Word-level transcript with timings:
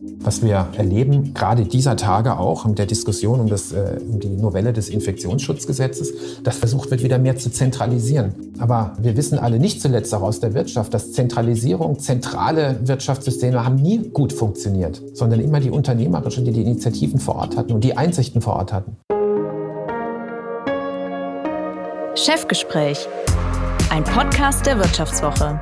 Was 0.00 0.42
wir 0.42 0.68
erleben, 0.76 1.34
gerade 1.34 1.64
dieser 1.64 1.96
Tage 1.96 2.38
auch 2.38 2.64
mit 2.66 2.78
der 2.78 2.86
Diskussion 2.86 3.40
um, 3.40 3.48
das, 3.48 3.72
äh, 3.72 3.98
um 4.08 4.20
die 4.20 4.28
Novelle 4.28 4.72
des 4.72 4.88
Infektionsschutzgesetzes, 4.88 6.42
dass 6.42 6.58
versucht 6.58 6.90
wird, 6.90 7.02
wieder 7.02 7.18
mehr 7.18 7.36
zu 7.36 7.50
zentralisieren. 7.50 8.34
Aber 8.58 8.92
wir 9.00 9.16
wissen 9.16 9.38
alle 9.38 9.58
nicht 9.58 9.80
zuletzt 9.82 10.14
auch 10.14 10.22
aus 10.22 10.40
der 10.40 10.54
Wirtschaft, 10.54 10.94
dass 10.94 11.12
Zentralisierung, 11.12 11.98
zentrale 11.98 12.78
Wirtschaftssysteme 12.84 13.64
haben 13.64 13.76
nie 13.76 14.08
gut 14.10 14.32
funktioniert, 14.32 15.02
sondern 15.14 15.40
immer 15.40 15.60
die 15.60 15.70
unternehmerischen, 15.70 16.44
die 16.44 16.52
die 16.52 16.62
Initiativen 16.62 17.18
vor 17.18 17.36
Ort 17.36 17.56
hatten 17.56 17.72
und 17.72 17.82
die 17.82 17.96
Einsichten 17.96 18.40
vor 18.40 18.54
Ort 18.54 18.72
hatten. 18.72 18.96
Chefgespräch, 22.14 23.08
ein 23.90 24.04
Podcast 24.04 24.66
der 24.66 24.78
Wirtschaftswoche 24.78 25.58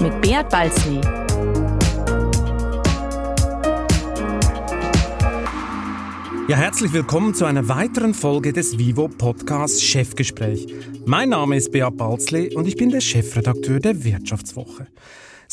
mit 0.00 0.20
Beat 0.20 0.48
Balzli. 0.50 1.00
Ja, 6.48 6.56
herzlich 6.56 6.92
willkommen 6.92 7.34
zu 7.34 7.44
einer 7.44 7.68
weiteren 7.68 8.14
Folge 8.14 8.52
des 8.52 8.76
Vivo 8.76 9.06
Podcasts 9.06 9.80
Chefgespräch. 9.80 10.66
Mein 11.06 11.28
Name 11.28 11.56
ist 11.56 11.70
Beat 11.70 11.96
Balzli 11.96 12.52
und 12.56 12.66
ich 12.66 12.76
bin 12.76 12.90
der 12.90 13.00
Chefredakteur 13.00 13.78
der 13.78 14.02
Wirtschaftswoche. 14.02 14.88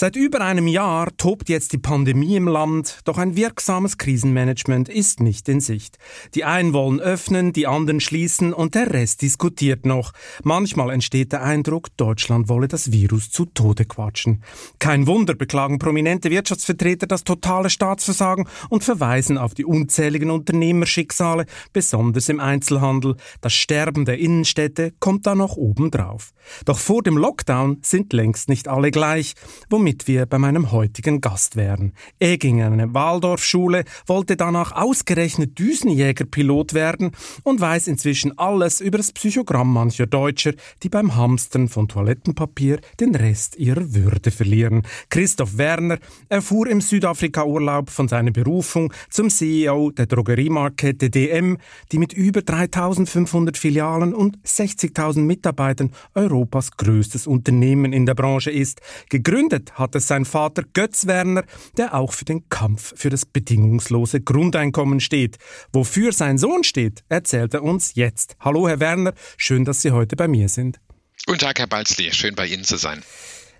Seit 0.01 0.15
über 0.15 0.39
einem 0.39 0.67
Jahr 0.67 1.09
tobt 1.17 1.49
jetzt 1.49 1.73
die 1.73 1.77
Pandemie 1.77 2.37
im 2.37 2.47
Land, 2.47 2.99
doch 3.03 3.17
ein 3.17 3.35
wirksames 3.35 3.97
Krisenmanagement 3.97 4.87
ist 4.87 5.19
nicht 5.19 5.49
in 5.49 5.59
Sicht. 5.59 5.97
Die 6.35 6.45
einen 6.45 6.71
wollen 6.71 7.01
öffnen, 7.01 7.51
die 7.51 7.67
anderen 7.67 7.99
schließen 7.99 8.53
und 8.53 8.75
der 8.75 8.93
Rest 8.93 9.23
diskutiert 9.23 9.85
noch. 9.85 10.13
Manchmal 10.41 10.91
entsteht 10.91 11.33
der 11.33 11.43
Eindruck, 11.43 11.89
Deutschland 11.97 12.47
wolle 12.47 12.69
das 12.69 12.93
Virus 12.93 13.29
zu 13.29 13.43
Tode 13.47 13.83
quatschen. 13.83 14.41
Kein 14.79 15.05
Wunder 15.05 15.35
beklagen 15.35 15.79
prominente 15.79 16.31
Wirtschaftsvertreter 16.31 17.05
das 17.05 17.25
totale 17.25 17.69
Staatsversagen 17.69 18.47
und 18.69 18.85
verweisen 18.85 19.37
auf 19.37 19.53
die 19.53 19.65
unzähligen 19.65 20.31
Unternehmerschicksale, 20.31 21.45
besonders 21.73 22.29
im 22.29 22.39
Einzelhandel. 22.39 23.17
Das 23.41 23.51
Sterben 23.51 24.05
der 24.05 24.17
Innenstädte 24.17 24.93
kommt 25.01 25.27
da 25.27 25.35
noch 25.35 25.57
obendrauf. 25.57 26.31
Doch 26.63 26.79
vor 26.79 27.03
dem 27.03 27.17
Lockdown 27.17 27.79
sind 27.81 28.13
längst 28.13 28.47
nicht 28.47 28.69
alle 28.69 28.91
gleich, 28.91 29.33
womit 29.69 29.88
womit 29.89 30.07
wir 30.07 30.27
bei 30.27 30.37
meinem 30.37 30.71
heutigen 30.71 31.19
Gast 31.19 31.55
wären. 31.55 31.93
Er 32.19 32.37
ging 32.37 32.61
an 32.61 32.73
eine 32.73 32.93
Waldorfschule, 32.93 33.85
wollte 34.05 34.37
danach 34.37 34.71
ausgerechnet 34.71 35.57
Düsenjägerpilot 35.57 36.75
werden 36.75 37.09
und 37.41 37.59
weiß 37.59 37.87
inzwischen 37.87 38.37
alles 38.37 38.81
über 38.81 38.99
das 38.99 39.11
Psychogramm 39.11 39.73
mancher 39.73 40.05
Deutscher, 40.05 40.53
die 40.83 40.89
beim 40.89 41.15
Hamstern 41.15 41.69
von 41.69 41.87
Toilettenpapier 41.87 42.79
den 42.99 43.15
Rest 43.15 43.55
ihrer 43.55 43.95
Würde 43.95 44.29
verlieren. 44.29 44.83
Christoph 45.09 45.57
Werner 45.57 45.97
erfuhr 46.27 46.67
im 46.67 46.81
Südafrika-Urlaub 46.81 47.89
von 47.89 48.07
seiner 48.07 48.31
Berufung 48.31 48.93
zum 49.09 49.31
CEO 49.31 49.89
der 49.89 50.05
Drogeriemarkette 50.05 51.09
DM, 51.09 51.57
die 51.91 51.97
mit 51.97 52.13
über 52.13 52.43
3500 52.43 53.57
Filialen 53.57 54.13
und 54.13 54.37
60.000 54.45 55.21
Mitarbeitern 55.21 55.93
Europas 56.13 56.77
größtes 56.77 57.25
Unternehmen 57.25 57.91
in 57.91 58.05
der 58.05 58.13
Branche 58.13 58.51
ist. 58.51 58.81
Gegründet 59.09 59.78
hat 59.79 59.95
es 59.95 60.07
sein 60.07 60.25
Vater 60.25 60.63
Götz 60.73 61.07
Werner, 61.07 61.43
der 61.77 61.95
auch 61.95 62.13
für 62.13 62.25
den 62.25 62.47
Kampf 62.49 62.93
für 62.95 63.09
das 63.09 63.25
bedingungslose 63.25 64.21
Grundeinkommen 64.21 64.99
steht. 64.99 65.37
Wofür 65.73 66.11
sein 66.11 66.37
Sohn 66.37 66.63
steht, 66.63 67.03
erzählt 67.09 67.53
er 67.53 67.63
uns 67.63 67.95
jetzt. 67.95 68.35
Hallo, 68.39 68.67
Herr 68.67 68.79
Werner, 68.79 69.13
schön, 69.37 69.65
dass 69.65 69.81
Sie 69.81 69.91
heute 69.91 70.15
bei 70.15 70.27
mir 70.27 70.49
sind. 70.49 70.79
Guten 71.25 71.39
Tag, 71.39 71.59
Herr 71.59 71.67
Balzli, 71.67 72.11
schön 72.13 72.35
bei 72.35 72.47
Ihnen 72.47 72.63
zu 72.63 72.77
sein. 72.77 73.01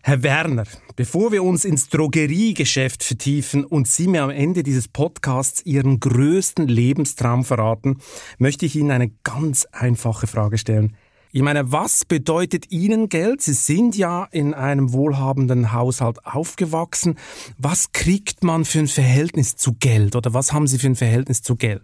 Herr 0.01 0.23
Werner, 0.23 0.63
bevor 0.95 1.31
wir 1.31 1.43
uns 1.43 1.65
ins 1.65 1.89
Drogeriegeschäft 1.89 3.03
vertiefen 3.03 3.65
und 3.65 3.87
Sie 3.87 4.07
mir 4.07 4.23
am 4.23 4.29
Ende 4.29 4.63
dieses 4.63 4.87
Podcasts 4.87 5.65
Ihren 5.65 5.99
größten 5.99 6.67
Lebenstraum 6.67 7.43
verraten, 7.43 7.99
möchte 8.37 8.65
ich 8.65 8.75
Ihnen 8.75 8.91
eine 8.91 9.11
ganz 9.23 9.65
einfache 9.71 10.25
Frage 10.25 10.57
stellen. 10.57 10.95
Ich 11.31 11.43
meine, 11.43 11.71
was 11.71 12.05
bedeutet 12.05 12.71
Ihnen 12.71 13.07
Geld? 13.07 13.43
Sie 13.43 13.53
sind 13.53 13.95
ja 13.95 14.27
in 14.31 14.55
einem 14.55 14.93
wohlhabenden 14.93 15.73
Haushalt 15.73 16.25
aufgewachsen. 16.25 17.19
Was 17.59 17.91
kriegt 17.91 18.43
man 18.43 18.65
für 18.65 18.79
ein 18.79 18.87
Verhältnis 18.87 19.55
zu 19.55 19.73
Geld 19.73 20.15
oder 20.15 20.33
was 20.33 20.53
haben 20.53 20.65
Sie 20.65 20.79
für 20.79 20.87
ein 20.87 20.95
Verhältnis 20.95 21.43
zu 21.43 21.55
Geld? 21.55 21.83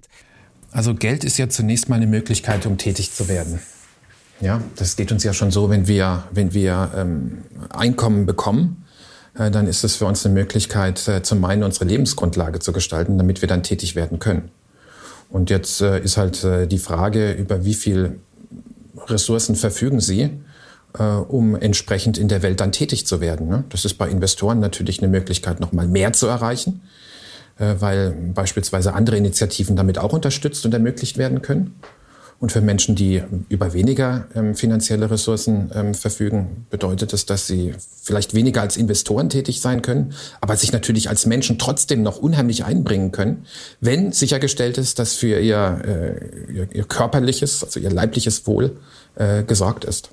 Also 0.72 0.96
Geld 0.96 1.24
ist 1.24 1.38
ja 1.38 1.48
zunächst 1.48 1.90
mal 1.90 1.98
eine 1.98 2.08
Möglichkeit, 2.08 2.66
um 2.66 2.80
tätig 2.80 3.14
zu 3.14 3.28
werden. 3.28 3.60
Ja, 4.42 4.62
das 4.78 4.96
geht 4.96 5.12
uns 5.12 5.24
ja 5.24 5.32
schon 5.32 5.52
so, 5.52 5.70
wenn 5.70 5.88
wir, 5.88 6.24
wenn 6.32 6.56
wir 6.56 6.92
ähm, 6.96 7.44
Einkommen 7.70 8.26
bekommen, 8.26 8.84
äh, 9.36 9.52
dann 9.52 9.68
ist 9.68 9.84
es 9.84 9.96
für 9.96 10.08
uns 10.08 10.26
eine 10.26 10.34
Möglichkeit, 10.34 11.08
äh, 11.08 11.22
zum 11.22 11.46
einen 11.46 11.62
unsere 11.62 11.86
Lebensgrundlage 11.86 12.60
zu 12.60 12.74
gestalten, 12.74 13.20
damit 13.20 13.42
wir 13.42 13.48
dann 13.48 13.62
tätig 13.62 13.96
werden 13.96 14.18
können. 14.18 14.50
Und 15.30 15.52
jetzt 15.52 15.82
äh, 15.82 16.00
ist 16.00 16.18
halt 16.18 16.44
äh, 16.44 16.66
die 16.66 16.80
Frage, 16.80 17.32
über 17.34 17.64
wie 17.64 17.76
viel 17.76 18.20
Ressourcen 19.08 19.56
verfügen 19.56 20.00
Sie, 20.00 20.30
äh, 20.98 21.04
um 21.04 21.56
entsprechend 21.56 22.18
in 22.18 22.28
der 22.28 22.42
Welt 22.42 22.60
dann 22.60 22.72
tätig 22.72 23.06
zu 23.08 23.22
werden. 23.22 23.48
Ne? 23.48 23.64
Das 23.70 23.86
ist 23.86 23.96
bei 23.96 24.10
Investoren 24.10 24.60
natürlich 24.60 25.00
eine 25.00 25.08
Möglichkeit, 25.08 25.60
noch 25.60 25.72
mal 25.72 25.88
mehr 25.88 26.14
zu 26.14 26.28
erreichen, 26.28 26.82
äh, 27.58 27.76
weil 27.80 28.12
beispielsweise 28.12 28.94
andere 28.94 29.18
Initiativen 29.18 29.76
damit 29.76 29.98
auch 29.98 30.14
unterstützt 30.14 30.66
und 30.66 30.74
ermöglicht 30.74 31.18
werden 31.18 31.42
können. 31.42 31.76
Und 32.40 32.52
für 32.52 32.62
Menschen, 32.62 32.96
die 32.96 33.24
über 33.48 33.74
weniger 33.74 34.28
ähm, 34.36 34.56
finanzielle 34.56 35.10
Ressourcen 35.10 35.72
ähm, 35.74 35.94
verfügen, 35.94 36.66
bedeutet 36.70 37.14
es, 37.14 37.26
dass 37.26 37.48
sie 37.48 37.74
vielleicht 38.04 38.34
weniger 38.34 38.62
als 38.62 38.76
Investoren 38.76 39.30
tätig 39.30 39.62
sein 39.62 39.82
können, 39.82 40.14
aber 40.42 40.58
sich 40.58 40.74
natürlich 40.74 41.10
als 41.10 41.26
Menschen 41.26 41.58
trotzdem 41.58 42.04
noch 42.04 42.18
unheimlich 42.18 42.66
einbringen 42.66 43.12
können, 43.12 43.46
wenn 43.80 44.12
sichergestellt 44.12 44.78
ist, 44.78 45.00
dass 45.00 45.14
für 45.16 45.40
ihr, 45.40 45.82
äh, 45.86 46.54
ihr, 46.54 46.68
ihr, 46.76 46.84
körperliches, 46.84 47.64
also 47.64 47.80
ihr 47.80 47.90
leibliches 47.90 48.46
Wohl 48.46 48.78
äh, 49.16 49.44
gesorgt 49.44 49.86
ist. 49.86 50.10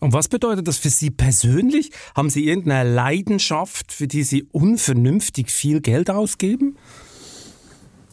Und 0.00 0.12
was 0.12 0.28
bedeutet 0.28 0.68
das 0.68 0.76
für 0.76 0.90
Sie 0.90 1.10
persönlich? 1.10 1.90
Haben 2.14 2.30
Sie 2.30 2.46
irgendeine 2.46 2.88
Leidenschaft, 2.88 3.90
für 3.90 4.06
die 4.06 4.22
Sie 4.22 4.46
unvernünftig 4.52 5.50
viel 5.50 5.80
Geld 5.80 6.10
ausgeben? 6.10 6.76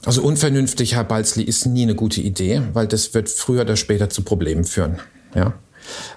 Also 0.06 0.22
unvernünftig, 0.22 0.96
Herr 0.96 1.04
Balzli, 1.04 1.44
ist 1.44 1.66
nie 1.66 1.84
eine 1.84 1.96
gute 1.96 2.22
Idee, 2.22 2.62
weil 2.74 2.88
das 2.88 3.14
wird 3.14 3.30
früher 3.30 3.62
oder 3.62 3.76
später 3.76 4.10
zu 4.10 4.22
Problemen 4.22 4.64
führen. 4.64 5.00
Ja. 5.34 5.54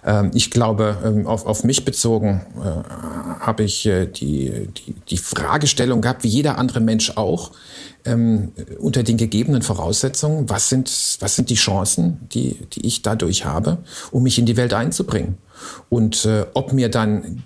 Ähm, 0.04 0.30
ich 0.34 0.50
glaube, 0.50 0.98
ähm, 1.04 1.26
auf, 1.26 1.46
auf 1.46 1.64
mich 1.64 1.84
bezogen 1.84 2.42
äh, 2.56 3.40
habe 3.40 3.64
ich 3.64 3.86
äh, 3.86 4.06
die, 4.06 4.68
die, 4.68 4.94
die 5.08 5.18
Fragestellung 5.18 6.00
gehabt, 6.00 6.24
wie 6.24 6.28
jeder 6.28 6.58
andere 6.58 6.80
Mensch 6.80 7.16
auch, 7.16 7.52
ähm, 8.04 8.52
unter 8.78 9.02
den 9.02 9.16
gegebenen 9.16 9.62
Voraussetzungen, 9.62 10.48
was 10.48 10.68
sind, 10.68 10.90
was 11.20 11.36
sind 11.36 11.50
die 11.50 11.56
Chancen, 11.56 12.18
die, 12.32 12.56
die 12.72 12.86
ich 12.86 13.02
dadurch 13.02 13.44
habe, 13.44 13.78
um 14.10 14.22
mich 14.22 14.38
in 14.38 14.46
die 14.46 14.56
Welt 14.56 14.72
einzubringen. 14.72 15.36
Und 15.88 16.24
äh, 16.24 16.46
ob 16.54 16.72
mir 16.72 16.88
dann 16.88 17.42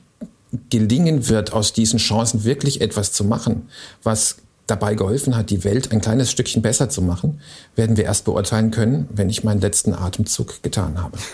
gelingen 0.68 1.28
wird, 1.28 1.52
aus 1.52 1.72
diesen 1.72 1.98
Chancen 1.98 2.44
wirklich 2.44 2.80
etwas 2.80 3.12
zu 3.12 3.24
machen, 3.24 3.68
was 4.02 4.36
dabei 4.66 4.94
geholfen 4.94 5.36
hat, 5.36 5.50
die 5.50 5.64
Welt 5.64 5.92
ein 5.92 6.00
kleines 6.00 6.30
Stückchen 6.30 6.62
besser 6.62 6.88
zu 6.88 7.02
machen, 7.02 7.40
werden 7.74 7.96
wir 7.96 8.04
erst 8.04 8.24
beurteilen 8.24 8.70
können, 8.70 9.08
wenn 9.12 9.28
ich 9.28 9.44
meinen 9.44 9.60
letzten 9.60 9.92
Atemzug 9.94 10.62
getan 10.62 11.02
habe. 11.02 11.18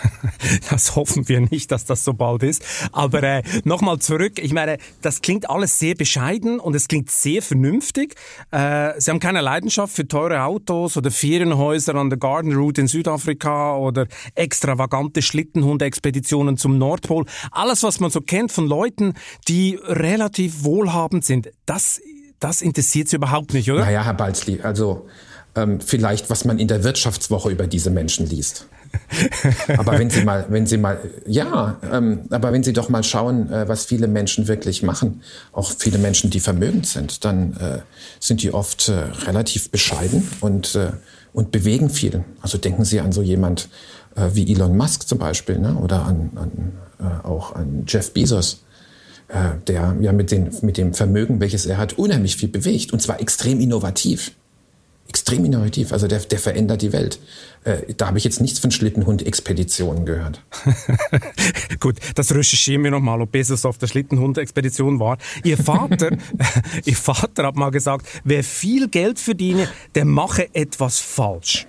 Das 0.69 0.95
hoffen 0.95 1.27
wir 1.27 1.41
nicht, 1.41 1.71
dass 1.71 1.85
das 1.85 2.03
so 2.03 2.13
bald 2.13 2.43
ist. 2.43 2.63
Aber 2.91 3.23
äh, 3.23 3.43
nochmal 3.63 3.99
zurück. 3.99 4.39
Ich 4.39 4.53
meine, 4.53 4.77
das 5.01 5.21
klingt 5.21 5.49
alles 5.49 5.79
sehr 5.79 5.95
bescheiden 5.95 6.59
und 6.59 6.75
es 6.75 6.87
klingt 6.87 7.11
sehr 7.11 7.41
vernünftig. 7.41 8.15
Äh, 8.51 8.93
Sie 8.99 9.11
haben 9.11 9.19
keine 9.19 9.41
Leidenschaft 9.41 9.95
für 9.95 10.07
teure 10.07 10.43
Autos 10.43 10.97
oder 10.97 11.11
Ferienhäuser 11.11 11.95
an 11.95 12.09
der 12.09 12.19
Garden 12.19 12.53
Route 12.55 12.81
in 12.81 12.87
Südafrika 12.87 13.77
oder 13.77 14.07
extravagante 14.35 15.21
Schlittenhundexpeditionen 15.21 16.57
zum 16.57 16.77
Nordpol. 16.77 17.25
Alles, 17.51 17.83
was 17.83 17.99
man 17.99 18.11
so 18.11 18.21
kennt 18.21 18.51
von 18.51 18.67
Leuten, 18.67 19.13
die 19.47 19.79
relativ 19.83 20.63
wohlhabend 20.63 21.25
sind, 21.25 21.49
das 21.65 21.99
das 22.39 22.61
interessiert 22.61 23.09
Sie 23.09 23.17
überhaupt 23.17 23.53
nicht, 23.53 23.71
oder? 23.71 23.81
Naja, 23.81 24.03
Herr 24.03 24.13
Balzli, 24.13 24.61
also 24.61 25.07
ähm, 25.55 25.79
vielleicht, 25.81 26.29
was 26.29 26.45
man 26.45 26.59
in 26.59 26.67
der 26.67 26.83
Wirtschaftswoche 26.83 27.49
über 27.49 27.67
diese 27.67 27.89
Menschen 27.89 28.27
liest. 28.27 28.67
aber 29.77 29.99
wenn 29.99 30.09
Sie 30.09 30.23
mal, 30.23 30.45
wenn 30.49 30.65
Sie 30.65 30.77
mal, 30.77 30.99
ja, 31.27 31.77
ähm, 31.91 32.21
aber 32.31 32.51
wenn 32.51 32.63
Sie 32.63 32.73
doch 32.73 32.89
mal 32.89 33.03
schauen, 33.03 33.51
äh, 33.51 33.67
was 33.67 33.85
viele 33.85 34.07
Menschen 34.07 34.47
wirklich 34.47 34.83
machen, 34.83 35.21
auch 35.51 35.71
viele 35.77 35.97
Menschen, 35.97 36.29
die 36.29 36.39
vermögend 36.39 36.87
sind, 36.87 37.23
dann 37.23 37.53
äh, 37.57 37.79
sind 38.19 38.41
die 38.41 38.53
oft 38.53 38.89
äh, 38.89 38.93
relativ 39.25 39.69
bescheiden 39.69 40.27
und, 40.41 40.75
äh, 40.75 40.91
und 41.33 41.51
bewegen 41.51 41.89
viel. 41.89 42.23
Also 42.41 42.57
denken 42.57 42.85
Sie 42.85 42.99
an 42.99 43.11
so 43.11 43.21
jemand 43.21 43.69
äh, 44.15 44.29
wie 44.33 44.51
Elon 44.51 44.75
Musk 44.75 45.07
zum 45.07 45.19
Beispiel, 45.19 45.59
ne? 45.59 45.75
oder 45.75 46.05
an, 46.05 46.31
an 46.35 46.71
äh, 46.99 47.27
auch 47.27 47.55
an 47.55 47.83
Jeff 47.87 48.13
Bezos 48.13 48.63
der 49.67 49.95
ja 49.99 50.11
mit, 50.11 50.31
den, 50.31 50.49
mit 50.61 50.77
dem 50.77 50.93
Vermögen, 50.93 51.39
welches 51.39 51.65
er 51.65 51.77
hat, 51.77 51.97
unheimlich 51.97 52.35
viel 52.35 52.49
bewegt. 52.49 52.93
Und 52.93 53.01
zwar 53.01 53.21
extrem 53.21 53.59
innovativ. 53.59 54.31
extrem 55.07 55.45
innovativ. 55.45 55.93
Also 55.93 56.07
der, 56.07 56.19
der 56.19 56.39
verändert 56.39 56.81
die 56.81 56.93
Welt. 56.93 57.19
Äh, 57.63 57.93
da 57.97 58.07
habe 58.07 58.17
ich 58.17 58.23
jetzt 58.23 58.41
nichts 58.41 58.59
von 58.59 58.71
Schlittenhund-Expeditionen 58.71 60.05
gehört. 60.05 60.41
Gut, 61.79 61.97
das 62.15 62.33
recherchieren 62.33 62.83
wir 62.83 62.91
nochmal, 62.91 63.21
ob 63.21 63.31
Bezos 63.31 63.65
auf 63.65 63.77
der 63.77 63.87
Schlittenhund-Expedition 63.87 64.99
war. 64.99 65.17
Ihr 65.43 65.57
Vater, 65.57 66.17
Ihr 66.85 66.95
Vater 66.95 67.45
hat 67.45 67.55
mal 67.55 67.69
gesagt, 67.69 68.07
wer 68.23 68.43
viel 68.43 68.87
Geld 68.87 69.19
verdiene, 69.19 69.67
der 69.93 70.05
mache 70.05 70.53
etwas 70.55 70.99
falsch. 70.99 71.67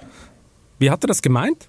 Wie 0.79 0.91
hat 0.91 1.05
er 1.05 1.09
das 1.09 1.21
gemeint? 1.21 1.69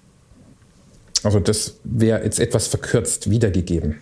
Also 1.22 1.38
das 1.40 1.78
wäre 1.84 2.24
jetzt 2.24 2.40
etwas 2.40 2.66
verkürzt 2.68 3.28
wiedergegeben. 3.30 3.96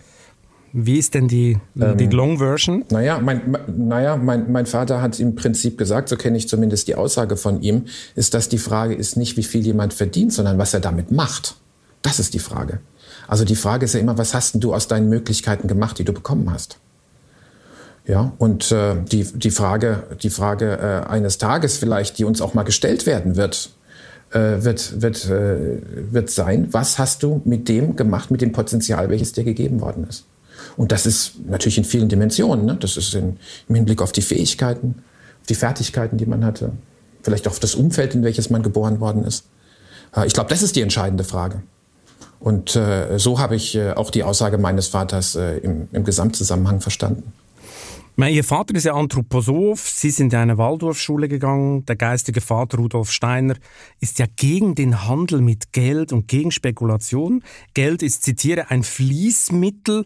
Wie 0.73 0.97
ist 0.97 1.13
denn 1.13 1.27
die, 1.27 1.57
ähm, 1.79 1.97
die 1.97 2.07
Long 2.07 2.37
Version? 2.37 2.85
Naja, 2.89 3.19
mein, 3.19 3.57
naja 3.67 4.15
mein, 4.17 4.51
mein 4.51 4.65
Vater 4.65 5.01
hat 5.01 5.19
im 5.19 5.35
Prinzip 5.35 5.77
gesagt, 5.77 6.09
so 6.09 6.15
kenne 6.15 6.37
ich 6.37 6.47
zumindest 6.47 6.87
die 6.87 6.95
Aussage 6.95 7.35
von 7.37 7.61
ihm, 7.61 7.85
ist, 8.15 8.33
dass 8.33 8.47
die 8.47 8.57
Frage 8.57 8.93
ist 8.93 9.17
nicht, 9.17 9.37
wie 9.37 9.43
viel 9.43 9.65
jemand 9.65 9.93
verdient, 9.93 10.33
sondern 10.33 10.57
was 10.57 10.73
er 10.73 10.79
damit 10.79 11.11
macht. 11.11 11.55
Das 12.01 12.19
ist 12.19 12.33
die 12.33 12.39
Frage. 12.39 12.79
Also 13.27 13.45
die 13.45 13.55
Frage 13.55 13.85
ist 13.85 13.93
ja 13.93 13.99
immer, 13.99 14.17
was 14.17 14.33
hast 14.33 14.53
denn 14.53 14.61
du 14.61 14.73
aus 14.73 14.87
deinen 14.87 15.09
Möglichkeiten 15.09 15.67
gemacht, 15.67 15.99
die 15.99 16.03
du 16.03 16.13
bekommen 16.13 16.51
hast? 16.51 16.79
Ja, 18.07 18.33
und 18.39 18.71
äh, 18.71 18.95
die, 19.03 19.23
die 19.23 19.51
Frage, 19.51 20.03
die 20.23 20.31
Frage 20.31 21.05
äh, 21.05 21.09
eines 21.09 21.37
Tages 21.37 21.77
vielleicht, 21.77 22.17
die 22.17 22.23
uns 22.23 22.41
auch 22.41 22.53
mal 22.53 22.63
gestellt 22.63 23.05
werden 23.05 23.35
wird, 23.35 23.71
äh, 24.31 24.63
wird, 24.63 25.01
wird, 25.01 25.29
äh, 25.29 25.81
wird 26.11 26.29
sein, 26.29 26.69
was 26.71 26.97
hast 26.97 27.21
du 27.23 27.41
mit 27.45 27.69
dem 27.69 27.95
gemacht, 27.95 28.31
mit 28.31 28.41
dem 28.41 28.53
Potenzial, 28.53 29.09
welches 29.09 29.33
dir 29.33 29.43
gegeben 29.43 29.81
worden 29.81 30.07
ist? 30.09 30.25
Und 30.77 30.91
das 30.91 31.05
ist 31.05 31.33
natürlich 31.47 31.77
in 31.77 31.83
vielen 31.83 32.09
Dimensionen. 32.09 32.65
Ne? 32.65 32.77
Das 32.79 32.97
ist 32.97 33.13
in, 33.13 33.37
im 33.67 33.75
Hinblick 33.75 34.01
auf 34.01 34.11
die 34.11 34.21
Fähigkeiten, 34.21 35.03
die 35.49 35.55
Fertigkeiten, 35.55 36.17
die 36.17 36.25
man 36.25 36.45
hatte, 36.45 36.71
vielleicht 37.23 37.47
auch 37.47 37.51
auf 37.51 37.59
das 37.59 37.75
Umfeld, 37.75 38.15
in 38.15 38.23
welches 38.23 38.49
man 38.49 38.63
geboren 38.63 38.99
worden 38.99 39.23
ist. 39.23 39.45
Äh, 40.15 40.27
ich 40.27 40.33
glaube, 40.33 40.49
das 40.49 40.61
ist 40.61 40.75
die 40.75 40.81
entscheidende 40.81 41.23
Frage. 41.23 41.63
Und 42.39 42.75
äh, 42.75 43.19
so 43.19 43.39
habe 43.39 43.55
ich 43.55 43.75
äh, 43.75 43.91
auch 43.91 44.09
die 44.09 44.23
Aussage 44.23 44.57
meines 44.57 44.87
Vaters 44.87 45.35
äh, 45.35 45.57
im, 45.57 45.87
im 45.91 46.03
Gesamtzusammenhang 46.03 46.81
verstanden. 46.81 47.33
Ihr 48.17 48.43
Vater 48.43 48.75
ist 48.75 48.83
ja 48.83 48.93
Anthroposoph, 48.93 49.89
Sie 49.89 50.11
sind 50.11 50.33
in 50.33 50.39
eine 50.39 50.57
Waldorfschule 50.57 51.27
gegangen. 51.27 51.85
Der 51.85 51.95
geistige 51.95 52.41
Vater 52.41 52.77
Rudolf 52.77 53.09
Steiner 53.11 53.55
ist 53.99 54.19
ja 54.19 54.27
gegen 54.35 54.75
den 54.75 55.07
Handel 55.07 55.41
mit 55.41 55.71
Geld 55.71 56.13
und 56.13 56.27
gegen 56.27 56.51
Spekulation. 56.51 57.43
Geld 57.73 58.03
ist, 58.03 58.23
zitiere, 58.23 58.69
ein 58.69 58.83
Fließmittel. 58.83 60.05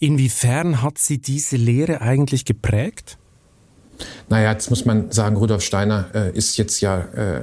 Inwiefern 0.00 0.82
hat 0.82 0.98
Sie 0.98 1.18
diese 1.18 1.56
Lehre 1.56 2.00
eigentlich 2.00 2.44
geprägt? 2.44 3.18
Naja, 4.28 4.52
jetzt 4.52 4.70
muss 4.70 4.86
man 4.86 5.12
sagen, 5.12 5.36
Rudolf 5.36 5.62
Steiner 5.62 6.06
äh, 6.14 6.30
ist 6.32 6.56
jetzt 6.56 6.80
ja 6.80 7.00
äh, 7.00 7.42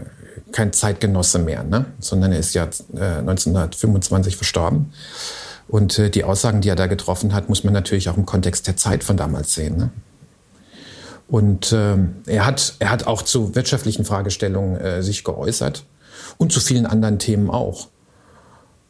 kein 0.51 0.73
Zeitgenosse 0.73 1.37
mehr, 1.39 1.63
ne? 1.63 1.85
sondern 1.99 2.31
er 2.31 2.39
ist 2.39 2.55
ja 2.55 2.63
äh, 2.95 3.19
1925 3.19 4.35
verstorben. 4.35 4.91
Und 5.67 5.99
äh, 5.99 6.09
die 6.09 6.23
Aussagen, 6.23 6.61
die 6.61 6.69
er 6.69 6.75
da 6.75 6.87
getroffen 6.87 7.33
hat, 7.33 7.47
muss 7.47 7.63
man 7.63 7.73
natürlich 7.73 8.09
auch 8.09 8.17
im 8.17 8.25
Kontext 8.25 8.65
der 8.65 8.75
Zeit 8.75 9.03
von 9.03 9.17
damals 9.17 9.53
sehen. 9.53 9.77
Ne? 9.77 9.91
Und 11.27 11.73
ähm, 11.73 12.15
er, 12.25 12.45
hat, 12.45 12.75
er 12.79 12.89
hat 12.89 13.05
auch 13.05 13.21
zu 13.21 13.53
wirtschaftlichen 13.53 14.05
Fragestellungen 14.05 14.79
äh, 14.79 15.03
sich 15.03 15.23
geäußert 15.23 15.85
und 16.37 16.51
zu 16.51 16.59
vielen 16.59 16.85
anderen 16.85 17.19
Themen 17.19 17.51
auch. 17.51 17.89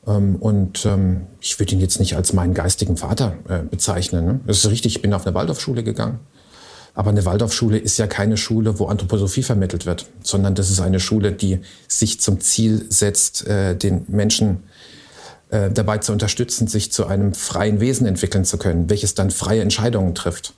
Ähm, 0.08 0.38
und 0.38 0.86
ähm, 0.86 1.28
ich 1.42 1.60
würde 1.60 1.74
ihn 1.74 1.82
jetzt 1.82 2.00
nicht 2.00 2.16
als 2.16 2.34
meinen 2.34 2.54
geistigen 2.54 2.98
Vater 2.98 3.36
äh, 3.50 3.60
bezeichnen. 3.60 4.26
Ne? 4.26 4.40
Das 4.48 4.58
ist 4.58 4.70
richtig, 4.70 4.96
ich 4.96 5.02
bin 5.02 5.14
auf 5.14 5.26
eine 5.26 5.36
Waldorfschule 5.36 5.84
gegangen. 5.84 6.20
Aber 6.94 7.12
eine 7.12 7.26
Waldorfschule 7.26 7.78
ist 7.78 7.98
ja 7.98 8.08
keine 8.08 8.38
Schule, 8.38 8.80
wo 8.80 8.88
Anthroposophie 8.88 9.44
vermittelt 9.44 9.86
wird, 9.86 10.08
sondern 10.24 10.56
das 10.56 10.72
ist 10.72 10.80
eine 10.80 11.00
Schule, 11.00 11.32
die 11.32 11.60
sich 11.88 12.20
zum 12.20 12.40
Ziel 12.40 12.88
setzt, 12.90 13.46
äh, 13.46 13.76
den 13.76 14.06
Menschen 14.08 14.64
äh, 15.50 15.70
dabei 15.70 16.00
zu 16.00 16.12
unterstützen, 16.12 16.68
sich 16.68 16.92
zu 16.92 17.06
einem 17.06 17.36
freien 17.36 17.80
Wesen 17.80 18.08
entwickeln 18.08 18.46
zu 18.46 18.58
können, 18.58 18.90
welches 18.90 19.14
dann 19.14 19.30
freie 19.30 19.62
Entscheidungen 19.62 20.16
trifft. 20.16 20.56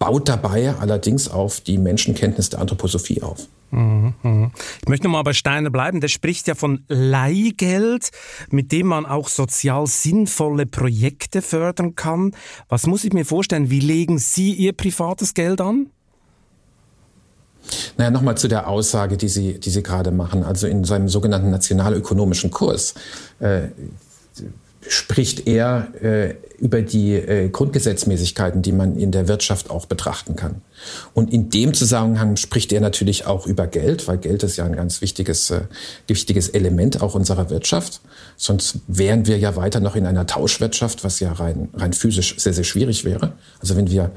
Baut 0.00 0.28
dabei 0.28 0.74
allerdings 0.74 1.28
auf 1.28 1.60
die 1.60 1.78
Menschenkenntnis 1.78 2.50
der 2.50 2.60
Anthroposophie 2.60 3.22
auf. 3.22 3.46
Mhm, 3.70 4.14
mhm. 4.22 4.50
Ich 4.82 4.88
möchte 4.88 5.06
nochmal 5.06 5.24
bei 5.24 5.32
Steiner 5.32 5.70
bleiben. 5.70 6.00
Der 6.00 6.08
spricht 6.08 6.46
ja 6.48 6.54
von 6.54 6.84
Leihgeld, 6.88 8.10
mit 8.50 8.72
dem 8.72 8.86
man 8.86 9.06
auch 9.06 9.28
sozial 9.28 9.86
sinnvolle 9.86 10.66
Projekte 10.66 11.42
fördern 11.42 11.94
kann. 11.94 12.32
Was 12.68 12.86
muss 12.86 13.04
ich 13.04 13.12
mir 13.12 13.24
vorstellen? 13.24 13.70
Wie 13.70 13.80
legen 13.80 14.18
Sie 14.18 14.52
Ihr 14.52 14.72
privates 14.72 15.34
Geld 15.34 15.60
an? 15.60 15.90
Naja, 17.96 18.10
nochmal 18.10 18.36
zu 18.36 18.48
der 18.48 18.68
Aussage, 18.68 19.16
die 19.16 19.28
Sie, 19.28 19.58
die 19.58 19.70
Sie 19.70 19.82
gerade 19.82 20.12
machen. 20.12 20.44
Also 20.44 20.66
in 20.68 20.84
seinem 20.84 21.08
sogenannten 21.08 21.50
nationalökonomischen 21.50 22.50
Kurs 22.50 22.94
äh, 23.40 23.68
spricht 24.88 25.46
er 25.46 25.88
äh, 26.02 26.34
über 26.58 26.82
die 26.82 27.14
äh, 27.14 27.48
Grundgesetzmäßigkeiten, 27.48 28.62
die 28.62 28.72
man 28.72 28.96
in 28.96 29.12
der 29.12 29.28
Wirtschaft 29.28 29.70
auch 29.70 29.86
betrachten 29.86 30.36
kann. 30.36 30.62
Und 31.14 31.32
in 31.32 31.50
dem 31.50 31.74
Zusammenhang 31.74 32.36
spricht 32.36 32.72
er 32.72 32.80
natürlich 32.80 33.26
auch 33.26 33.46
über 33.46 33.66
Geld, 33.66 34.08
weil 34.08 34.18
Geld 34.18 34.42
ist 34.42 34.56
ja 34.56 34.64
ein 34.64 34.76
ganz 34.76 35.00
wichtiges, 35.00 35.50
äh, 35.50 35.62
wichtiges 36.06 36.48
Element 36.48 37.02
auch 37.02 37.14
unserer 37.14 37.50
Wirtschaft. 37.50 38.00
Sonst 38.36 38.78
wären 38.86 39.26
wir 39.26 39.38
ja 39.38 39.56
weiter 39.56 39.80
noch 39.80 39.96
in 39.96 40.06
einer 40.06 40.26
Tauschwirtschaft, 40.26 41.04
was 41.04 41.20
ja 41.20 41.32
rein, 41.32 41.68
rein 41.74 41.92
physisch 41.92 42.36
sehr, 42.38 42.52
sehr 42.52 42.64
schwierig 42.64 43.04
wäre. 43.04 43.32
Also 43.60 43.76
wenn 43.76 43.90
wir 43.90 44.12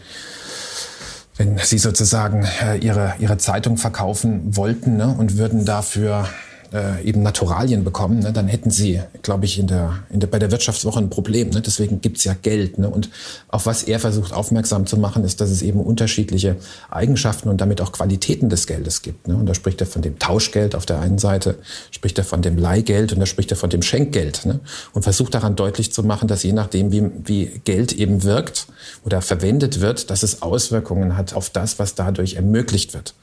wenn 1.37 1.57
Sie 1.57 1.77
sozusagen 1.77 2.45
äh, 2.61 2.77
Ihre, 2.79 3.15
Ihre 3.19 3.37
Zeitung 3.37 3.77
verkaufen 3.77 4.57
wollten 4.57 4.97
ne, 4.97 5.15
und 5.17 5.37
würden 5.37 5.63
dafür 5.63 6.27
äh, 6.73 7.03
eben 7.03 7.23
Naturalien 7.23 7.83
bekommen, 7.83 8.19
ne, 8.19 8.31
dann 8.31 8.47
hätten 8.47 8.71
sie, 8.71 9.01
glaube 9.21 9.45
ich, 9.45 9.59
in 9.59 9.67
der, 9.67 10.03
in 10.09 10.19
der, 10.19 10.27
bei 10.27 10.39
der 10.39 10.51
Wirtschaftswoche 10.51 10.99
ein 10.99 11.09
Problem. 11.09 11.49
Ne? 11.49 11.61
Deswegen 11.61 12.01
gibt's 12.01 12.23
ja 12.23 12.35
Geld. 12.39 12.77
Ne? 12.77 12.89
Und 12.89 13.09
auf 13.47 13.65
was 13.65 13.83
er 13.83 13.99
versucht 13.99 14.33
aufmerksam 14.33 14.85
zu 14.85 14.97
machen, 14.97 15.23
ist, 15.23 15.41
dass 15.41 15.49
es 15.49 15.61
eben 15.61 15.79
unterschiedliche 15.79 16.57
Eigenschaften 16.89 17.49
und 17.49 17.61
damit 17.61 17.81
auch 17.81 17.91
Qualitäten 17.91 18.49
des 18.49 18.67
Geldes 18.67 19.01
gibt. 19.01 19.27
Ne? 19.27 19.35
Und 19.35 19.45
da 19.45 19.53
spricht 19.53 19.81
er 19.81 19.87
von 19.87 20.01
dem 20.01 20.19
Tauschgeld 20.19 20.75
auf 20.75 20.85
der 20.85 20.99
einen 20.99 21.17
Seite, 21.17 21.57
spricht 21.91 22.17
er 22.17 22.23
von 22.23 22.41
dem 22.41 22.57
Leihgeld 22.57 23.13
und 23.13 23.19
da 23.19 23.25
spricht 23.25 23.51
er 23.51 23.57
von 23.57 23.69
dem 23.69 23.81
Schenkgeld. 23.81 24.45
Ne? 24.45 24.59
Und 24.93 25.03
versucht 25.03 25.33
daran 25.33 25.55
deutlich 25.55 25.91
zu 25.91 26.03
machen, 26.03 26.27
dass 26.27 26.43
je 26.43 26.53
nachdem, 26.53 26.91
wie, 26.91 27.03
wie 27.25 27.61
Geld 27.63 27.93
eben 27.93 28.23
wirkt 28.23 28.67
oder 29.05 29.21
verwendet 29.21 29.81
wird, 29.81 30.09
dass 30.09 30.23
es 30.23 30.41
Auswirkungen 30.41 31.17
hat 31.17 31.33
auf 31.33 31.49
das, 31.49 31.79
was 31.79 31.95
dadurch 31.95 32.35
ermöglicht 32.35 32.93
wird. 32.93 33.13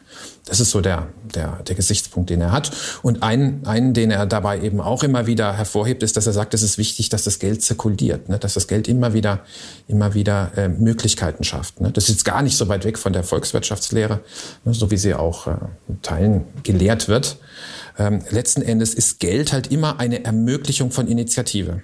Das 0.46 0.60
ist 0.60 0.70
so 0.70 0.80
der, 0.80 1.08
der, 1.34 1.62
der 1.66 1.74
Gesichtspunkt, 1.74 2.30
den 2.30 2.40
er 2.40 2.52
hat. 2.52 2.70
Und 3.02 3.22
einen, 3.22 3.66
einen, 3.66 3.94
den 3.94 4.12
er 4.12 4.26
dabei 4.26 4.60
eben 4.60 4.80
auch 4.80 5.02
immer 5.02 5.26
wieder 5.26 5.52
hervorhebt, 5.52 6.04
ist, 6.04 6.16
dass 6.16 6.26
er 6.26 6.32
sagt, 6.32 6.54
es 6.54 6.62
ist 6.62 6.78
wichtig, 6.78 7.08
dass 7.08 7.24
das 7.24 7.40
Geld 7.40 7.62
zirkuliert, 7.62 8.28
ne? 8.28 8.38
dass 8.38 8.54
das 8.54 8.68
Geld 8.68 8.86
immer 8.86 9.12
wieder, 9.12 9.40
immer 9.88 10.14
wieder 10.14 10.52
äh, 10.56 10.68
Möglichkeiten 10.68 11.42
schafft. 11.42 11.80
Ne? 11.80 11.90
Das 11.90 12.08
ist 12.08 12.24
gar 12.24 12.42
nicht 12.42 12.56
so 12.56 12.68
weit 12.68 12.84
weg 12.84 12.96
von 12.96 13.12
der 13.12 13.24
Volkswirtschaftslehre, 13.24 14.20
ne? 14.64 14.72
so 14.72 14.90
wie 14.92 14.96
sie 14.96 15.14
auch 15.14 15.48
äh, 15.48 15.56
in 15.88 16.00
Teilen 16.02 16.44
gelehrt 16.62 17.08
wird. 17.08 17.38
Ähm, 17.98 18.22
letzten 18.30 18.62
Endes 18.62 18.94
ist 18.94 19.18
Geld 19.18 19.52
halt 19.52 19.72
immer 19.72 19.98
eine 19.98 20.24
Ermöglichung 20.24 20.92
von 20.92 21.08
Initiative. 21.08 21.82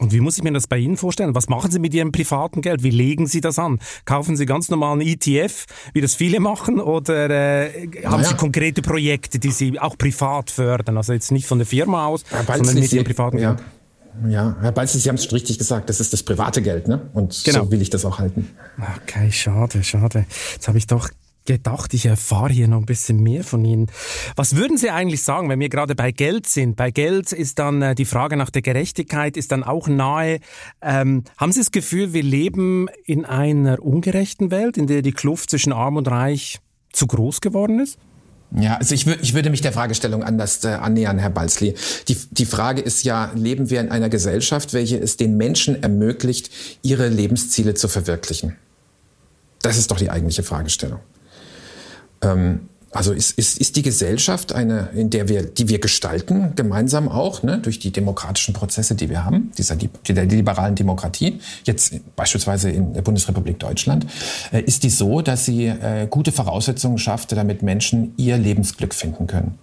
Und 0.00 0.12
wie 0.12 0.20
muss 0.20 0.38
ich 0.38 0.42
mir 0.42 0.52
das 0.52 0.66
bei 0.66 0.78
Ihnen 0.78 0.96
vorstellen? 0.96 1.34
Was 1.34 1.50
machen 1.50 1.70
Sie 1.70 1.78
mit 1.78 1.92
Ihrem 1.92 2.10
privaten 2.10 2.62
Geld? 2.62 2.82
Wie 2.82 2.90
legen 2.90 3.26
Sie 3.26 3.42
das 3.42 3.58
an? 3.58 3.78
Kaufen 4.06 4.34
Sie 4.34 4.46
ganz 4.46 4.70
normalen 4.70 5.02
ETF, 5.02 5.66
wie 5.92 6.00
das 6.00 6.14
viele 6.14 6.40
machen, 6.40 6.80
oder 6.80 7.28
äh, 7.28 7.86
haben 8.04 8.22
naja. 8.22 8.30
Sie 8.30 8.34
konkrete 8.34 8.80
Projekte, 8.80 9.38
die 9.38 9.50
Sie 9.50 9.78
auch 9.78 9.98
privat 9.98 10.50
fördern? 10.50 10.96
Also 10.96 11.12
jetzt 11.12 11.30
nicht 11.32 11.46
von 11.46 11.58
der 11.58 11.66
Firma 11.66 12.06
aus, 12.06 12.24
sondern 12.30 12.74
mit 12.76 12.90
Ihrem 12.90 13.04
privaten 13.04 13.38
ja. 13.38 13.52
Geld. 13.52 13.68
Ja, 14.28 14.56
Herr 14.60 14.72
Balz, 14.72 14.94
Sie 14.94 15.08
haben 15.08 15.16
es 15.16 15.32
richtig 15.32 15.58
gesagt, 15.58 15.88
das 15.88 16.00
ist 16.00 16.12
das 16.12 16.22
private 16.22 16.62
Geld, 16.62 16.88
ne? 16.88 17.10
Und 17.12 17.42
genau. 17.44 17.64
so 17.64 17.70
will 17.70 17.80
ich 17.80 17.90
das 17.90 18.04
auch 18.04 18.18
halten. 18.18 18.48
Okay, 19.02 19.30
schade, 19.30 19.84
schade. 19.84 20.24
Jetzt 20.54 20.66
habe 20.66 20.78
ich 20.78 20.86
doch 20.86 21.10
gedacht, 21.46 21.94
ich 21.94 22.06
erfahre 22.06 22.52
hier 22.52 22.68
noch 22.68 22.78
ein 22.78 22.86
bisschen 22.86 23.22
mehr 23.22 23.44
von 23.44 23.64
Ihnen. 23.64 23.86
Was 24.36 24.56
würden 24.56 24.76
Sie 24.76 24.90
eigentlich 24.90 25.22
sagen, 25.22 25.48
wenn 25.48 25.60
wir 25.60 25.68
gerade 25.68 25.94
bei 25.94 26.12
Geld 26.12 26.46
sind? 26.46 26.76
Bei 26.76 26.90
Geld 26.90 27.32
ist 27.32 27.58
dann 27.58 27.82
äh, 27.82 27.94
die 27.94 28.04
Frage 28.04 28.36
nach 28.36 28.50
der 28.50 28.62
Gerechtigkeit 28.62 29.36
ist 29.36 29.52
dann 29.52 29.64
auch 29.64 29.88
nahe. 29.88 30.40
Ähm, 30.80 31.24
haben 31.36 31.52
Sie 31.52 31.60
das 31.60 31.70
Gefühl, 31.70 32.12
wir 32.12 32.22
leben 32.22 32.88
in 33.04 33.24
einer 33.24 33.82
ungerechten 33.82 34.50
Welt, 34.50 34.76
in 34.76 34.86
der 34.86 35.02
die 35.02 35.12
Kluft 35.12 35.50
zwischen 35.50 35.72
Arm 35.72 35.96
und 35.96 36.08
Reich 36.08 36.60
zu 36.92 37.06
groß 37.06 37.40
geworden 37.40 37.80
ist? 37.80 37.98
Ja, 38.56 38.76
also 38.76 38.94
ich, 38.94 39.06
ich 39.06 39.34
würde 39.34 39.50
mich 39.50 39.60
der 39.60 39.72
Fragestellung 39.72 40.24
anders 40.24 40.64
äh, 40.64 40.68
annähern, 40.68 41.18
Herr 41.18 41.30
Balzli. 41.30 41.74
Die, 42.08 42.16
die 42.30 42.46
Frage 42.46 42.80
ist 42.80 43.04
ja, 43.04 43.30
leben 43.34 43.70
wir 43.70 43.80
in 43.80 43.90
einer 43.90 44.08
Gesellschaft, 44.08 44.72
welche 44.72 44.98
es 44.98 45.16
den 45.16 45.36
Menschen 45.36 45.82
ermöglicht, 45.82 46.50
ihre 46.82 47.08
Lebensziele 47.08 47.74
zu 47.74 47.86
verwirklichen? 47.86 48.56
Das 49.62 49.76
ist 49.78 49.90
doch 49.90 49.98
die 49.98 50.10
eigentliche 50.10 50.42
Fragestellung. 50.42 51.00
Ähm, 52.22 52.68
Also 52.92 53.12
ist, 53.12 53.38
ist, 53.38 53.58
ist 53.58 53.76
die 53.76 53.82
Gesellschaft 53.82 54.52
eine, 54.52 54.88
in 54.94 55.10
der 55.10 55.28
wir, 55.28 55.44
die 55.44 55.68
wir 55.68 55.78
gestalten, 55.78 56.54
gemeinsam 56.56 57.08
auch, 57.08 57.44
ne, 57.44 57.58
durch 57.58 57.78
die 57.78 57.92
demokratischen 57.92 58.52
Prozesse, 58.52 58.96
die 58.96 59.08
wir 59.08 59.24
haben, 59.24 59.52
dieser 59.56 59.76
der 59.76 60.26
liberalen 60.26 60.74
Demokratie, 60.74 61.38
jetzt 61.62 61.94
beispielsweise 62.16 62.68
in 62.68 62.92
der 62.94 63.02
Bundesrepublik 63.02 63.60
Deutschland, 63.60 64.06
äh, 64.50 64.60
ist 64.62 64.82
die 64.82 64.90
so, 64.90 65.22
dass 65.22 65.44
sie 65.44 65.66
äh, 65.66 66.08
gute 66.10 66.32
Voraussetzungen 66.32 66.98
schafft, 66.98 67.30
damit 67.30 67.62
Menschen 67.62 68.12
ihr 68.16 68.36
Lebensglück 68.36 68.92
finden 68.92 69.28
können. 69.28 69.54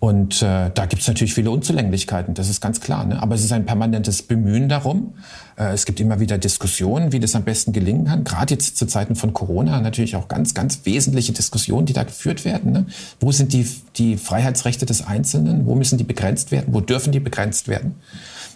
Und 0.00 0.42
äh, 0.42 0.70
da 0.72 0.86
gibt 0.86 1.02
es 1.02 1.08
natürlich 1.08 1.34
viele 1.34 1.50
Unzulänglichkeiten, 1.50 2.34
das 2.34 2.48
ist 2.48 2.60
ganz 2.60 2.80
klar. 2.80 3.04
Ne? 3.04 3.20
Aber 3.20 3.34
es 3.34 3.42
ist 3.42 3.50
ein 3.50 3.66
permanentes 3.66 4.22
Bemühen 4.22 4.68
darum. 4.68 5.14
Äh, 5.56 5.72
es 5.72 5.86
gibt 5.86 5.98
immer 5.98 6.20
wieder 6.20 6.38
Diskussionen, 6.38 7.10
wie 7.10 7.18
das 7.18 7.34
am 7.34 7.42
besten 7.42 7.72
gelingen 7.72 8.04
kann. 8.04 8.22
Gerade 8.22 8.54
jetzt 8.54 8.76
zu 8.76 8.86
Zeiten 8.86 9.16
von 9.16 9.32
Corona 9.32 9.80
natürlich 9.80 10.14
auch 10.14 10.28
ganz, 10.28 10.54
ganz 10.54 10.82
wesentliche 10.84 11.32
Diskussionen, 11.32 11.86
die 11.86 11.94
da 11.94 12.04
geführt 12.04 12.44
werden. 12.44 12.72
Ne? 12.72 12.86
Wo 13.18 13.32
sind 13.32 13.52
die, 13.52 13.68
die 13.96 14.16
Freiheitsrechte 14.16 14.86
des 14.86 15.04
Einzelnen? 15.04 15.66
Wo 15.66 15.74
müssen 15.74 15.98
die 15.98 16.04
begrenzt 16.04 16.52
werden? 16.52 16.72
Wo 16.72 16.80
dürfen 16.80 17.10
die 17.10 17.20
begrenzt 17.20 17.66
werden? 17.66 17.96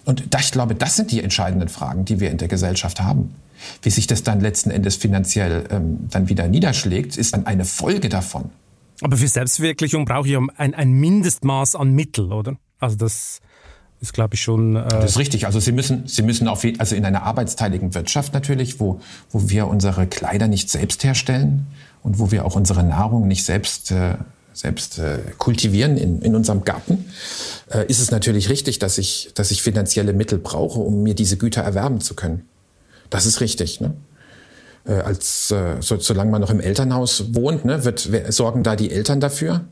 Und 0.04 0.32
da, 0.32 0.38
ich 0.38 0.52
glaube, 0.52 0.76
das 0.76 0.94
sind 0.94 1.10
die 1.10 1.22
entscheidenden 1.22 1.68
Fragen, 1.68 2.04
die 2.04 2.20
wir 2.20 2.30
in 2.30 2.38
der 2.38 2.48
Gesellschaft 2.48 3.00
haben. 3.00 3.34
Wie 3.82 3.90
sich 3.90 4.06
das 4.06 4.22
dann 4.22 4.40
letzten 4.40 4.70
Endes 4.70 4.96
finanziell 4.96 5.64
ähm, 5.70 6.08
dann 6.10 6.28
wieder 6.28 6.46
niederschlägt, 6.46 7.16
ist 7.16 7.34
dann 7.34 7.46
eine 7.46 7.64
Folge 7.64 8.08
davon. 8.08 8.50
Aber 9.02 9.16
für 9.16 9.28
Selbstverwirklichung 9.28 10.04
brauche 10.04 10.28
ich 10.28 10.36
ein, 10.36 10.74
ein 10.74 10.92
Mindestmaß 10.92 11.76
an 11.76 11.92
Mittel, 11.92 12.32
oder? 12.32 12.56
Also 12.78 12.96
das 12.96 13.40
ist, 14.00 14.12
glaube 14.12 14.34
ich, 14.34 14.42
schon. 14.42 14.76
Äh 14.76 14.88
das 14.88 15.12
ist 15.12 15.18
richtig. 15.18 15.46
Also 15.46 15.60
Sie 15.60 15.72
müssen, 15.72 16.06
Sie 16.06 16.22
müssen 16.22 16.48
auf 16.48 16.64
also 16.78 16.94
in 16.96 17.04
einer 17.04 17.22
arbeitsteiligen 17.22 17.94
Wirtschaft 17.94 18.34
natürlich, 18.34 18.80
wo, 18.80 19.00
wo 19.30 19.48
wir 19.48 19.68
unsere 19.68 20.06
Kleider 20.06 20.48
nicht 20.48 20.70
selbst 20.70 21.04
herstellen 21.04 21.66
und 22.02 22.18
wo 22.18 22.30
wir 22.30 22.44
auch 22.44 22.56
unsere 22.56 22.82
Nahrung 22.82 23.28
nicht 23.28 23.44
selbst 23.44 23.90
äh, 23.90 24.16
selbst 24.52 24.98
äh, 24.98 25.18
kultivieren 25.38 25.96
in, 25.96 26.20
in 26.20 26.36
unserem 26.36 26.64
Garten, 26.64 27.06
äh, 27.70 27.86
ist 27.86 28.00
es 28.00 28.10
natürlich 28.10 28.48
richtig, 28.50 28.78
dass 28.78 28.98
ich, 28.98 29.30
dass 29.34 29.50
ich 29.50 29.62
finanzielle 29.62 30.12
Mittel 30.12 30.38
brauche, 30.38 30.78
um 30.78 31.02
mir 31.02 31.14
diese 31.14 31.36
Güter 31.36 31.62
erwerben 31.62 32.00
zu 32.00 32.14
können. 32.14 32.46
Das 33.10 33.26
ist 33.26 33.40
richtig. 33.40 33.80
Ne? 33.80 33.94
Äh, 34.84 34.94
als 34.94 35.50
äh, 35.50 35.76
so, 35.80 35.98
solange 35.98 36.30
man 36.30 36.40
noch 36.40 36.50
im 36.50 36.60
Elternhaus 36.60 37.34
wohnt, 37.34 37.64
ne, 37.64 37.84
wird, 37.84 38.08
sorgen 38.28 38.62
da 38.62 38.76
die 38.76 38.90
Eltern 38.90 39.20
dafür. 39.20 39.62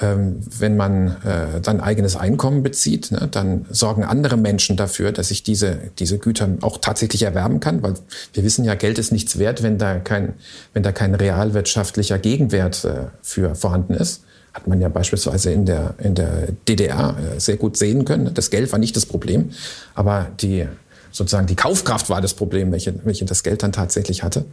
Ähm, 0.00 0.40
wenn 0.58 0.76
man 0.76 1.16
äh, 1.24 1.60
dann 1.60 1.80
eigenes 1.80 2.16
Einkommen 2.16 2.62
bezieht, 2.62 3.10
ne, 3.10 3.28
dann 3.30 3.66
sorgen 3.70 4.04
andere 4.04 4.36
Menschen 4.36 4.76
dafür, 4.76 5.12
dass 5.12 5.30
ich 5.30 5.42
diese, 5.42 5.78
diese 5.98 6.18
Güter 6.18 6.48
auch 6.62 6.78
tatsächlich 6.78 7.22
erwerben 7.22 7.60
kann, 7.60 7.82
weil 7.82 7.94
wir 8.32 8.44
wissen 8.44 8.64
ja, 8.64 8.76
Geld 8.76 8.98
ist 8.98 9.12
nichts 9.12 9.38
wert, 9.38 9.62
wenn 9.62 9.76
da 9.76 9.98
kein, 9.98 10.34
wenn 10.72 10.82
da 10.82 10.92
kein 10.92 11.14
realwirtschaftlicher 11.14 12.18
Gegenwert 12.18 12.84
äh, 12.84 13.08
für 13.20 13.54
vorhanden 13.54 13.92
ist. 13.92 14.22
Hat 14.54 14.66
man 14.66 14.80
ja 14.80 14.88
beispielsweise 14.88 15.52
in 15.52 15.66
der, 15.66 15.94
in 15.98 16.14
der 16.14 16.48
DDR 16.66 17.16
äh, 17.18 17.40
sehr 17.40 17.56
gut 17.56 17.76
sehen 17.76 18.04
können. 18.04 18.32
Das 18.32 18.50
Geld 18.50 18.72
war 18.72 18.78
nicht 18.78 18.96
das 18.96 19.04
Problem, 19.04 19.50
aber 19.94 20.28
die 20.40 20.66
sozusagen 21.10 21.46
die 21.46 21.56
Kaufkraft 21.56 22.10
war 22.10 22.20
das 22.20 22.34
Problem, 22.34 22.72
welche, 22.72 22.94
welche 23.04 23.24
das 23.24 23.42
Geld 23.42 23.62
dann 23.62 23.72
tatsächlich 23.72 24.22
hatte. 24.22 24.44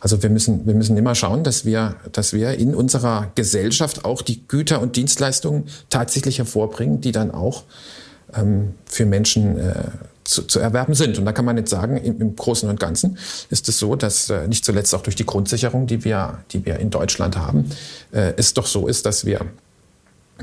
Also 0.00 0.22
wir 0.22 0.30
müssen, 0.30 0.66
wir 0.66 0.74
müssen 0.74 0.96
immer 0.96 1.14
schauen, 1.14 1.44
dass 1.44 1.64
wir, 1.64 1.96
dass 2.12 2.32
wir 2.32 2.58
in 2.58 2.74
unserer 2.74 3.30
Gesellschaft 3.34 4.04
auch 4.04 4.22
die 4.22 4.46
Güter 4.46 4.80
und 4.80 4.96
Dienstleistungen 4.96 5.64
tatsächlich 5.90 6.38
hervorbringen, 6.38 7.00
die 7.00 7.12
dann 7.12 7.30
auch 7.30 7.64
ähm, 8.34 8.74
für 8.86 9.06
Menschen 9.06 9.58
äh, 9.58 9.74
zu, 10.24 10.42
zu 10.42 10.60
erwerben 10.60 10.94
sind. 10.94 11.18
Und 11.18 11.24
da 11.24 11.32
kann 11.32 11.44
man 11.44 11.56
jetzt 11.56 11.70
sagen, 11.70 11.96
im, 11.96 12.20
im 12.20 12.36
Großen 12.36 12.68
und 12.68 12.78
Ganzen 12.78 13.18
ist 13.50 13.68
es 13.68 13.78
so, 13.78 13.96
dass 13.96 14.30
äh, 14.30 14.46
nicht 14.48 14.64
zuletzt 14.64 14.94
auch 14.94 15.02
durch 15.02 15.16
die 15.16 15.26
Grundsicherung, 15.26 15.86
die 15.86 16.04
wir, 16.04 16.38
die 16.52 16.64
wir 16.64 16.78
in 16.78 16.90
Deutschland 16.90 17.36
haben, 17.36 17.70
äh, 18.12 18.34
es 18.36 18.54
doch 18.54 18.66
so 18.66 18.86
ist, 18.86 19.06
dass 19.06 19.24
wir, 19.24 19.40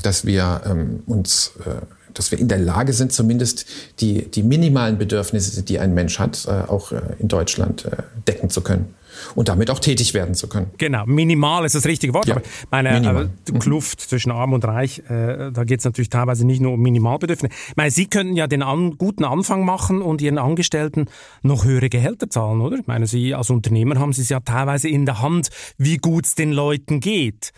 dass 0.01 0.25
wir 0.25 0.61
ähm, 0.65 1.03
uns 1.05 1.53
äh, 1.65 1.85
dass 2.13 2.31
wir 2.31 2.39
in 2.39 2.47
der 2.47 2.59
Lage 2.59 2.93
sind, 2.93 3.11
zumindest 3.13 3.65
die, 3.99 4.29
die 4.29 4.43
minimalen 4.43 4.97
Bedürfnisse, 4.97 5.63
die 5.63 5.79
ein 5.79 5.93
Mensch 5.93 6.19
hat, 6.19 6.45
äh, 6.47 6.69
auch 6.69 6.91
äh, 6.91 7.01
in 7.19 7.27
Deutschland 7.27 7.85
äh, 7.85 7.97
decken 8.27 8.49
zu 8.49 8.61
können 8.61 8.95
und 9.35 9.49
damit 9.49 9.69
auch 9.69 9.79
tätig 9.79 10.13
werden 10.13 10.35
zu 10.35 10.47
können. 10.47 10.67
Genau, 10.77 11.05
minimal 11.05 11.65
ist 11.65 11.75
das 11.75 11.85
richtige 11.85 12.13
Wort. 12.13 12.27
Ja, 12.27 12.35
aber 12.35 12.43
meine 12.71 12.91
minimal. 12.93 13.29
äh, 13.51 13.59
Kluft 13.59 14.01
zwischen 14.01 14.31
Arm 14.31 14.53
und 14.53 14.65
Reich, 14.65 14.99
äh, 15.09 15.51
da 15.51 15.63
geht 15.63 15.79
es 15.79 15.85
natürlich 15.85 16.09
teilweise 16.09 16.45
nicht 16.45 16.61
nur 16.61 16.73
um 16.73 16.81
Minimalbedürfnisse. 16.81 17.53
Ich 17.69 17.75
meine, 17.75 17.91
Sie 17.91 18.07
könnten 18.07 18.35
ja 18.35 18.47
den 18.47 18.63
an, 18.63 18.97
guten 18.97 19.25
Anfang 19.25 19.65
machen 19.65 20.01
und 20.01 20.21
Ihren 20.21 20.37
Angestellten 20.37 21.05
noch 21.41 21.65
höhere 21.65 21.89
Gehälter 21.89 22.29
zahlen, 22.29 22.61
oder? 22.61 22.77
Ich 22.77 22.87
meine, 22.87 23.07
Sie 23.07 23.33
als 23.33 23.49
Unternehmer 23.49 23.99
haben 23.99 24.13
Sie 24.13 24.21
es 24.21 24.29
ja 24.29 24.39
teilweise 24.39 24.89
in 24.89 25.05
der 25.05 25.21
Hand, 25.21 25.49
wie 25.77 25.97
gut 25.97 26.25
es 26.25 26.35
den 26.35 26.51
Leuten 26.51 26.99
geht. 26.99 27.51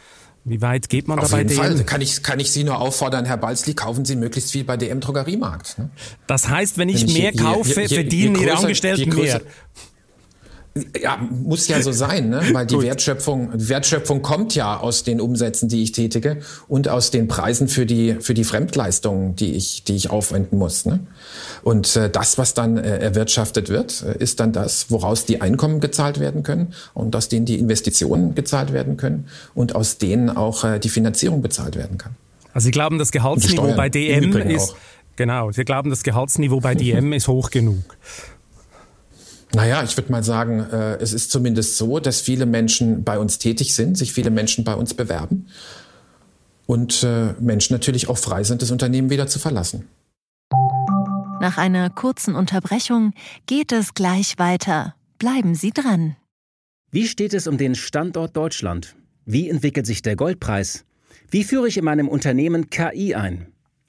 Wie 0.44 0.62
weit 0.62 0.90
geht 0.90 1.08
man 1.08 1.20
Auf 1.20 1.30
da 1.30 1.36
bei 1.36 1.44
jeden 1.44 1.52
Fall 1.52 1.84
kann 1.84 2.02
ich, 2.02 2.24
kann 2.24 2.40
ich 2.40 2.52
Sie 2.52 2.64
nur 2.64 2.82
auffordern, 2.82 3.26
Herr 3.26 3.38
Balzli, 3.38 3.76
kaufen 3.76 4.06
Sie 4.06 4.16
möglichst 4.16 4.52
viel 4.52 4.64
bei 4.64 4.76
DM 4.76 5.00
Drogeriemarkt. 5.00 5.78
Ne? 5.78 5.90
Das 6.26 6.50
heißt, 6.50 6.80
wenn 6.80 6.90
ich, 6.90 7.06
wenn 7.06 7.14
mehr 7.14 7.32
je, 7.32 7.38
kaufe, 7.38 7.82
je, 7.82 7.88
je, 7.88 7.96
verdienen 7.96 8.36
Ihre 8.36 8.58
Angestellten 8.58 9.16
mehr. 9.16 9.42
Ja, 11.02 11.18
muss 11.18 11.68
ja 11.68 11.82
so 11.82 11.92
sein, 11.92 12.30
ne? 12.30 12.42
weil 12.54 12.66
die 12.66 12.82
Wertschöpfung, 12.82 13.50
Wertschöpfung 13.54 14.22
kommt 14.22 14.56
ja 14.56 14.78
aus 14.78 15.04
den 15.04 15.20
Umsätzen, 15.20 15.68
die 15.68 15.84
ich 15.84 15.92
tätige 15.92 16.38
und 16.70 16.88
aus 16.88 17.12
den 17.12 17.28
Preisen 17.28 17.68
für 17.68 17.86
die, 17.86 18.16
für 18.22 18.34
die 18.34 18.46
Fremdleistungen, 18.46 19.36
die 19.36 19.54
ich, 19.54 19.84
die 19.84 19.96
ich 19.96 20.10
aufwenden 20.10 20.58
muss. 20.58 20.86
Ne? 20.86 21.02
Und 21.62 21.94
äh, 21.98 22.10
das, 22.10 22.38
was 22.38 22.54
dann 22.54 22.78
äh, 22.78 23.00
erwirtschaftet 23.00 23.68
wird, 23.68 24.02
äh, 24.02 24.18
ist 24.18 24.40
dann 24.40 24.54
das, 24.54 24.90
woraus 24.90 25.26
die 25.26 25.42
Einkommen 25.42 25.82
gezahlt 25.82 26.22
werden 26.22 26.44
können 26.44 26.74
und 26.94 27.18
aus 27.18 27.28
denen 27.28 27.46
die 27.46 27.60
Investitionen 27.60 28.34
gezahlt 28.34 28.72
werden 28.72 28.96
können 28.96 29.28
und 29.54 29.76
aus 29.76 29.98
denen 29.98 30.30
auch 30.30 30.64
äh, 30.64 30.80
die 30.80 30.90
Finanzierung 30.90 31.42
bezahlt 31.42 31.76
werden 31.76 31.98
kann. 31.98 32.16
Also 32.54 32.66
Sie 32.66 32.72
glauben, 32.72 32.98
das 32.98 33.12
Gehaltsniveau 33.12 33.76
bei 33.76 33.90
DM 33.90 34.36
ist, 34.38 34.76
genau, 35.18 35.52
Sie 35.52 35.66
glauben, 35.66 35.90
das 35.90 36.04
Gehaltsniveau 36.04 36.62
bei 36.62 36.76
DM 36.76 37.12
ist 37.14 37.28
hoch 37.28 37.50
genug. 37.50 37.84
Naja, 39.54 39.84
ich 39.84 39.98
würde 39.98 40.12
mal 40.12 40.24
sagen, 40.24 40.60
äh, 40.72 40.96
es 40.98 41.14
ist 41.14 41.32
zumindest 41.32 41.78
so, 41.78 42.00
dass 42.00 42.22
viele 42.22 42.46
Menschen 42.46 43.04
bei 43.04 43.20
uns 43.20 43.38
tätig 43.38 43.74
sind, 43.76 43.98
sich 43.98 44.14
viele 44.14 44.30
Menschen 44.30 44.64
bei 44.64 44.76
uns 44.76 44.94
bewerben 44.94 45.48
und 46.68 47.04
äh, 47.04 47.34
Menschen 47.40 47.74
natürlich 47.74 48.08
auch 48.08 48.18
frei 48.18 48.44
sind, 48.44 48.62
das 48.62 48.72
Unternehmen 48.72 49.10
wieder 49.10 49.28
zu 49.28 49.40
verlassen. 49.40 49.88
Nach 51.42 51.58
einer 51.58 51.90
kurzen 51.90 52.36
Unterbrechung 52.36 53.14
geht 53.46 53.72
es 53.72 53.94
gleich 53.94 54.38
weiter. 54.38 54.96
Bleiben 55.20 55.56
Sie 55.56 55.72
dran. 55.72 56.16
Wie 56.92 57.08
steht 57.08 57.34
es 57.34 57.48
um 57.48 57.58
den 57.58 57.76
Standort 57.76 58.38
Deutschland? 58.38 58.96
Wie 59.26 59.50
entwickelt 59.50 59.86
sich 59.86 60.02
der 60.02 60.16
Goldpreis? 60.16 60.86
Wie 61.30 61.44
führe 61.44 61.68
ich 61.68 61.78
in 61.78 61.86
meinem 61.86 62.08
Unternehmen 62.08 62.70
KI 62.70 63.16
ein? 63.16 63.48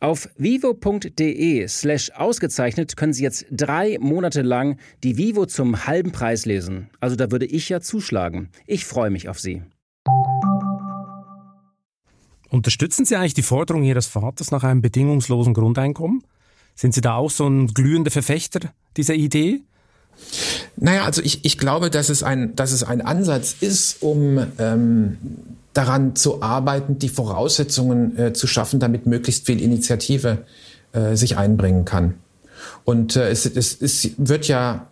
Auf 0.00 0.30
vivo.de 0.38 1.68
slash 1.68 2.10
ausgezeichnet 2.12 2.96
können 2.96 3.12
Sie 3.12 3.22
jetzt 3.22 3.44
drei 3.50 3.98
Monate 4.00 4.40
lang 4.40 4.78
die 5.04 5.18
Vivo 5.18 5.44
zum 5.44 5.86
halben 5.86 6.10
Preis 6.10 6.46
lesen. 6.46 6.88
Also 7.00 7.16
da 7.16 7.30
würde 7.30 7.44
ich 7.44 7.68
ja 7.68 7.82
zuschlagen. 7.82 8.48
Ich 8.66 8.86
freue 8.86 9.10
mich 9.10 9.28
auf 9.28 9.38
Sie. 9.38 9.62
Unterstützen 12.48 13.04
Sie 13.04 13.14
eigentlich 13.14 13.34
die 13.34 13.42
Forderung 13.42 13.82
Ihres 13.82 14.06
Vaters 14.06 14.50
nach 14.50 14.64
einem 14.64 14.80
bedingungslosen 14.80 15.52
Grundeinkommen? 15.52 16.24
Sind 16.74 16.94
Sie 16.94 17.02
da 17.02 17.16
auch 17.16 17.30
so 17.30 17.46
ein 17.46 17.66
glühender 17.68 18.10
Verfechter 18.10 18.72
dieser 18.96 19.14
Idee? 19.14 19.60
Naja, 20.76 21.04
also 21.04 21.22
ich, 21.22 21.44
ich 21.44 21.58
glaube, 21.58 21.90
dass 21.90 22.08
es, 22.08 22.22
ein, 22.22 22.54
dass 22.56 22.72
es 22.72 22.82
ein 22.82 23.00
Ansatz 23.00 23.56
ist, 23.60 24.02
um 24.02 24.46
ähm, 24.58 25.18
daran 25.72 26.16
zu 26.16 26.42
arbeiten, 26.42 26.98
die 26.98 27.08
Voraussetzungen 27.08 28.18
äh, 28.18 28.32
zu 28.32 28.46
schaffen, 28.46 28.80
damit 28.80 29.06
möglichst 29.06 29.46
viel 29.46 29.60
Initiative 29.60 30.38
äh, 30.92 31.16
sich 31.16 31.36
einbringen 31.36 31.84
kann. 31.84 32.14
Und 32.84 33.16
äh, 33.16 33.30
es, 33.30 33.46
es, 33.46 33.80
es 33.80 34.10
wird 34.16 34.48
ja 34.48 34.88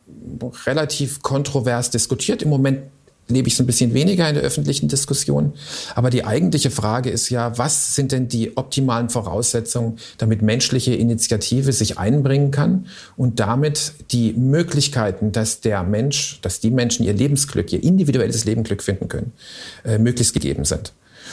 relativ 0.67 1.23
kontrovers 1.23 1.91
diskutiert. 1.91 2.43
Im 2.43 2.51
Moment 2.51 2.81
lebe 3.29 3.49
ich 3.49 3.57
so 3.57 3.63
ein 3.63 3.67
bisschen 3.67 3.95
weniger 3.95 4.29
in 4.29 4.35
der 4.35 4.45
öffentlichen 4.45 4.89
Diskussion. 4.89 5.53
Aber 5.95 6.11
die 6.11 6.25
eigentliche 6.25 6.71
Frage 6.71 7.11
ist 7.11 7.31
ja, 7.31 7.57
was 7.59 7.95
sind 7.95 8.13
denn 8.13 8.29
die 8.29 8.57
optimalen 8.57 9.11
Voraussetzungen, 9.11 9.99
damit 10.19 10.43
menschliche 10.43 10.95
Initiative 10.95 11.73
sich 11.73 11.99
einbringen 11.99 12.51
kann 12.51 12.87
und 13.17 13.41
damit 13.41 13.93
die 14.11 14.33
Möglichkeiten, 14.33 15.33
dass 15.33 15.61
der 15.61 15.83
Mensch, 15.83 16.41
dass 16.43 16.61
die 16.61 16.71
Menschen 16.71 17.05
ihr 17.05 17.13
Lebensglück, 17.13 17.73
ihr 17.73 17.83
individuelles 17.83 18.45
Lebensglück 18.45 18.83
finden 18.83 19.09
können, 19.09 19.33
äh, 19.85 19.99
möglichst 19.99 20.35
gegeben 20.35 20.65
sind. 20.65 20.93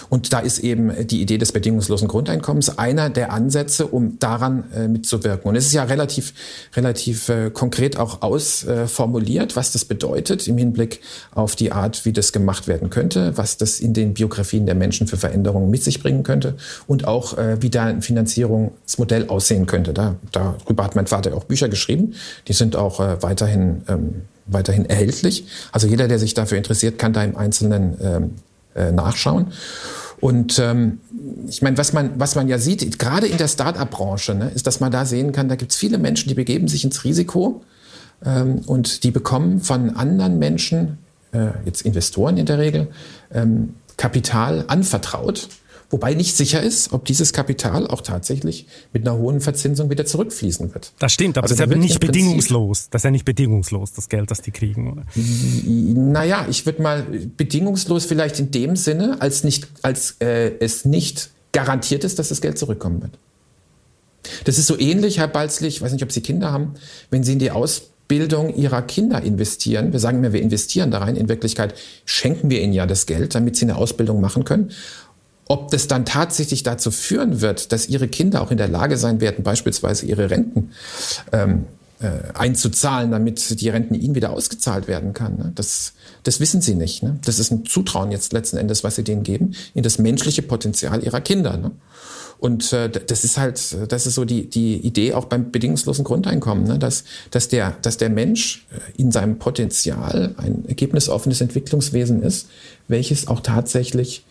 Und 0.10 0.34
da 0.34 0.40
ist 0.40 0.60
eben 0.60 0.92
die 1.08 1.22
Idee 1.22 1.38
des 1.38 1.52
bedingungslosen 1.52 2.08
Grundeinkommens 2.08 2.78
einer 2.78 3.10
der 3.10 3.32
Ansätze, 3.32 3.88
um 3.88 4.20
daran 4.20 4.72
äh, 4.76 4.88
mitzuwirken. 4.88 5.50
Und 5.50 5.56
es 5.56 5.68
ist 5.68 5.74
ja 5.74 5.84
relativ, 5.84 6.34
relativ 6.76 7.30
äh, 7.30 7.50
konkret 7.50 7.98
auch 7.98 8.22
ausformuliert, 8.22 9.54
äh, 9.54 9.56
was 9.56 9.72
das 9.72 9.86
bedeutet 9.86 10.48
im 10.48 10.58
Hinblick 10.58 11.02
auf 11.34 11.56
die 11.56 11.72
Art, 11.72 12.06
wie 12.06 12.14
das 12.14 12.32
gemacht 12.32 12.68
werden 12.68 12.90
könnte, 12.90 13.38
was 13.38 13.58
das 13.58 13.80
in 13.80 13.94
den 13.94 14.14
Biografien 14.14 14.66
der 14.66 14.76
Menschen 14.76 15.08
für 15.08 15.18
Veränderungen 15.18 15.70
mit 15.70 15.84
sich 15.84 16.02
bringen 16.02 16.24
könnte 16.24 16.56
und 16.88 17.08
auch, 17.08 17.38
äh, 17.38 17.62
wie 17.62 17.70
da 17.70 17.86
ein 17.86 18.02
Finanzierungsmodell 18.02 19.28
aussehen 19.28 19.66
könnte. 19.66 19.94
Da, 19.94 20.16
darüber 20.32 20.84
hat 20.84 20.96
mein 20.96 21.08
Vater 21.08 21.36
auch 21.36 21.46
Bücher 21.46 21.70
geschrieben. 21.70 22.14
Die 22.48 22.54
sind 22.54 22.76
auch 22.76 23.00
äh, 23.00 23.22
weiterhin, 23.22 23.84
ähm, 23.88 24.22
weiterhin 24.46 24.86
erhältlich. 24.86 25.46
Also 25.72 25.88
jeder, 25.88 26.08
der 26.08 26.20
sich 26.20 26.34
dafür 26.34 26.58
interessiert, 26.58 27.00
kann 27.00 27.14
da 27.14 27.24
im 27.24 27.36
Einzelnen 27.36 27.98
ähm, 28.02 28.32
äh, 28.76 28.92
nachschauen. 28.92 29.48
Und 30.20 30.60
ähm, 30.60 31.00
ich 31.48 31.62
meine, 31.62 31.78
was 31.78 31.94
man, 31.94 32.20
was 32.20 32.36
man 32.36 32.48
ja 32.48 32.58
sieht, 32.58 32.98
gerade 33.00 33.28
in 33.28 33.38
der 33.38 33.48
Start-up-Branche, 33.48 34.36
ne, 34.36 34.52
ist, 34.54 34.68
dass 34.68 34.80
man 34.80 34.92
da 34.92 35.06
sehen 35.06 35.32
kann, 35.32 35.50
da 35.50 35.56
gibt 35.56 35.72
es 35.72 35.78
viele 35.78 35.98
Menschen, 35.98 36.30
die 36.30 36.36
begeben 36.36 36.68
sich 36.68 36.84
ins 36.84 37.04
Risiko 37.04 37.64
ähm, 38.24 38.62
und 38.66 39.04
die 39.04 39.12
bekommen 39.12 39.60
von 39.60 39.96
anderen 39.96 40.40
Menschen, 40.40 41.00
äh, 41.32 41.48
jetzt 41.66 41.82
Investoren 41.82 42.38
in 42.38 42.46
der 42.46 42.60
Regel, 42.60 42.88
ähm, 43.32 43.76
Kapital 43.98 44.66
anvertraut 44.68 45.50
wobei 45.90 46.14
nicht 46.14 46.36
sicher 46.36 46.62
ist, 46.62 46.94
ob 46.94 47.06
dieses 47.06 47.34
Kapital 47.34 47.88
auch 47.88 48.02
tatsächlich 48.02 48.68
mit 48.94 49.08
einer 49.08 49.18
hohen 49.18 49.42
Verzinsung 49.42 49.90
wieder 49.90 50.06
zurückfließen 50.06 50.74
wird. 50.74 50.94
Das 51.00 51.12
stimmt, 51.12 51.38
aber 51.38 51.46
also 51.46 51.56
das 51.56 51.66
ist 51.66 51.72
ja 51.72 51.78
nicht 51.78 52.00
bedingungslos. 52.00 52.90
Das 52.90 53.02
ist 53.02 53.06
ja 53.06 53.12
nicht 53.12 53.26
bedingungslos, 53.26 53.94
das 53.94 54.10
Geld, 54.10 54.32
das 54.32 54.42
die 54.42 54.52
kriegen, 54.52 54.92
oder? 54.92 55.04
Naja, 55.16 56.48
ich 56.50 56.66
würde 56.66 56.82
mal 56.82 57.04
bedingungslos 57.38 58.06
vielleicht 58.06 58.40
in 58.40 58.52
dem 58.52 58.76
Sinne, 58.76 59.22
als, 59.22 59.44
nicht, 59.44 59.68
als 59.82 60.18
äh, 60.20 60.52
es 60.60 60.86
nicht 60.86 61.30
garantiert 61.52 62.04
ist, 62.04 62.20
dass 62.20 62.30
das 62.30 62.42
Geld 62.42 62.58
zurückkommen 62.58 63.02
wird. 63.02 63.18
Das 64.44 64.58
ist 64.58 64.68
so 64.68 64.78
ähnlich, 64.78 65.20
Herr 65.20 65.28
Balzlich, 65.28 65.78
ich 65.78 65.82
weiß 65.82 65.94
nicht, 65.94 66.04
ob 66.04 66.12
Sie 66.12 66.22
Kinder 66.22 66.52
haben, 66.52 66.74
wenn 67.10 67.24
Sie 67.24 67.34
in 67.34 67.40
die 67.40 67.52
Ausbildung 67.52 68.56
ihrer 68.56 68.82
Kinder 68.82 69.22
investieren. 69.22 69.92
Wir 69.92 70.00
sagen 70.00 70.20
mir, 70.20 70.34
wir 70.34 70.42
investieren 70.42 70.92
da 70.92 71.00
rein. 71.00 71.16
In 71.16 71.30
Wirklichkeit 71.30 71.74
schenken 72.06 72.50
wir 72.50 72.62
ihnen 72.62 72.74
ja 72.74 72.86
das 72.86 73.06
Geld, 73.06 73.36
damit 73.36 73.56
sie 73.56 73.66
eine 73.66 73.78
Ausbildung 73.78 74.22
machen 74.22 74.44
können. 74.44 74.72
Ob 75.48 75.70
das 75.72 75.88
dann 75.88 76.06
tatsächlich 76.06 76.64
dazu 76.64 76.90
führen 76.90 77.42
wird, 77.42 77.72
dass 77.72 77.88
ihre 77.88 78.08
Kinder 78.08 78.42
auch 78.42 78.52
in 78.52 78.58
der 78.58 78.68
Lage 78.68 78.98
sein 78.98 79.22
werden, 79.22 79.44
beispielsweise 79.44 80.06
ihre 80.08 80.30
Renten 80.32 80.72
ähm, 81.32 81.66
äh, 82.00 82.34
einzuzahlen, 82.34 83.12
damit 83.12 83.62
die 83.62 83.70
Renten 83.70 83.94
ihnen 83.94 84.16
wieder 84.16 84.32
ausgezahlt 84.32 84.88
werden 84.88 85.14
kann. 85.14 85.38
Ne? 85.38 85.52
Das, 85.56 85.94
das 86.24 86.40
wissen 86.40 86.62
sie 86.62 86.76
nicht. 86.76 87.04
Ne? 87.04 87.20
Das 87.24 87.40
ist 87.40 87.52
ein 87.52 87.66
Zutrauen 87.66 88.12
jetzt 88.12 88.34
letzten 88.34 88.58
Endes, 88.58 88.84
was 88.84 88.96
sie 88.96 89.04
denen 89.04 89.24
geben, 89.24 89.56
in 89.74 89.84
das 89.84 89.98
menschliche 89.98 90.42
Potenzial 90.42 91.04
ihrer 91.04 91.22
Kinder. 91.22 91.58
Ne? 91.58 91.72
Und 92.38 92.74
äh, 92.74 92.90
das 92.90 93.24
ist 93.24 93.38
halt, 93.38 93.62
das 93.88 94.08
ist 94.08 94.16
so 94.16 94.26
die, 94.26 94.50
die 94.50 94.76
Idee 94.76 95.14
auch 95.14 95.26
beim 95.26 95.52
bedingungslosen 95.52 96.04
Grundeinkommen, 96.04 96.66
ne? 96.66 96.80
dass, 96.80 97.06
dass, 97.32 97.48
der, 97.48 97.78
dass 97.82 97.98
der 97.98 98.10
Mensch 98.10 98.68
äh, 98.72 99.02
in 99.02 99.12
seinem 99.12 99.40
Potenzial 99.40 100.36
ein 100.38 100.66
ergebnisoffenes 100.68 101.40
Entwicklungswesen 101.40 102.24
ist, 102.24 102.50
welches 102.88 103.28
auch 103.28 103.40
tatsächlich 103.40 104.26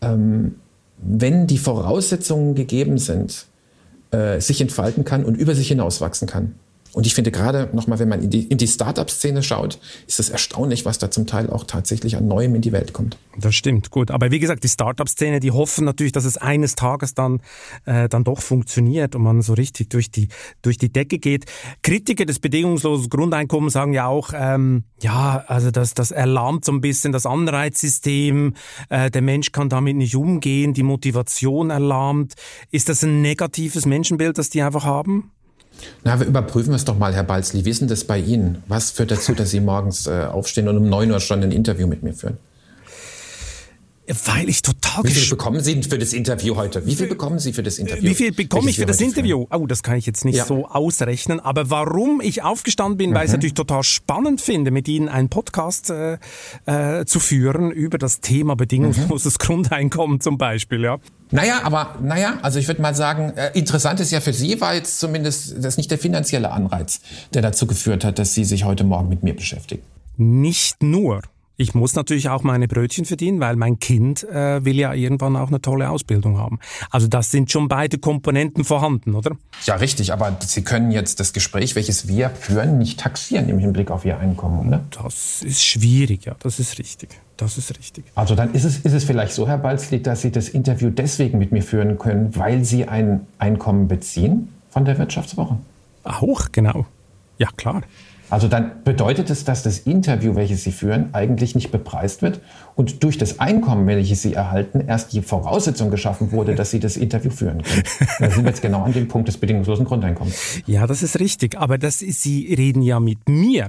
ähm, 0.00 0.56
wenn 0.98 1.46
die 1.46 1.58
Voraussetzungen 1.58 2.54
gegeben 2.54 2.98
sind, 2.98 3.46
äh, 4.10 4.40
sich 4.40 4.60
entfalten 4.60 5.04
kann 5.04 5.24
und 5.24 5.36
über 5.36 5.54
sich 5.54 5.68
hinauswachsen 5.68 6.26
kann. 6.26 6.54
Und 6.92 7.06
ich 7.06 7.14
finde 7.14 7.30
gerade 7.30 7.68
nochmal, 7.72 7.98
wenn 7.98 8.08
man 8.08 8.22
in 8.22 8.30
die, 8.30 8.44
in 8.44 8.58
die 8.58 8.66
Startup-Szene 8.66 9.42
schaut, 9.42 9.78
ist 10.06 10.20
es 10.20 10.30
erstaunlich, 10.30 10.84
was 10.84 10.98
da 10.98 11.10
zum 11.10 11.26
Teil 11.26 11.50
auch 11.50 11.64
tatsächlich 11.64 12.16
an 12.16 12.26
Neuem 12.26 12.54
in 12.54 12.62
die 12.62 12.72
Welt 12.72 12.92
kommt. 12.92 13.18
Das 13.38 13.54
stimmt, 13.54 13.90
gut. 13.90 14.10
Aber 14.10 14.30
wie 14.30 14.38
gesagt, 14.38 14.64
die 14.64 14.68
Startup-Szene, 14.68 15.40
die 15.40 15.52
hoffen 15.52 15.84
natürlich, 15.84 16.12
dass 16.12 16.24
es 16.24 16.36
eines 16.36 16.74
Tages 16.74 17.14
dann, 17.14 17.40
äh, 17.84 18.08
dann 18.08 18.24
doch 18.24 18.40
funktioniert 18.40 19.14
und 19.14 19.22
man 19.22 19.42
so 19.42 19.52
richtig 19.52 19.90
durch 19.90 20.10
die, 20.10 20.28
durch 20.62 20.76
die 20.78 20.92
Decke 20.92 21.18
geht. 21.18 21.44
Kritiker 21.82 22.24
des 22.24 22.40
bedingungslosen 22.40 23.08
Grundeinkommens 23.08 23.74
sagen 23.74 23.92
ja 23.92 24.06
auch, 24.06 24.30
ähm, 24.34 24.84
ja, 25.00 25.44
also 25.46 25.70
das, 25.70 25.94
das 25.94 26.10
erlahmt 26.10 26.64
so 26.64 26.72
ein 26.72 26.80
bisschen 26.80 27.12
das 27.12 27.26
Anreizsystem, 27.26 28.54
äh, 28.88 29.10
der 29.10 29.22
Mensch 29.22 29.52
kann 29.52 29.68
damit 29.68 29.96
nicht 29.96 30.16
umgehen, 30.16 30.74
die 30.74 30.82
Motivation 30.82 31.70
erlahmt. 31.70 32.34
Ist 32.70 32.88
das 32.88 33.04
ein 33.04 33.22
negatives 33.22 33.86
Menschenbild, 33.86 34.38
das 34.38 34.50
die 34.50 34.62
einfach 34.62 34.84
haben? 34.84 35.30
Na, 36.04 36.18
wir 36.18 36.26
überprüfen 36.26 36.74
es 36.74 36.84
doch 36.84 36.98
mal, 36.98 37.14
Herr 37.14 37.24
Balzli. 37.24 37.64
Wie 37.64 37.70
ist 37.70 37.88
das 37.90 38.04
bei 38.04 38.18
Ihnen? 38.18 38.62
Was 38.66 38.90
führt 38.90 39.10
dazu, 39.10 39.34
dass 39.34 39.50
Sie 39.50 39.60
morgens 39.60 40.06
äh, 40.06 40.26
aufstehen 40.30 40.68
und 40.68 40.76
um 40.76 40.88
9 40.88 41.10
Uhr 41.10 41.20
schon 41.20 41.42
ein 41.42 41.52
Interview 41.52 41.86
mit 41.86 42.02
mir 42.02 42.14
führen? 42.14 42.38
Weil 44.24 44.48
ich 44.48 44.62
total 44.62 45.04
Wie 45.04 45.10
viel 45.10 45.28
bekommen 45.28 45.60
Sie 45.60 45.82
für 45.82 45.98
das 45.98 46.14
Interview 46.14 46.56
heute? 46.56 46.86
Wie 46.86 46.94
viel 46.94 47.08
bekommen 47.08 47.38
Sie 47.38 47.52
für 47.52 47.62
das 47.62 47.78
Interview? 47.78 48.08
Wie 48.08 48.14
viel 48.14 48.32
bekomme 48.32 48.70
ich 48.70 48.76
für 48.76 48.86
das 48.86 49.02
Interview? 49.02 49.46
Oh, 49.50 49.66
das 49.66 49.82
kann 49.82 49.96
ich 49.96 50.06
jetzt 50.06 50.24
nicht 50.24 50.36
ja. 50.36 50.46
so 50.46 50.66
ausrechnen. 50.66 51.40
Aber 51.40 51.68
warum 51.68 52.22
ich 52.22 52.42
aufgestanden 52.42 52.96
bin, 52.96 53.10
mhm. 53.10 53.14
weil 53.14 53.24
ich 53.24 53.28
es 53.28 53.32
natürlich 53.34 53.54
total 53.54 53.82
spannend 53.82 54.40
finde, 54.40 54.70
mit 54.70 54.88
Ihnen 54.88 55.10
einen 55.10 55.28
Podcast 55.28 55.90
äh, 55.90 56.18
äh, 56.64 57.04
zu 57.04 57.20
führen 57.20 57.70
über 57.70 57.98
das 57.98 58.20
Thema 58.20 58.56
bedingungsloses 58.56 59.34
mhm. 59.34 59.46
Grundeinkommen 59.46 60.20
zum 60.20 60.38
Beispiel. 60.38 60.82
Ja. 60.84 60.98
Naja, 61.30 61.60
aber 61.64 61.96
naja, 62.02 62.38
also 62.40 62.58
ich 62.58 62.66
würde 62.66 62.80
mal 62.80 62.94
sagen, 62.94 63.34
äh, 63.36 63.50
interessant 63.52 64.00
ist 64.00 64.10
ja 64.10 64.20
für 64.22 64.32
Sie 64.32 64.58
war 64.62 64.74
jetzt 64.74 65.00
zumindest 65.00 65.62
das 65.62 65.76
nicht 65.76 65.90
der 65.90 65.98
finanzielle 65.98 66.50
Anreiz, 66.50 67.00
der 67.34 67.42
dazu 67.42 67.66
geführt 67.66 68.04
hat, 68.04 68.18
dass 68.18 68.32
Sie 68.32 68.44
sich 68.44 68.64
heute 68.64 68.84
Morgen 68.84 69.10
mit 69.10 69.22
mir 69.22 69.36
beschäftigen. 69.36 69.82
Nicht 70.16 70.82
nur. 70.82 71.20
Ich 71.60 71.74
muss 71.74 71.96
natürlich 71.96 72.28
auch 72.28 72.44
meine 72.44 72.68
Brötchen 72.68 73.04
verdienen, 73.04 73.40
weil 73.40 73.56
mein 73.56 73.80
Kind 73.80 74.22
äh, 74.22 74.64
will 74.64 74.76
ja 74.76 74.94
irgendwann 74.94 75.34
auch 75.34 75.48
eine 75.48 75.60
tolle 75.60 75.90
Ausbildung 75.90 76.38
haben. 76.38 76.60
Also 76.88 77.08
das 77.08 77.32
sind 77.32 77.50
schon 77.50 77.66
beide 77.66 77.98
Komponenten 77.98 78.62
vorhanden, 78.62 79.16
oder? 79.16 79.32
Ja, 79.64 79.74
richtig. 79.74 80.12
Aber 80.12 80.36
Sie 80.38 80.62
können 80.62 80.92
jetzt 80.92 81.18
das 81.18 81.32
Gespräch, 81.32 81.74
welches 81.74 82.06
wir 82.06 82.30
führen, 82.30 82.78
nicht 82.78 83.00
taxieren 83.00 83.48
im 83.48 83.58
Hinblick 83.58 83.90
auf 83.90 84.04
Ihr 84.04 84.20
Einkommen, 84.20 84.68
oder? 84.68 84.84
Das 85.02 85.42
ist 85.42 85.64
schwierig, 85.64 86.26
ja. 86.26 86.36
Das 86.38 86.60
ist 86.60 86.78
richtig. 86.78 87.08
Das 87.36 87.58
ist 87.58 87.76
richtig. 87.76 88.04
Also 88.14 88.36
dann 88.36 88.54
ist 88.54 88.62
es, 88.62 88.78
ist 88.78 88.92
es 88.92 89.02
vielleicht 89.02 89.32
so, 89.32 89.48
Herr 89.48 89.58
Balzli, 89.58 90.00
dass 90.00 90.22
Sie 90.22 90.30
das 90.30 90.48
Interview 90.48 90.90
deswegen 90.90 91.38
mit 91.38 91.50
mir 91.50 91.64
führen 91.64 91.98
können, 91.98 92.36
weil 92.36 92.64
Sie 92.64 92.86
ein 92.86 93.26
Einkommen 93.38 93.88
beziehen 93.88 94.52
von 94.70 94.84
der 94.84 94.96
Wirtschaftswoche? 94.96 95.56
Auch, 96.04 96.52
genau. 96.52 96.86
Ja, 97.38 97.48
klar. 97.56 97.82
Also 98.30 98.48
dann 98.48 98.82
bedeutet 98.84 99.30
es, 99.30 99.44
dass 99.44 99.62
das 99.62 99.78
Interview, 99.80 100.34
welches 100.34 100.64
Sie 100.64 100.72
führen, 100.72 101.14
eigentlich 101.14 101.54
nicht 101.54 101.70
bepreist 101.70 102.22
wird 102.22 102.40
und 102.74 103.02
durch 103.02 103.16
das 103.16 103.40
Einkommen, 103.40 103.86
welches 103.86 104.22
Sie 104.22 104.34
erhalten, 104.34 104.84
erst 104.86 105.12
die 105.12 105.22
Voraussetzung 105.22 105.90
geschaffen 105.90 106.32
wurde, 106.32 106.54
dass 106.54 106.70
Sie 106.70 106.80
das 106.80 106.96
Interview 106.96 107.30
führen 107.30 107.62
können. 107.62 107.82
Da 108.18 108.30
sind 108.30 108.44
wir 108.44 108.50
jetzt 108.50 108.62
genau 108.62 108.82
an 108.82 108.92
dem 108.92 109.08
Punkt 109.08 109.28
des 109.28 109.38
bedingungslosen 109.38 109.84
Grundeinkommens. 109.84 110.62
Ja, 110.66 110.86
das 110.86 111.02
ist 111.02 111.18
richtig. 111.20 111.56
Aber 111.56 111.78
das 111.78 112.02
ist, 112.02 112.22
Sie 112.22 112.54
reden 112.54 112.82
ja 112.82 113.00
mit 113.00 113.28
mir. 113.28 113.68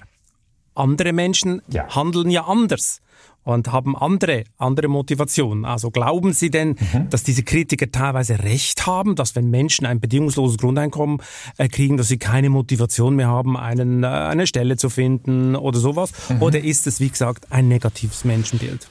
Andere 0.76 1.14
Menschen 1.14 1.62
ja. 1.72 1.88
handeln 1.96 2.30
ja 2.30 2.46
anders 2.46 3.02
und 3.44 3.72
haben 3.72 3.96
andere, 3.96 4.44
andere 4.58 4.88
Motivationen. 4.88 5.66
Also 5.66 5.92
glauben 5.92 6.34
Sie 6.34 6.52
denn, 6.52 6.70
mhm. 6.70 7.10
dass 7.10 7.24
diese 7.24 7.44
Kritiker 7.44 7.92
teilweise 7.92 8.44
recht 8.44 8.86
haben, 8.86 9.16
dass 9.16 9.36
wenn 9.36 9.50
Menschen 9.50 9.86
ein 9.86 10.00
bedingungsloses 10.00 10.58
Grundeinkommen 10.58 11.22
äh, 11.58 11.68
kriegen, 11.68 11.98
dass 11.98 12.10
sie 12.10 12.18
keine 12.18 12.50
Motivation 12.50 13.16
mehr 13.16 13.28
haben, 13.28 13.58
einen, 13.58 14.04
äh, 14.04 14.08
eine 14.08 14.48
Stelle 14.48 14.78
zu 14.78 14.90
finden 14.90 15.56
oder 15.56 15.80
sowas? 15.80 16.12
Mhm. 16.30 16.42
Oder 16.42 16.64
ist 16.64 16.88
es, 16.88 17.00
wie 17.00 17.10
gesagt, 17.10 17.52
ein 17.52 17.68
negatives 17.68 18.26
Menschenbild? 18.26 18.88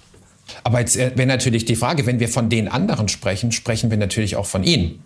Aber 0.65 0.81
jetzt 0.81 0.97
äh, 0.97 1.13
wäre 1.15 1.29
natürlich 1.29 1.65
die 1.65 1.77
Frage, 1.77 2.07
wenn 2.07 2.21
wir 2.21 2.29
von 2.29 2.49
den 2.49 2.69
anderen 2.69 3.09
sprechen, 3.09 3.53
sprechen 3.53 3.91
wir 3.91 3.99
natürlich 3.99 4.37
auch 4.37 4.47
von 4.47 4.65
ihnen. 4.65 5.03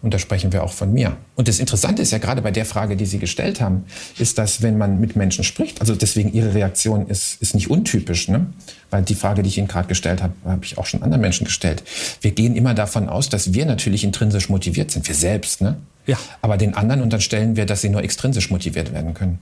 Und 0.00 0.14
da 0.14 0.18
sprechen 0.20 0.52
wir 0.52 0.62
auch 0.62 0.72
von 0.72 0.92
mir. 0.92 1.16
Und 1.34 1.48
das 1.48 1.58
Interessante 1.58 2.02
ist 2.02 2.12
ja 2.12 2.18
gerade 2.18 2.40
bei 2.40 2.52
der 2.52 2.64
Frage, 2.64 2.96
die 2.96 3.04
Sie 3.04 3.18
gestellt 3.18 3.60
haben, 3.60 3.84
ist, 4.16 4.38
dass 4.38 4.62
wenn 4.62 4.78
man 4.78 5.00
mit 5.00 5.16
Menschen 5.16 5.42
spricht, 5.42 5.80
also 5.80 5.96
deswegen 5.96 6.32
Ihre 6.32 6.54
Reaktion 6.54 7.08
ist, 7.08 7.42
ist 7.42 7.54
nicht 7.54 7.68
untypisch, 7.68 8.28
ne? 8.28 8.46
weil 8.90 9.02
die 9.02 9.16
Frage, 9.16 9.42
die 9.42 9.48
ich 9.48 9.58
Ihnen 9.58 9.66
gerade 9.66 9.88
gestellt 9.88 10.22
habe, 10.22 10.34
habe 10.44 10.64
ich 10.64 10.78
auch 10.78 10.86
schon 10.86 11.02
anderen 11.02 11.20
Menschen 11.20 11.44
gestellt. 11.44 11.82
Wir 12.20 12.30
gehen 12.30 12.54
immer 12.54 12.74
davon 12.74 13.08
aus, 13.08 13.28
dass 13.28 13.54
wir 13.54 13.66
natürlich 13.66 14.04
intrinsisch 14.04 14.48
motiviert 14.48 14.92
sind, 14.92 15.08
wir 15.08 15.16
selbst. 15.16 15.62
Ne? 15.62 15.78
Ja. 16.06 16.16
Aber 16.42 16.56
den 16.58 16.74
anderen 16.74 17.02
unterstellen 17.02 17.56
wir, 17.56 17.66
dass 17.66 17.80
sie 17.80 17.88
nur 17.88 18.02
extrinsisch 18.04 18.50
motiviert 18.50 18.92
werden 18.92 19.14
können. 19.14 19.40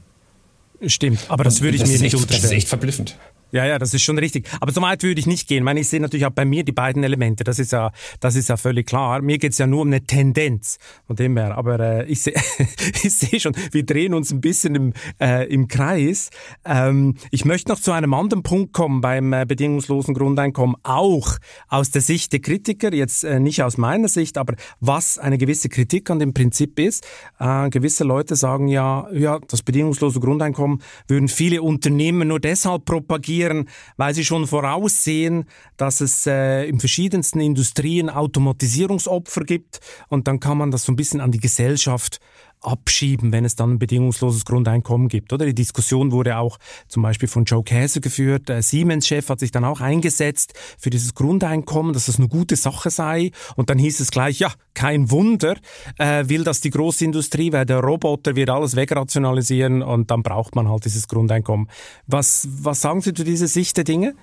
Stimmt, 0.86 1.20
aber 1.28 1.44
das 1.44 1.60
würde 1.60 1.76
ich 1.76 1.82
mir 1.82 1.88
nicht 1.88 2.02
echt, 2.02 2.14
unterstellen. 2.14 2.42
Das 2.42 2.50
ist 2.50 2.56
echt 2.56 2.68
verblüffend. 2.68 3.16
Ja, 3.56 3.64
ja, 3.64 3.78
das 3.78 3.94
ist 3.94 4.02
schon 4.02 4.18
richtig. 4.18 4.46
Aber 4.60 4.70
so 4.70 4.82
weit 4.82 5.02
würde 5.02 5.18
ich 5.18 5.26
nicht 5.26 5.48
gehen. 5.48 5.58
Ich 5.58 5.64
meine, 5.64 5.80
ich 5.80 5.88
sehe 5.88 5.98
natürlich 5.98 6.26
auch 6.26 6.30
bei 6.30 6.44
mir 6.44 6.62
die 6.62 6.72
beiden 6.72 7.02
Elemente. 7.02 7.42
Das 7.42 7.58
ist 7.58 7.72
ja, 7.72 7.90
das 8.20 8.36
ist 8.36 8.50
ja 8.50 8.58
völlig 8.58 8.86
klar. 8.86 9.22
Mir 9.22 9.38
geht's 9.38 9.56
ja 9.56 9.66
nur 9.66 9.80
um 9.80 9.88
eine 9.88 10.02
Tendenz 10.02 10.78
von 11.06 11.16
dem 11.16 11.38
her. 11.38 11.56
Aber 11.56 11.80
äh, 11.80 12.04
ich 12.04 12.22
sehe 12.22 12.34
ich 13.02 13.14
sehe 13.14 13.40
schon, 13.40 13.56
wir 13.72 13.86
drehen 13.86 14.12
uns 14.12 14.30
ein 14.30 14.42
bisschen 14.42 14.74
im, 14.74 14.92
äh, 15.20 15.46
im 15.48 15.68
Kreis. 15.68 16.28
Ähm, 16.66 17.14
ich 17.30 17.46
möchte 17.46 17.70
noch 17.70 17.80
zu 17.80 17.92
einem 17.92 18.12
anderen 18.12 18.42
Punkt 18.42 18.74
kommen 18.74 19.00
beim 19.00 19.32
äh, 19.32 19.46
bedingungslosen 19.46 20.12
Grundeinkommen. 20.12 20.76
Auch 20.82 21.38
aus 21.68 21.90
der 21.90 22.02
Sicht 22.02 22.34
der 22.34 22.40
Kritiker, 22.40 22.92
jetzt 22.92 23.24
äh, 23.24 23.40
nicht 23.40 23.62
aus 23.62 23.78
meiner 23.78 24.08
Sicht, 24.08 24.36
aber 24.36 24.54
was 24.80 25.18
eine 25.18 25.38
gewisse 25.38 25.70
Kritik 25.70 26.10
an 26.10 26.18
dem 26.18 26.34
Prinzip 26.34 26.78
ist. 26.78 27.06
Äh, 27.38 27.70
gewisse 27.70 28.04
Leute 28.04 28.36
sagen 28.36 28.68
ja, 28.68 29.08
ja, 29.12 29.38
das 29.48 29.62
bedingungslose 29.62 30.20
Grundeinkommen 30.20 30.82
würden 31.08 31.28
viele 31.28 31.62
Unternehmen 31.62 32.28
nur 32.28 32.38
deshalb 32.38 32.84
propagieren, 32.84 33.45
reagieren, 33.46 33.68
weil 33.96 34.14
sie 34.14 34.24
schon 34.24 34.46
voraussehen, 34.46 35.46
dass 35.76 36.00
es 36.00 36.26
äh, 36.26 36.64
in 36.64 36.80
verschiedensten 36.80 37.40
Industrien 37.40 38.10
Automatisierungsopfer 38.10 39.44
gibt. 39.44 39.80
Und 40.08 40.28
dann 40.28 40.40
kann 40.40 40.58
man 40.58 40.70
das 40.70 40.84
so 40.84 40.92
ein 40.92 40.96
bisschen 40.96 41.20
an 41.20 41.32
die 41.32 41.40
Gesellschaft 41.40 42.20
abschieben, 42.66 43.32
wenn 43.32 43.44
es 43.44 43.56
dann 43.56 43.74
ein 43.74 43.78
bedingungsloses 43.78 44.44
Grundeinkommen 44.44 45.08
gibt. 45.08 45.32
Oder 45.32 45.46
die 45.46 45.54
Diskussion 45.54 46.12
wurde 46.12 46.38
auch 46.38 46.58
zum 46.88 47.02
Beispiel 47.02 47.28
von 47.28 47.44
Joe 47.44 47.62
Käser 47.62 48.00
geführt. 48.00 48.48
Der 48.48 48.62
Siemens-Chef 48.62 49.28
hat 49.28 49.40
sich 49.40 49.52
dann 49.52 49.64
auch 49.64 49.80
eingesetzt 49.80 50.54
für 50.78 50.90
dieses 50.90 51.14
Grundeinkommen, 51.14 51.92
dass 51.92 52.06
das 52.06 52.18
eine 52.18 52.28
gute 52.28 52.56
Sache 52.56 52.90
sei. 52.90 53.30
Und 53.54 53.70
dann 53.70 53.78
hieß 53.78 54.00
es 54.00 54.10
gleich, 54.10 54.40
ja, 54.40 54.52
kein 54.74 55.10
Wunder, 55.10 55.56
äh, 55.98 56.28
will 56.28 56.44
das 56.44 56.60
die 56.60 56.70
Großindustrie, 56.70 57.52
weil 57.52 57.66
der 57.66 57.80
Roboter 57.80 58.36
wird 58.36 58.50
alles 58.50 58.76
wegrationalisieren 58.76 59.82
und 59.82 60.10
dann 60.10 60.22
braucht 60.22 60.54
man 60.54 60.68
halt 60.68 60.84
dieses 60.84 61.08
Grundeinkommen. 61.08 61.68
Was, 62.06 62.48
was 62.50 62.80
sagen 62.80 63.00
Sie 63.00 63.14
zu 63.14 63.24
dieser 63.24 63.48
Sicht 63.48 63.76
der 63.76 63.84
Dinge? 63.84 64.14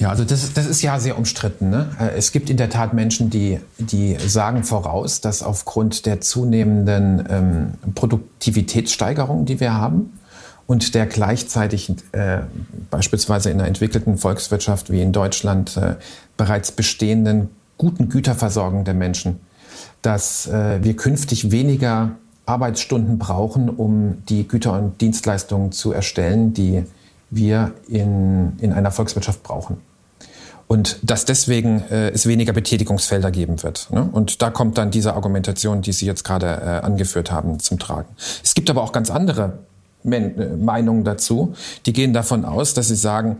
Ja, 0.00 0.08
also 0.08 0.24
das, 0.24 0.54
das 0.54 0.66
ist 0.66 0.80
ja 0.80 0.98
sehr 0.98 1.18
umstritten. 1.18 1.68
Ne? 1.68 1.90
Äh, 2.00 2.16
es 2.16 2.32
gibt 2.32 2.48
in 2.48 2.56
der 2.56 2.70
Tat 2.70 2.94
Menschen, 2.94 3.28
die, 3.28 3.60
die 3.78 4.16
sagen 4.18 4.64
voraus, 4.64 5.20
dass 5.20 5.42
aufgrund 5.42 6.06
der 6.06 6.22
zunehmenden 6.22 7.24
ähm, 7.28 7.94
Produktivitätssteigerung, 7.94 9.44
die 9.44 9.60
wir 9.60 9.74
haben, 9.74 10.18
und 10.66 10.94
der 10.94 11.04
gleichzeitig 11.04 11.92
äh, 12.12 12.38
beispielsweise 12.90 13.50
in 13.50 13.58
einer 13.58 13.68
entwickelten 13.68 14.16
Volkswirtschaft 14.16 14.90
wie 14.90 15.02
in 15.02 15.12
Deutschland 15.12 15.76
äh, 15.76 15.96
bereits 16.36 16.72
bestehenden 16.72 17.50
guten 17.76 18.08
Güterversorgung 18.08 18.84
der 18.84 18.94
Menschen, 18.94 19.40
dass 20.00 20.46
äh, 20.46 20.82
wir 20.82 20.96
künftig 20.96 21.50
weniger 21.50 22.12
Arbeitsstunden 22.46 23.18
brauchen, 23.18 23.68
um 23.68 24.22
die 24.28 24.48
Güter 24.48 24.72
und 24.78 25.00
Dienstleistungen 25.00 25.72
zu 25.72 25.92
erstellen, 25.92 26.54
die 26.54 26.84
wir 27.28 27.72
in, 27.86 28.52
in 28.60 28.72
einer 28.72 28.92
Volkswirtschaft 28.92 29.42
brauchen 29.42 29.89
und 30.70 30.98
dass 31.02 31.24
deswegen 31.24 31.82
äh, 31.90 32.10
es 32.10 32.26
weniger 32.26 32.52
Betätigungsfelder 32.52 33.32
geben 33.32 33.60
wird. 33.64 33.88
Ne? 33.90 34.08
Und 34.12 34.40
da 34.40 34.50
kommt 34.50 34.78
dann 34.78 34.92
diese 34.92 35.14
Argumentation, 35.14 35.82
die 35.82 35.90
Sie 35.90 36.06
jetzt 36.06 36.22
gerade 36.22 36.46
äh, 36.46 36.86
angeführt 36.86 37.32
haben, 37.32 37.58
zum 37.58 37.80
Tragen. 37.80 38.06
Es 38.44 38.54
gibt 38.54 38.70
aber 38.70 38.84
auch 38.84 38.92
ganz 38.92 39.10
andere 39.10 39.54
Men 40.04 40.38
äh, 40.38 40.56
Meinungen 40.56 41.02
dazu. 41.02 41.54
Die 41.86 41.92
gehen 41.92 42.12
davon 42.12 42.44
aus, 42.44 42.72
dass 42.72 42.86
sie 42.86 42.94
sagen, 42.94 43.38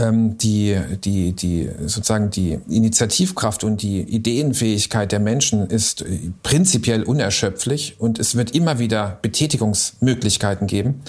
ähm, 0.00 0.38
die, 0.38 0.76
die, 1.04 1.32
die, 1.32 1.70
sozusagen 1.80 2.30
die 2.30 2.58
Initiativkraft 2.68 3.64
und 3.64 3.82
die 3.82 4.00
Ideenfähigkeit 4.00 5.12
der 5.12 5.20
Menschen 5.20 5.66
ist 5.66 6.02
äh, 6.02 6.18
prinzipiell 6.42 7.02
unerschöpflich 7.02 7.96
und 7.98 8.18
es 8.18 8.36
wird 8.36 8.54
immer 8.54 8.78
wieder 8.78 9.18
Betätigungsmöglichkeiten 9.22 10.66
geben, 10.66 11.02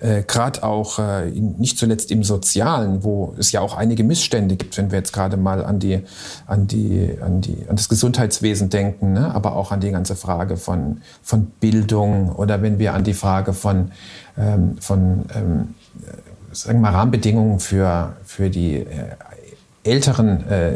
äh, 0.00 0.22
gerade 0.22 0.62
auch 0.62 0.98
äh, 0.98 1.30
nicht 1.30 1.78
zuletzt 1.78 2.10
im 2.10 2.22
Sozialen, 2.24 3.04
wo 3.04 3.34
es 3.38 3.52
ja 3.52 3.60
auch 3.60 3.76
einige 3.76 4.04
Missstände 4.04 4.56
gibt, 4.56 4.76
wenn 4.78 4.90
wir 4.90 4.98
jetzt 4.98 5.12
gerade 5.12 5.36
mal 5.36 5.64
an 5.64 5.78
die, 5.78 6.00
an 6.46 6.66
die, 6.66 7.10
an 7.20 7.40
die, 7.40 7.58
an 7.68 7.76
das 7.76 7.88
Gesundheitswesen 7.88 8.70
denken, 8.70 9.12
ne? 9.12 9.34
aber 9.34 9.56
auch 9.56 9.72
an 9.72 9.80
die 9.80 9.90
ganze 9.90 10.16
Frage 10.16 10.56
von, 10.56 11.02
von 11.22 11.46
Bildung 11.60 12.30
oder 12.30 12.62
wenn 12.62 12.78
wir 12.78 12.94
an 12.94 13.04
die 13.04 13.14
Frage 13.14 13.52
von, 13.52 13.90
ähm, 14.38 14.76
von 14.80 15.24
ähm, 15.34 15.74
sagen 16.56 16.78
wir 16.78 16.90
mal, 16.90 16.92
Rahmenbedingungen 16.92 17.60
für, 17.60 18.16
für 18.24 18.50
die 18.50 18.76
äh, 18.76 18.84
älteren 19.84 20.48
äh, 20.48 20.72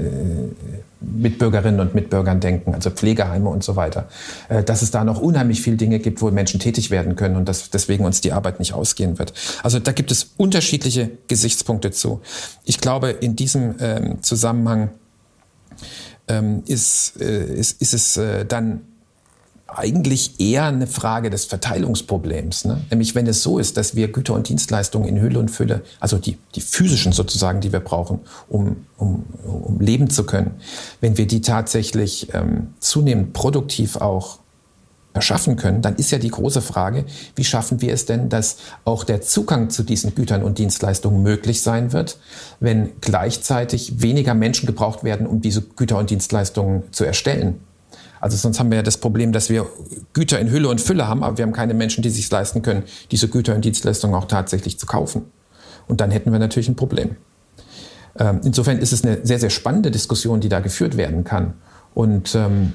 Mitbürgerinnen 1.01 1.81
und 1.81 1.95
Mitbürgern 1.95 2.41
denken, 2.41 2.75
also 2.75 2.91
Pflegeheime 2.91 3.49
und 3.49 3.65
so 3.65 3.75
weiter, 3.77 4.09
äh, 4.49 4.63
dass 4.63 4.83
es 4.83 4.91
da 4.91 5.05
noch 5.05 5.21
unheimlich 5.21 5.63
viele 5.63 5.77
Dinge 5.77 5.99
gibt, 5.99 6.21
wo 6.21 6.31
Menschen 6.31 6.61
tätig 6.61 6.91
werden 6.91 7.17
können 7.17 7.37
und 7.37 7.49
dass 7.49 7.71
deswegen 7.71 8.05
uns 8.05 8.21
die 8.21 8.33
Arbeit 8.33 8.59
nicht 8.59 8.75
ausgehen 8.75 9.19
wird. 9.19 9.33
Also 9.63 9.79
da 9.79 9.93
gibt 9.93 10.11
es 10.11 10.35
unterschiedliche 10.37 11.11
Gesichtspunkte 11.29 11.91
zu. 11.91 12.21
Ich 12.65 12.81
glaube, 12.81 13.11
in 13.11 13.35
diesem 13.35 13.77
ähm, 13.81 14.23
Zusammenhang 14.23 14.91
ähm, 16.29 16.63
ist, 16.67 17.21
äh, 17.21 17.45
ist, 17.45 17.81
ist 17.81 17.95
es 17.95 18.17
äh, 18.19 18.45
dann 18.45 18.83
eigentlich 19.79 20.41
eher 20.41 20.65
eine 20.65 20.87
Frage 20.87 21.31
des 21.31 21.45
Verteilungsproblems. 21.45 22.65
Ne? 22.65 22.81
Nämlich 22.91 23.15
wenn 23.15 23.27
es 23.27 23.43
so 23.43 23.59
ist, 23.59 23.77
dass 23.77 23.95
wir 23.95 24.11
Güter 24.13 24.35
und 24.35 24.49
Dienstleistungen 24.49 25.09
in 25.09 25.21
Hülle 25.21 25.39
und 25.39 25.51
Fülle, 25.51 25.83
also 26.01 26.19
die, 26.19 26.39
die 26.55 26.61
physischen 26.61 27.13
sozusagen, 27.13 27.61
die 27.61 27.73
wir 27.73 27.81
brauchen, 27.81 28.21
um, 28.49 28.87
um, 28.97 29.25
um 29.45 29.81
leben 29.81 30.11
zu 30.11 30.25
können, 30.25 30.53
wenn 31.01 31.17
wir 31.17 31.27
die 31.27 31.41
tatsächlich 31.41 32.29
ähm, 32.35 32.75
zunehmend 32.81 33.33
produktiv 33.33 33.97
auch 33.97 34.41
erschaffen 35.13 35.57
können, 35.57 35.83
dann 35.83 35.97
ist 35.97 36.11
ja 36.13 36.19
die 36.19 36.31
große 36.31 36.63
Frage, 36.63 37.05
wie 37.35 37.45
schaffen 37.45 37.81
wir 37.81 37.93
es 37.93 38.07
denn, 38.07 38.29
dass 38.29 38.59
auch 38.85 39.03
der 39.03 39.21
Zugang 39.21 39.71
zu 39.71 39.83
diesen 39.83 40.15
Gütern 40.15 40.43
und 40.43 40.59
Dienstleistungen 40.59 41.23
möglich 41.23 41.63
sein 41.63 41.93
wird, 41.93 42.19
wenn 42.61 42.91
gleichzeitig 43.01 44.01
weniger 44.01 44.35
Menschen 44.35 44.67
gebraucht 44.67 45.03
werden, 45.03 45.27
um 45.27 45.41
diese 45.41 45.63
Güter 45.63 45.99
und 45.99 46.11
Dienstleistungen 46.11 46.85
zu 46.93 47.05
erstellen. 47.05 47.61
Also 48.21 48.37
sonst 48.37 48.61
haben 48.61 48.71
wir 48.71 48.77
ja 48.77 48.83
das 48.83 48.99
Problem, 48.99 49.33
dass 49.33 49.49
wir 49.49 49.67
Güter 50.13 50.39
in 50.39 50.51
Hülle 50.51 50.69
und 50.69 50.81
Fülle 50.81 51.09
haben, 51.09 51.25
aber 51.25 51.39
wir 51.39 51.43
haben 51.43 51.53
keine 51.53 51.75
Menschen, 51.75 52.03
die 52.03 52.11
sich 52.11 52.31
leisten 52.31 52.63
können, 52.63 52.85
diese 53.11 53.29
Güter 53.29 53.55
und 53.55 53.65
Dienstleistungen 53.65 54.15
auch 54.15 54.27
tatsächlich 54.27 54.79
zu 54.79 54.87
kaufen. 54.87 55.25
Und 55.89 56.01
dann 56.01 56.11
hätten 56.11 56.31
wir 56.31 56.39
natürlich 56.39 56.69
ein 56.69 56.77
Problem. 56.77 57.17
Ähm, 58.19 58.41
insofern 58.45 58.79
ist 58.79 58.93
es 58.93 59.05
eine 59.05 59.25
sehr, 59.25 59.39
sehr 59.39 59.51
spannende 59.51 59.91
Diskussion, 59.91 60.41
die 60.41 60.49
da 60.49 60.61
geführt 60.61 60.97
werden 60.97 61.25
kann. 61.25 61.55
Und 61.95 62.35
ähm, 62.35 62.75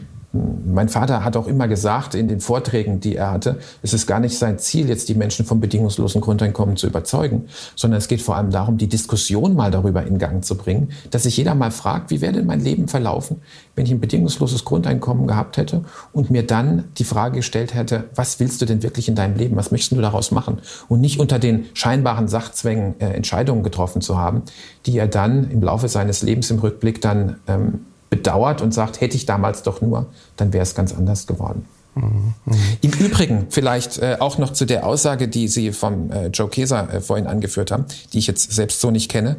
mein 0.65 0.89
Vater 0.89 1.23
hat 1.23 1.37
auch 1.37 1.47
immer 1.47 1.67
gesagt 1.67 2.15
in 2.15 2.27
den 2.27 2.39
Vorträgen, 2.39 2.99
die 2.99 3.15
er 3.15 3.31
hatte, 3.31 3.59
es 3.81 3.93
ist 3.93 4.07
gar 4.07 4.19
nicht 4.19 4.37
sein 4.37 4.59
Ziel, 4.59 4.89
jetzt 4.89 5.07
die 5.09 5.15
Menschen 5.15 5.45
vom 5.45 5.59
bedingungslosen 5.59 6.21
Grundeinkommen 6.21 6.75
zu 6.75 6.87
überzeugen, 6.87 7.45
sondern 7.75 7.99
es 7.99 8.07
geht 8.07 8.21
vor 8.21 8.35
allem 8.35 8.51
darum, 8.51 8.77
die 8.77 8.87
Diskussion 8.87 9.55
mal 9.55 9.71
darüber 9.71 10.03
in 10.05 10.17
Gang 10.17 10.43
zu 10.43 10.55
bringen, 10.55 10.89
dass 11.11 11.23
sich 11.23 11.37
jeder 11.37 11.55
mal 11.55 11.71
fragt, 11.71 12.11
wie 12.11 12.21
wäre 12.21 12.33
denn 12.33 12.45
mein 12.45 12.59
Leben 12.59 12.87
verlaufen, 12.87 13.41
wenn 13.75 13.85
ich 13.85 13.91
ein 13.91 13.99
bedingungsloses 13.99 14.65
Grundeinkommen 14.65 15.27
gehabt 15.27 15.57
hätte 15.57 15.83
und 16.11 16.29
mir 16.29 16.45
dann 16.45 16.85
die 16.97 17.03
Frage 17.03 17.37
gestellt 17.37 17.73
hätte, 17.73 18.05
was 18.15 18.39
willst 18.39 18.61
du 18.61 18.65
denn 18.65 18.83
wirklich 18.83 19.07
in 19.07 19.15
deinem 19.15 19.35
Leben, 19.37 19.55
was 19.55 19.71
möchtest 19.71 19.93
du 19.93 20.01
daraus 20.01 20.31
machen? 20.31 20.59
Und 20.87 21.01
nicht 21.01 21.19
unter 21.19 21.39
den 21.39 21.65
scheinbaren 21.73 22.27
Sachzwängen 22.27 22.99
äh, 22.99 23.07
Entscheidungen 23.07 23.63
getroffen 23.63 24.01
zu 24.01 24.17
haben, 24.17 24.43
die 24.85 24.97
er 24.97 25.07
dann 25.07 25.49
im 25.51 25.61
Laufe 25.63 25.87
seines 25.87 26.21
Lebens 26.21 26.51
im 26.51 26.59
Rückblick 26.59 27.01
dann 27.01 27.37
ähm, 27.47 27.85
bedauert 28.15 28.62
und 28.62 28.73
sagt, 28.73 29.01
hätte 29.01 29.15
ich 29.15 29.25
damals 29.25 29.63
doch 29.63 29.82
nur, 29.82 30.08
dann 30.38 30.54
wäre 30.54 30.63
es 30.63 30.75
ganz 30.75 30.93
anders 30.93 31.28
geworden. 31.28 31.65
Mhm. 31.95 32.34
Im 32.82 32.91
Übrigen 32.91 33.47
vielleicht 33.49 33.99
äh, 33.99 34.17
auch 34.19 34.38
noch 34.38 34.51
zu 34.51 34.65
der 34.65 34.86
Aussage, 34.86 35.30
die 35.30 35.47
Sie 35.47 35.71
vom 35.71 36.12
äh, 36.12 36.28
Joe 36.28 36.49
Keser 36.49 36.93
äh, 36.93 37.01
vorhin 37.01 37.25
angeführt 37.25 37.71
haben, 37.71 37.86
die 38.12 38.19
ich 38.19 38.28
jetzt 38.28 38.51
selbst 38.51 38.82
so 38.82 38.91
nicht 38.91 39.10
kenne, 39.10 39.38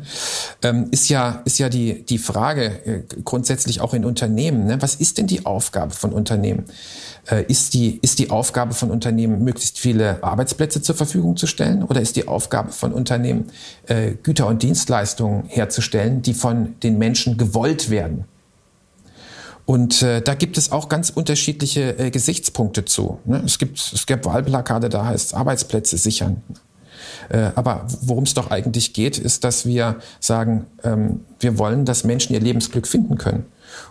ähm, 0.63 0.89
ist 0.91 1.11
ja 1.11 1.43
ist 1.45 1.59
ja 1.59 1.69
die 1.69 2.03
die 2.07 2.17
Frage 2.17 2.65
äh, 2.87 3.03
grundsätzlich 3.25 3.83
auch 3.83 3.93
in 3.93 4.07
Unternehmen. 4.07 4.67
Ne? 4.67 4.81
Was 4.81 4.95
ist 4.95 5.19
denn 5.19 5.27
die 5.27 5.45
Aufgabe 5.45 5.93
von 5.93 6.13
Unternehmen? 6.15 6.65
Äh, 7.27 7.45
ist 7.47 7.75
die 7.75 7.99
ist 8.01 8.19
die 8.19 8.31
Aufgabe 8.31 8.73
von 8.73 8.91
Unternehmen 8.91 9.45
möglichst 9.45 9.79
viele 9.79 10.25
Arbeitsplätze 10.25 10.81
zur 10.81 10.95
Verfügung 10.95 11.37
zu 11.37 11.47
stellen 11.47 11.83
oder 11.83 12.01
ist 12.01 12.17
die 12.17 12.27
Aufgabe 12.27 12.73
von 12.73 12.95
Unternehmen 12.95 13.51
äh, 13.87 14.13
Güter 14.23 14.47
und 14.47 14.63
Dienstleistungen 14.63 15.45
herzustellen, 15.47 16.23
die 16.23 16.33
von 16.33 16.81
den 16.83 16.97
Menschen 16.97 17.37
gewollt 17.37 17.91
werden? 17.91 18.25
Und 19.67 20.01
äh, 20.03 20.23
da 20.23 20.35
gibt 20.35 20.57
es 20.59 20.71
auch 20.71 20.89
ganz 20.89 21.11
unterschiedliche 21.11 21.99
äh, 21.99 22.11
Gesichtspunkte 22.11 22.85
zu. 22.85 23.19
Ne? 23.25 23.43
Es, 23.45 23.59
gibt, 23.59 23.79
es 23.79 24.07
gibt 24.07 24.25
Wahlplakate, 24.25 24.89
da 24.89 25.05
heißt 25.05 25.35
Arbeitsplätze 25.35 25.99
sichern. 25.99 26.43
Äh, 27.29 27.51
aber 27.57 27.87
worum 28.01 28.25
es 28.25 28.35
doch 28.35 28.51
eigentlich 28.51 28.93
geht, 28.93 29.19
ist, 29.19 29.43
dass 29.43 29.67
wir 29.67 29.97
sagen, 30.21 30.67
ähm, 30.85 31.21
wir 31.41 31.59
wollen, 31.59 31.85
dass 31.85 32.05
Menschen 32.05 32.35
ihr 32.35 32.41
Lebensglück 32.41 32.87
finden 32.87 33.19
können. 33.19 33.45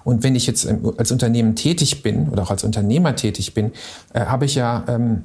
Und 0.06 0.24
wenn 0.24 0.36
ich 0.36 0.48
jetzt 0.48 0.66
ähm, 0.66 0.94
als 0.98 1.12
Unternehmen 1.12 1.56
tätig 1.56 2.02
bin 2.02 2.30
oder 2.30 2.44
auch 2.44 2.52
als 2.52 2.64
Unternehmer 2.64 3.16
tätig 3.16 3.54
bin, 3.54 3.74
äh, 4.14 4.22
habe 4.22 4.46
ich 4.46 4.56
ja 4.56 4.86
ähm, 4.88 5.24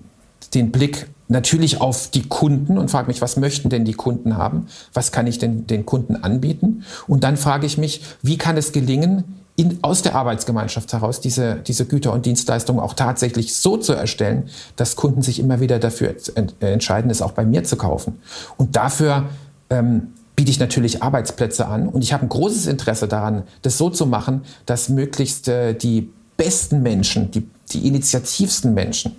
den 0.55 0.73
Blick 0.73 1.07
natürlich 1.29 1.81
auf 1.81 2.11
die 2.11 2.25
Kunden 2.29 2.77
und 2.77 2.91
frage 2.91 3.07
mich, 3.07 3.23
was 3.23 3.37
möchten 3.37 3.69
denn 3.69 3.85
die 3.85 3.93
Kunden 3.93 4.37
haben? 4.37 4.67
Was 4.93 5.13
kann 5.13 5.29
ich 5.29 5.39
denn 5.39 5.69
den 5.69 5.87
Kunden 5.87 6.17
anbieten? 6.17 6.83
Und 7.07 7.23
dann 7.23 7.37
frage 7.37 7.67
ich 7.67 7.79
mich, 7.79 8.03
wie 8.21 8.37
kann 8.37 8.57
es 8.57 8.73
gelingen, 8.73 9.40
in, 9.61 9.79
aus 9.83 10.01
der 10.01 10.15
Arbeitsgemeinschaft 10.15 10.91
heraus 10.95 11.21
diese, 11.21 11.57
diese 11.57 11.85
Güter 11.85 12.15
und 12.15 12.25
Dienstleistungen 12.25 12.81
auch 12.81 12.95
tatsächlich 12.95 13.55
so 13.55 13.77
zu 13.77 13.93
erstellen, 13.93 14.49
dass 14.77 14.97
Kunden 14.97 15.21
sich 15.21 15.39
immer 15.39 15.61
wieder 15.61 15.79
dafür 15.79 16.15
entscheiden, 16.61 17.11
es 17.11 17.21
auch 17.21 17.33
bei 17.33 17.45
mir 17.45 17.63
zu 17.63 17.77
kaufen. 17.77 18.23
Und 18.57 18.77
dafür 18.77 19.27
ähm, 19.69 20.15
biete 20.35 20.51
ich 20.51 20.59
natürlich 20.59 21.03
Arbeitsplätze 21.03 21.67
an 21.67 21.91
und 21.91 22.03
ich 22.03 22.15
habe 22.15 22.25
ein 22.25 22.31
großes 22.31 22.69
Interesse 22.69 23.07
daran, 23.07 23.43
das 23.61 23.77
so 23.77 23.91
zu 23.91 24.07
machen, 24.07 24.43
dass 24.65 24.89
möglichst 24.89 25.49
äh, 25.49 25.75
die 25.75 26.11
besten 26.39 26.83
Menschen, 26.83 27.31
die, 27.31 27.47
die 27.71 27.87
initiativsten 27.87 28.73
Menschen, 28.73 29.17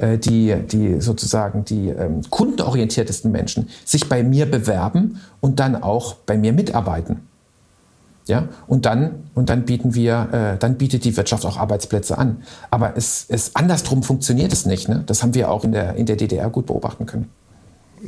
äh, 0.00 0.18
die, 0.18 0.56
die 0.72 1.00
sozusagen 1.00 1.64
die 1.64 1.90
ähm, 1.90 2.22
kundenorientiertesten 2.30 3.30
Menschen 3.30 3.68
sich 3.84 4.08
bei 4.08 4.24
mir 4.24 4.50
bewerben 4.50 5.20
und 5.40 5.60
dann 5.60 5.80
auch 5.80 6.14
bei 6.14 6.36
mir 6.36 6.52
mitarbeiten. 6.52 7.20
Ja, 8.26 8.48
und 8.66 8.86
dann, 8.86 9.24
und 9.34 9.50
dann 9.50 9.64
bieten 9.66 9.94
wir, 9.94 10.28
äh, 10.32 10.58
dann 10.58 10.76
bietet 10.76 11.04
die 11.04 11.14
Wirtschaft 11.16 11.44
auch 11.44 11.58
Arbeitsplätze 11.58 12.16
an. 12.16 12.42
Aber 12.70 12.96
es, 12.96 13.26
es 13.28 13.54
andersrum 13.54 14.02
funktioniert 14.02 14.52
es 14.52 14.64
nicht. 14.64 14.88
Ne? 14.88 15.02
Das 15.06 15.22
haben 15.22 15.34
wir 15.34 15.50
auch 15.50 15.64
in 15.64 15.72
der, 15.72 15.96
in 15.96 16.06
der 16.06 16.16
DDR 16.16 16.48
gut 16.48 16.66
beobachten 16.66 17.04
können. 17.04 17.28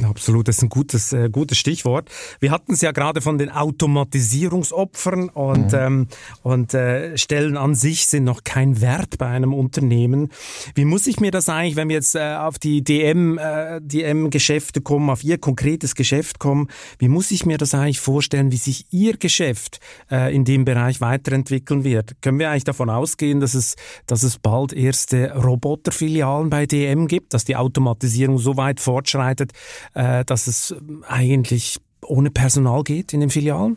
Absolut, 0.03 0.49
das 0.49 0.59
ist 0.59 0.63
ein 0.63 0.69
gutes, 0.69 1.13
äh, 1.13 1.31
gutes 1.31 1.59
Stichwort. 1.59 2.11
Wir 2.41 2.51
hatten 2.51 2.73
es 2.73 2.81
ja 2.81 2.93
gerade 2.93 3.21
von 3.21 3.39
den 3.39 3.51
Automatisierungsopfern 3.51 5.29
und, 5.31 5.73
mhm. 5.73 5.79
ähm, 5.79 6.09
und 6.43 6.75
äh, 6.75 7.17
Stellen 7.17 7.57
an 7.57 7.75
sich 7.75 8.07
sind 8.07 8.25
noch 8.25 8.45
kein 8.45 8.81
Wert 8.81 9.19
bei 9.19 9.27
einem 9.27 9.55
Unternehmen. 9.55 10.31
Wie 10.75 10.85
muss 10.85 11.07
ich 11.07 11.21
mir 11.21 11.31
das 11.31 11.49
eigentlich, 11.49 11.77
wenn 11.77 11.89
wir 11.89 11.97
jetzt 11.97 12.15
äh, 12.15 12.37
auf 12.37 12.59
die 12.59 12.83
DM, 12.85 13.39
äh, 13.39 13.81
DM-Geschäfte 13.81 14.81
kommen, 14.81 15.09
auf 15.09 15.25
Ihr 15.25 15.39
konkretes 15.39 15.95
Geschäft 15.95 16.39
kommen, 16.39 16.69
wie 16.99 17.09
muss 17.09 17.31
ich 17.31 17.47
mir 17.47 17.59
das 17.59 17.75
eigentlich 17.75 18.01
vorstellen, 18.01 18.53
wie 18.53 18.57
sich 18.57 18.87
Ihr 18.91 19.17
Geschäft 19.17 19.81
äh, 20.11 20.35
in 20.35 20.45
dem 20.45 20.65
Bereich 20.65 21.01
weiterentwickeln 21.01 21.85
wird? 21.85 22.21
Können 22.21 22.39
wir 22.39 22.51
eigentlich 22.51 22.65
davon 22.65 22.91
ausgehen, 22.91 23.41
dass 23.41 23.55
es, 23.55 23.77
dass 24.07 24.23
es 24.23 24.39
bald 24.39 24.73
erste 24.73 25.33
Roboterfilialen 25.33 26.51
bei 26.51 26.67
DM 26.67 27.09
gibt, 27.09 27.33
dass 27.33 27.45
die 27.45 27.57
Automatisierung 27.57 28.39
so 28.39 28.57
weit 28.57 28.81
fortschreitet, 28.81 29.53
äh, 29.95 30.25
dass 30.25 30.47
es 30.47 30.75
eigentlich 31.09 31.79
ohne 32.03 32.31
Personal 32.31 32.83
geht 32.83 33.13
in 33.13 33.21
den 33.21 33.31
Filialen? 33.31 33.77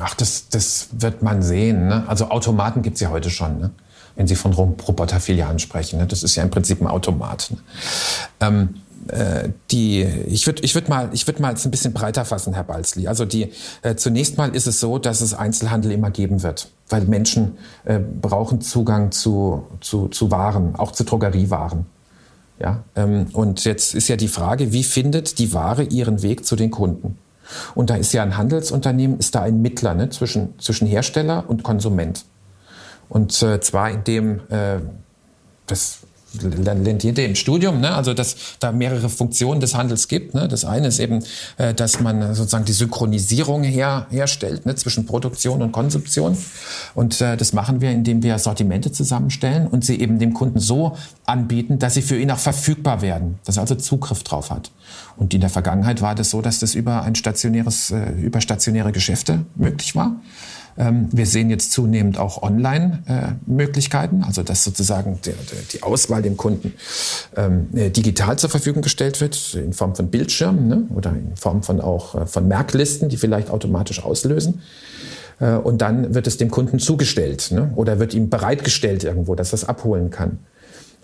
Ach, 0.00 0.14
das, 0.14 0.48
das 0.48 0.88
wird 0.92 1.22
man 1.22 1.42
sehen. 1.42 1.88
Ne? 1.88 2.04
Also 2.08 2.28
Automaten 2.30 2.82
gibt 2.82 2.96
es 2.96 3.00
ja 3.00 3.10
heute 3.10 3.30
schon. 3.30 3.58
Ne? 3.58 3.70
Wenn 4.16 4.26
Sie 4.26 4.36
von 4.36 4.52
Roboterfilialen 4.52 5.58
sprechen. 5.58 5.98
Ne? 5.98 6.06
Das 6.06 6.22
ist 6.22 6.34
ja 6.36 6.42
im 6.42 6.50
Prinzip 6.50 6.80
ein 6.80 6.86
Automat. 6.86 7.50
Ne? 7.50 7.58
Ähm, 8.40 8.74
äh, 9.08 9.50
die, 9.70 10.02
ich 10.02 10.46
würde 10.46 10.62
ich 10.62 10.74
würd 10.74 10.88
mal, 10.88 11.10
würd 11.12 11.40
mal 11.40 11.54
ein 11.54 11.70
bisschen 11.70 11.92
breiter 11.92 12.24
fassen, 12.24 12.52
Herr 12.52 12.64
Balzli. 12.64 13.08
Also 13.08 13.24
die, 13.24 13.52
äh, 13.82 13.94
zunächst 13.94 14.36
mal 14.36 14.54
ist 14.54 14.66
es 14.66 14.80
so, 14.80 14.98
dass 14.98 15.20
es 15.20 15.34
Einzelhandel 15.34 15.92
immer 15.92 16.10
geben 16.10 16.42
wird, 16.42 16.70
weil 16.88 17.02
Menschen 17.02 17.56
äh, 17.84 17.98
brauchen 17.98 18.60
Zugang 18.60 19.10
zu, 19.10 19.66
zu, 19.80 20.08
zu 20.08 20.30
Waren, 20.30 20.76
auch 20.76 20.92
zu 20.92 21.04
Drogeriewaren. 21.04 21.86
Ja, 22.60 22.84
ähm, 22.96 23.26
und 23.32 23.64
jetzt 23.64 23.94
ist 23.94 24.08
ja 24.08 24.16
die 24.16 24.28
Frage, 24.28 24.72
wie 24.72 24.82
findet 24.82 25.38
die 25.38 25.52
Ware 25.52 25.84
ihren 25.84 26.22
Weg 26.22 26.44
zu 26.44 26.56
den 26.56 26.70
Kunden? 26.70 27.18
Und 27.74 27.90
da 27.90 27.96
ist 27.96 28.12
ja 28.12 28.22
ein 28.22 28.36
Handelsunternehmen, 28.36 29.18
ist 29.18 29.34
da 29.34 29.42
ein 29.42 29.62
Mittler 29.62 29.94
ne, 29.94 30.10
zwischen, 30.10 30.58
zwischen 30.58 30.86
Hersteller 30.86 31.44
und 31.48 31.62
Konsument. 31.62 32.24
Und 33.08 33.42
äh, 33.42 33.60
zwar 33.60 33.90
indem 33.90 34.40
äh, 34.50 34.80
das 35.66 36.00
jeder 37.02 37.24
im 37.24 37.34
Studium, 37.34 37.80
ne? 37.80 37.94
also 37.94 38.14
dass 38.14 38.36
da 38.60 38.72
mehrere 38.72 39.08
Funktionen 39.08 39.60
des 39.60 39.74
Handels 39.74 40.08
gibt. 40.08 40.34
Ne? 40.34 40.48
Das 40.48 40.64
eine 40.64 40.88
ist 40.88 40.98
eben, 40.98 41.24
äh, 41.56 41.74
dass 41.74 42.00
man 42.00 42.34
sozusagen 42.34 42.64
die 42.64 42.72
Synchronisierung 42.72 43.62
her, 43.62 44.06
herstellt 44.10 44.66
ne? 44.66 44.74
zwischen 44.74 45.06
Produktion 45.06 45.62
und 45.62 45.72
Konsumption. 45.72 46.36
Und 46.94 47.20
äh, 47.20 47.36
das 47.36 47.52
machen 47.52 47.80
wir, 47.80 47.90
indem 47.90 48.22
wir 48.22 48.38
Sortimente 48.38 48.92
zusammenstellen 48.92 49.66
und 49.66 49.84
sie 49.84 50.00
eben 50.00 50.18
dem 50.18 50.34
Kunden 50.34 50.58
so 50.58 50.96
anbieten, 51.26 51.78
dass 51.78 51.94
sie 51.94 52.02
für 52.02 52.18
ihn 52.18 52.30
auch 52.30 52.38
verfügbar 52.38 53.02
werden, 53.02 53.38
dass 53.44 53.56
er 53.56 53.62
also 53.62 53.74
Zugriff 53.74 54.22
drauf 54.22 54.50
hat. 54.50 54.70
Und 55.16 55.34
in 55.34 55.40
der 55.40 55.50
Vergangenheit 55.50 56.00
war 56.00 56.14
das 56.14 56.30
so, 56.30 56.40
dass 56.40 56.60
das 56.60 56.74
über 56.74 57.02
ein 57.02 57.14
stationäres, 57.14 57.90
äh, 57.90 58.10
über 58.12 58.40
stationäre 58.40 58.92
Geschäfte 58.92 59.44
möglich 59.56 59.94
war. 59.94 60.16
Ähm, 60.78 61.08
wir 61.10 61.26
sehen 61.26 61.50
jetzt 61.50 61.72
zunehmend 61.72 62.18
auch 62.18 62.42
Online-Möglichkeiten, 62.42 64.22
also 64.22 64.44
dass 64.44 64.62
sozusagen 64.62 65.18
die 65.72 65.82
Auswahl 65.82 66.22
dem 66.22 66.36
Kunden 66.36 66.74
ähm, 67.36 67.66
äh, 67.74 67.90
digital 67.90 68.38
zur 68.38 68.48
Verfügung 68.48 68.82
gestellt 68.82 69.20
wird, 69.20 69.54
in 69.54 69.72
Form 69.72 69.96
von 69.96 70.08
Bildschirmen 70.08 70.68
ne? 70.68 70.82
oder 70.94 71.10
in 71.10 71.36
Form 71.36 71.64
von 71.64 71.80
auch 71.80 72.14
äh, 72.14 72.26
von 72.26 72.46
Merklisten, 72.46 73.08
die 73.08 73.16
vielleicht 73.16 73.50
automatisch 73.50 74.04
auslösen. 74.04 74.62
Äh, 75.40 75.54
und 75.54 75.82
dann 75.82 76.14
wird 76.14 76.28
es 76.28 76.36
dem 76.36 76.50
Kunden 76.50 76.78
zugestellt 76.78 77.50
ne? 77.50 77.72
oder 77.74 77.98
wird 77.98 78.14
ihm 78.14 78.30
bereitgestellt 78.30 79.02
irgendwo, 79.02 79.34
dass 79.34 79.50
er 79.50 79.54
es 79.54 79.64
abholen 79.64 80.10
kann. 80.10 80.38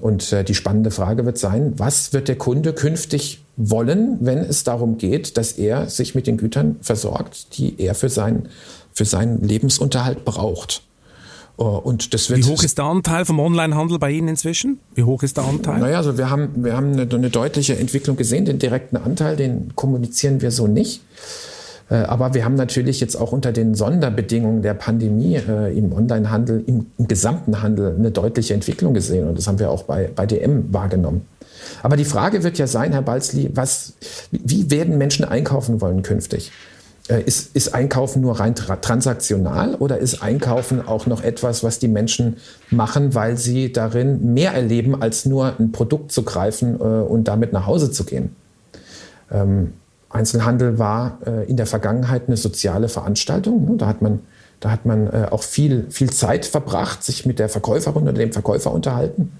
Und 0.00 0.36
die 0.48 0.54
spannende 0.56 0.90
Frage 0.90 1.24
wird 1.24 1.38
sein, 1.38 1.74
was 1.76 2.12
wird 2.12 2.26
der 2.26 2.36
Kunde 2.36 2.72
künftig 2.72 3.44
wollen, 3.56 4.18
wenn 4.20 4.38
es 4.38 4.64
darum 4.64 4.98
geht, 4.98 5.36
dass 5.36 5.52
er 5.52 5.88
sich 5.88 6.16
mit 6.16 6.26
den 6.26 6.36
Gütern 6.36 6.76
versorgt, 6.82 7.56
die 7.56 7.80
er 7.80 7.94
für 7.94 8.08
sein 8.08 8.48
für 8.94 9.04
seinen 9.04 9.42
Lebensunterhalt 9.42 10.24
braucht. 10.24 10.82
Äh, 11.58 11.62
und 11.62 12.14
das 12.14 12.30
wird 12.30 12.40
Wie 12.40 12.44
hoch 12.44 12.62
ist 12.62 12.78
der 12.78 12.86
Anteil 12.86 13.24
vom 13.24 13.38
Onlinehandel 13.40 13.98
bei 13.98 14.10
Ihnen 14.10 14.28
inzwischen? 14.28 14.78
Wie 14.94 15.02
hoch 15.02 15.22
ist 15.22 15.36
der 15.36 15.44
Anteil? 15.44 15.80
Naja, 15.80 15.98
also 15.98 16.16
wir 16.16 16.30
haben, 16.30 16.64
wir 16.64 16.76
haben 16.76 16.92
eine, 16.92 17.02
eine 17.02 17.30
deutliche 17.30 17.76
Entwicklung 17.76 18.16
gesehen. 18.16 18.44
Den 18.44 18.58
direkten 18.58 18.96
Anteil, 18.96 19.36
den 19.36 19.74
kommunizieren 19.74 20.40
wir 20.40 20.50
so 20.50 20.66
nicht. 20.66 21.02
Äh, 21.90 21.96
aber 21.96 22.34
wir 22.34 22.44
haben 22.44 22.54
natürlich 22.54 23.00
jetzt 23.00 23.16
auch 23.16 23.32
unter 23.32 23.52
den 23.52 23.74
Sonderbedingungen 23.74 24.62
der 24.62 24.74
Pandemie 24.74 25.36
äh, 25.36 25.76
im 25.76 25.92
Onlinehandel, 25.92 26.64
im, 26.66 26.86
im, 26.98 27.08
gesamten 27.08 27.62
Handel 27.62 27.94
eine 27.98 28.10
deutliche 28.10 28.54
Entwicklung 28.54 28.94
gesehen. 28.94 29.28
Und 29.28 29.38
das 29.38 29.46
haben 29.46 29.58
wir 29.58 29.70
auch 29.70 29.82
bei, 29.84 30.10
bei 30.14 30.26
DM 30.26 30.72
wahrgenommen. 30.72 31.26
Aber 31.82 31.96
die 31.96 32.04
Frage 32.04 32.42
wird 32.42 32.58
ja 32.58 32.66
sein, 32.66 32.92
Herr 32.92 33.02
Balzli, 33.02 33.50
was, 33.54 33.94
wie 34.30 34.70
werden 34.70 34.98
Menschen 34.98 35.24
einkaufen 35.24 35.80
wollen 35.80 36.02
künftig? 36.02 36.52
Äh, 37.06 37.22
ist, 37.24 37.54
ist 37.54 37.74
Einkaufen 37.74 38.22
nur 38.22 38.40
rein 38.40 38.54
tra 38.54 38.76
transaktional 38.76 39.74
oder 39.74 39.98
ist 39.98 40.22
Einkaufen 40.22 40.86
auch 40.86 41.06
noch 41.06 41.22
etwas, 41.22 41.62
was 41.62 41.78
die 41.78 41.88
Menschen 41.88 42.38
machen, 42.70 43.14
weil 43.14 43.36
sie 43.36 43.72
darin 43.72 44.32
mehr 44.32 44.52
erleben, 44.54 45.02
als 45.02 45.26
nur 45.26 45.52
ein 45.58 45.70
Produkt 45.70 46.12
zu 46.12 46.22
greifen 46.22 46.80
äh, 46.80 46.82
und 46.82 47.28
damit 47.28 47.52
nach 47.52 47.66
Hause 47.66 47.90
zu 47.90 48.04
gehen? 48.04 48.34
Ähm, 49.30 49.74
Einzelhandel 50.08 50.78
war 50.78 51.18
äh, 51.26 51.44
in 51.44 51.58
der 51.58 51.66
Vergangenheit 51.66 52.22
eine 52.28 52.38
soziale 52.38 52.88
Veranstaltung. 52.88 53.72
Ne? 53.72 53.76
Da 53.76 53.86
hat 53.86 54.00
man, 54.00 54.20
da 54.60 54.70
hat 54.70 54.86
man 54.86 55.08
äh, 55.08 55.26
auch 55.30 55.42
viel, 55.42 55.84
viel 55.90 56.08
Zeit 56.08 56.46
verbracht, 56.46 57.04
sich 57.04 57.26
mit 57.26 57.38
der 57.38 57.50
Verkäuferin 57.50 58.04
oder 58.04 58.12
dem 58.14 58.32
Verkäufer 58.32 58.72
unterhalten. 58.72 59.30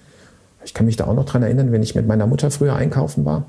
Ich 0.66 0.74
kann 0.74 0.84
mich 0.84 0.96
da 0.96 1.06
auch 1.06 1.14
noch 1.14 1.24
dran 1.24 1.42
erinnern, 1.42 1.72
wenn 1.72 1.82
ich 1.82 1.94
mit 1.94 2.06
meiner 2.06 2.26
Mutter 2.26 2.50
früher 2.50 2.76
einkaufen 2.76 3.24
war 3.24 3.46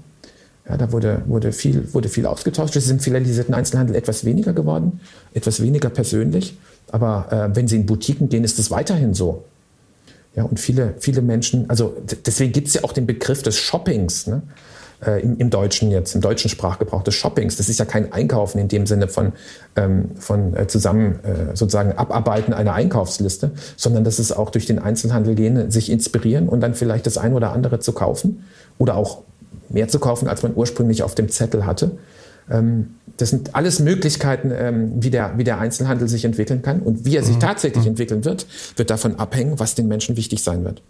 ja, 0.68 0.78
da 0.78 0.92
wurde, 0.92 1.22
wurde, 1.28 1.52
viel, 1.52 1.94
wurde 1.94 2.10
viel 2.10 2.26
ausgetauscht. 2.26 2.76
Es 2.76 2.86
ist 2.86 2.92
im 2.92 3.00
filialisierten 3.00 3.54
Einzelhandel 3.54 3.96
etwas 3.96 4.26
weniger 4.26 4.54
geworden, 4.54 5.00
etwas 5.34 5.62
weniger 5.62 5.90
persönlich. 5.90 6.58
Aber 6.92 7.28
äh, 7.32 7.56
wenn 7.56 7.68
Sie 7.68 7.76
in 7.76 7.86
Boutiquen 7.86 8.30
gehen, 8.30 8.44
ist 8.44 8.58
es 8.58 8.72
weiterhin 8.72 9.14
so. 9.14 9.44
Ja, 10.36 10.44
und 10.44 10.60
viele, 10.60 10.96
viele 11.00 11.22
Menschen, 11.22 11.70
also 11.70 11.96
deswegen 12.26 12.52
gibt 12.52 12.68
es 12.68 12.74
ja 12.74 12.84
auch 12.84 12.92
den 12.92 13.06
Begriff 13.06 13.42
des 13.42 13.58
Shoppings 13.58 14.28
ne? 14.28 14.42
äh, 15.06 15.22
im, 15.22 15.38
im, 15.38 15.50
Deutschen 15.50 15.92
jetzt, 15.92 16.14
im 16.14 16.20
deutschen 16.20 16.50
Sprachgebrauch 16.50 17.04
des 17.04 17.16
Shoppings. 17.16 17.56
Das 17.56 17.70
ist 17.70 17.80
ja 17.80 17.86
kein 17.86 18.12
Einkaufen 18.12 18.60
in 18.60 18.68
dem 18.68 18.86
Sinne 18.86 19.08
von, 19.08 19.32
ähm, 19.78 20.12
von 20.20 20.56
äh, 20.56 20.68
zusammen 20.68 21.20
äh, 21.24 21.56
sozusagen 21.56 21.94
Abarbeiten 21.94 22.54
einer 22.54 22.74
Einkaufsliste, 22.74 23.52
sondern 23.78 24.04
das 24.04 24.20
ist 24.20 24.34
auch 24.34 24.50
durch 24.50 24.66
den 24.66 24.80
Einzelhandel 24.80 25.36
gehen, 25.36 25.72
sich 25.72 25.90
inspirieren 25.90 26.50
und 26.50 26.60
dann 26.60 26.74
vielleicht 26.74 27.06
das 27.06 27.18
ein 27.18 27.34
oder 27.34 27.54
andere 27.54 27.80
zu 27.80 27.94
kaufen 27.94 28.44
oder 28.78 28.96
auch 28.96 29.22
mehr 29.70 29.88
zu 29.88 30.00
kaufen, 30.00 30.28
als 30.28 30.44
man 30.44 30.54
ursprünglich 30.56 31.04
auf 31.04 31.16
dem 31.16 31.30
Zettel 31.30 31.66
hatte. 31.66 31.98
Ähm, 32.50 32.96
das 33.18 33.30
sind 33.30 33.56
alles 33.56 33.80
Möglichkeiten, 33.80 34.52
ähm, 34.52 34.92
wie, 35.02 35.10
der, 35.10 35.38
wie 35.38 35.44
der 35.44 35.60
Einzelhandel 35.60 36.08
sich 36.08 36.26
entwickeln 36.26 36.62
kann. 36.62 36.82
Und 36.82 37.06
wie 37.06 37.16
er 37.16 37.24
sich 37.24 37.36
mhm. 37.36 37.42
tatsächlich 37.42 37.84
mhm. 37.84 37.92
entwickeln 37.92 38.26
wird, 38.26 38.46
wird 38.76 38.90
davon 38.90 39.16
abhängen, 39.16 39.60
was 39.60 39.76
den 39.76 39.88
Menschen 39.88 40.18
wichtig 40.18 40.44
sein 40.44 40.64
wird. 40.64 40.82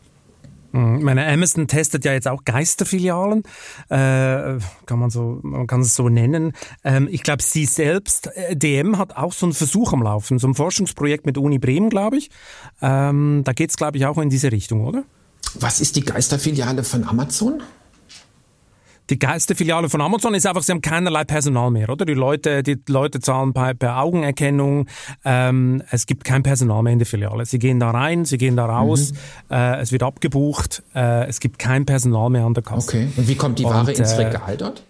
Mhm. 0.75 1.03
Meine 1.03 1.25
Amazon 1.25 1.67
testet 1.67 2.03
ja 2.03 2.13
jetzt 2.13 2.27
auch 2.27 2.43
Geisterfilialen, 2.43 3.43
äh, 3.89 4.57
kann 4.85 4.99
man 4.99 5.09
so, 5.09 5.39
man 5.41 5.67
kann 5.67 5.81
es 5.81 5.95
so 5.95 6.09
nennen. 6.09 6.51
Ähm, 6.83 7.07
ich 7.09 7.23
glaube, 7.23 7.41
sie 7.41 7.65
selbst, 7.65 8.27
äh, 8.35 8.55
DM 8.55 8.97
hat 8.97 9.15
auch 9.15 9.31
so 9.31 9.45
einen 9.45 9.53
Versuch 9.53 9.93
am 9.93 10.03
Laufen, 10.03 10.37
so 10.37 10.47
ein 10.47 10.55
Forschungsprojekt 10.55 11.25
mit 11.25 11.37
Uni 11.37 11.59
Bremen, 11.59 11.89
glaube 11.89 12.17
ich. 12.17 12.29
Ähm, 12.81 13.41
da 13.45 13.53
geht 13.53 13.69
es, 13.69 13.77
glaube 13.77 13.97
ich, 13.97 14.05
auch 14.05 14.17
in 14.17 14.29
diese 14.29 14.51
Richtung, 14.51 14.85
oder? 14.85 15.03
Was 15.59 15.79
ist 15.79 15.95
die 15.95 16.03
Geisterfiliale 16.03 16.83
von 16.83 17.05
Amazon? 17.05 17.63
Die 19.09 19.19
geilste 19.19 19.55
Filiale 19.55 19.89
von 19.89 20.01
Amazon 20.01 20.33
ist 20.33 20.45
einfach, 20.47 20.63
sie 20.63 20.71
haben 20.71 20.81
keinerlei 20.81 21.23
Personal 21.23 21.71
mehr, 21.71 21.89
oder? 21.89 22.05
Die 22.05 22.13
Leute, 22.13 22.63
die 22.63 22.77
Leute 22.87 23.19
zahlen 23.19 23.53
per, 23.53 23.73
per 23.73 24.01
Augenerkennung. 24.01 24.87
Ähm, 25.23 25.83
es 25.91 26.05
gibt 26.05 26.23
kein 26.23 26.43
Personal 26.43 26.83
mehr 26.83 26.93
in 26.93 26.99
der 26.99 27.05
Filiale. 27.05 27.45
Sie 27.45 27.59
gehen 27.59 27.79
da 27.79 27.91
rein, 27.91 28.25
sie 28.25 28.37
gehen 28.37 28.55
da 28.55 28.65
raus, 28.65 29.11
mhm. 29.11 29.55
äh, 29.55 29.79
es 29.79 29.91
wird 29.91 30.03
abgebucht, 30.03 30.83
äh, 30.95 31.27
es 31.27 31.39
gibt 31.39 31.59
kein 31.59 31.85
Personal 31.85 32.29
mehr 32.29 32.45
an 32.45 32.53
der 32.53 32.63
Kasse. 32.63 32.89
Okay. 32.89 33.07
Und 33.15 33.27
wie 33.27 33.35
kommt 33.35 33.59
die 33.59 33.63
Ware 33.63 33.81
Und, 33.81 33.89
ins 33.89 34.13
äh, 34.13 34.25
Regal 34.25 34.57
dort? 34.57 34.83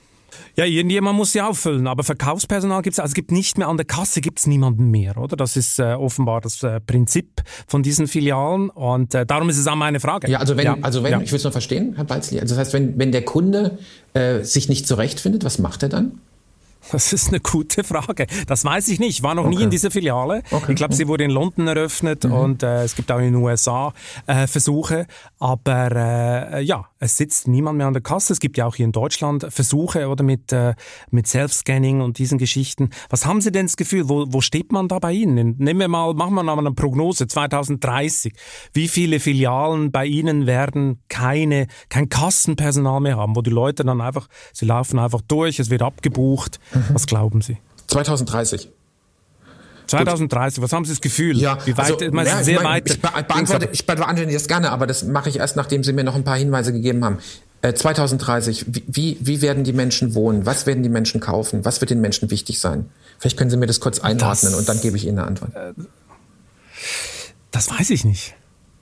Ja, 0.58 0.64
irgendjemand 0.64 1.18
muss 1.18 1.34
sie 1.34 1.42
auffüllen, 1.42 1.86
aber 1.86 2.04
Verkaufspersonal 2.04 2.82
gibt 2.82 2.94
es, 2.94 3.00
also 3.00 3.12
es 3.12 3.14
gibt 3.14 3.32
nicht 3.32 3.58
mehr 3.58 3.68
an 3.68 3.76
der 3.76 3.86
Kasse, 3.86 4.22
gibt 4.22 4.40
es 4.40 4.48
niemanden 4.48 4.90
mehr, 4.90 5.18
oder? 5.18 5.36
Das 5.36 5.58
ist 5.58 5.80
äh, 5.80 5.94
offenbar 5.94 6.40
das 6.40 6.64
äh, 6.64 6.80
Prinzip 6.80 7.42
von 7.68 7.84
diesen 7.84 8.08
Filialen 8.08 8.70
und 8.70 9.14
äh, 9.14 9.26
darum 9.26 9.50
ist 9.50 9.58
es 9.58 9.68
auch 9.68 9.76
meine 9.76 10.00
Frage. 10.00 10.32
Ja, 10.32 10.40
also 10.40 10.56
wenn, 10.56 10.66
ja. 10.66 10.78
also 10.82 11.04
wenn, 11.04 11.12
ja. 11.12 11.22
ich 11.22 11.32
will 11.32 11.38
es 11.38 11.44
noch 11.44 11.52
verstehen, 11.52 11.94
Herr 11.96 12.06
Balzli, 12.06 12.40
also 12.40 12.56
das 12.56 12.60
heißt, 12.66 12.74
wenn, 12.74 12.98
wenn 12.98 13.12
der 13.12 13.26
Kunde 13.26 13.80
äh, 14.14 14.44
sich 14.44 14.70
nicht 14.70 14.88
zurechtfindet, 14.88 15.44
was 15.44 15.60
macht 15.60 15.84
er 15.84 15.90
dann? 15.90 16.22
Das 16.92 17.14
ist 17.14 17.30
eine 17.30 17.40
gute 17.40 17.84
Frage. 17.84 18.28
Das 18.48 18.64
weiß 18.64 18.88
ich 18.90 19.00
nicht. 19.00 19.18
Ich 19.18 19.24
war 19.24 19.36
noch 19.36 19.46
okay. 19.46 19.56
nie 19.56 19.64
in 19.64 19.70
dieser 19.70 19.92
Filiale. 19.92 20.44
Okay. 20.52 20.72
Ich 20.72 20.76
glaube, 20.76 20.94
sie 20.94 21.08
wurde 21.08 21.24
in 21.24 21.32
London 21.32 21.68
eröffnet 21.68 22.24
mhm. 22.24 22.34
und 22.34 22.64
äh, 22.64 22.84
es 22.84 22.96
gibt 22.96 23.12
auch 23.12 23.18
in 23.18 23.34
den 23.34 23.36
USA 23.36 23.94
äh, 24.28 24.48
Versuche. 24.48 25.08
Aber 25.40 25.92
äh, 25.92 26.62
ja, 26.62 26.86
es 27.00 27.18
sitzt 27.18 27.48
niemand 27.48 27.78
mehr 27.78 27.88
an 27.88 27.94
der 27.94 28.04
Kasse. 28.04 28.34
Es 28.34 28.40
gibt 28.40 28.58
ja 28.58 28.66
auch 28.66 28.76
hier 28.76 28.86
in 28.86 28.92
Deutschland 28.92 29.48
Versuche 29.50 30.08
oder 30.08 30.24
mit, 30.24 30.52
äh, 30.52 30.76
mit 31.12 31.28
Self-Scanning 31.28 32.02
und 32.02 32.18
diesen 32.18 32.38
Geschichten. 32.38 32.90
Was 33.10 33.26
haben 33.26 33.42
Sie 33.42 33.52
denn 33.52 33.66
das 33.66 33.78
Gefühl? 33.78 34.10
Wo, 34.10 34.26
wo 34.28 34.42
steht 34.42 34.72
man 34.72 34.88
da 34.88 35.00
bei 35.00 35.12
Ihnen? 35.14 35.56
Nehmen 35.58 35.80
wir 35.80 35.88
mal, 35.88 36.14
machen 36.14 36.34
wir 36.36 36.44
mal 36.44 36.58
eine 36.58 36.72
Prognose 36.72 37.28
2030. 37.28 38.34
Wie 38.74 38.88
viele 38.88 39.20
Filialen 39.20 39.92
bei 39.92 40.06
Ihnen 40.06 40.46
werden 40.46 41.00
keine, 41.16 41.68
kein 41.88 42.10
Kassenpersonal 42.10 43.00
mehr 43.00 43.16
haben, 43.16 43.38
wo 43.38 43.42
die 43.42 43.50
Leute 43.50 43.86
dann 43.86 44.02
einfach, 44.02 44.28
sie 44.52 44.66
laufen 44.66 45.00
einfach 45.00 45.22
durch, 45.22 45.60
es 45.60 45.70
wird 45.70 45.82
abgebucht. 45.82 46.60
Mhm. 46.74 46.84
Was 46.92 47.08
glauben 47.08 47.42
Sie? 47.42 47.58
2030. 47.88 48.70
2030, 49.88 50.62
was 50.62 50.74
haben 50.74 50.84
Sie 50.84 50.92
das 50.92 51.00
Gefühl? 51.00 51.38
Ja, 51.38 51.58
Wie 51.66 51.78
weit, 51.78 51.92
also, 51.92 52.04
ja, 52.04 52.44
sehr 52.44 52.58
ich 52.58 52.64
mein, 52.64 52.74
weit. 52.74 52.90
Ich, 52.90 53.02
beantworte, 53.02 53.70
ich 53.72 53.86
beantworte 53.86 54.34
das 54.34 54.48
gerne, 54.48 54.72
aber 54.72 54.88
das 54.88 55.06
mache 55.06 55.30
ich 55.30 55.38
erst, 55.38 55.56
nachdem 55.56 55.86
Sie 55.86 55.94
mir 55.94 56.04
noch 56.04 56.16
ein 56.16 56.26
paar 56.26 56.38
Hinweise 56.38 56.74
gegeben 56.74 57.06
haben. 57.06 57.20
2030, 57.62 58.68
äh, 58.68 58.82
wie, 58.88 59.18
wie 59.22 59.42
werden 59.42 59.64
die 59.64 59.74
Menschen 59.74 60.16
wohnen? 60.16 60.46
Was 60.46 60.66
werden 60.66 60.84
die 60.84 60.90
Menschen 60.90 61.22
kaufen? 61.22 61.64
Was 61.64 61.80
wird 61.80 61.92
den 61.92 62.02
Menschen 62.02 62.30
wichtig 62.30 62.60
sein? 62.60 62.90
Vielleicht 63.20 63.38
können 63.38 63.50
Sie 63.50 63.58
mir 63.58 63.68
das 63.68 63.80
kurz 63.80 64.00
einordnen 64.00 64.52
das, 64.52 64.60
und 64.60 64.68
dann 64.68 64.82
gebe 64.82 64.98
ich 64.98 65.06
Ihnen 65.06 65.20
eine 65.20 65.28
Antwort. 65.28 65.56
Äh, 65.56 65.74
das 67.52 67.70
weiß 67.70 67.92
ich 67.92 68.04
nicht. 68.04 68.36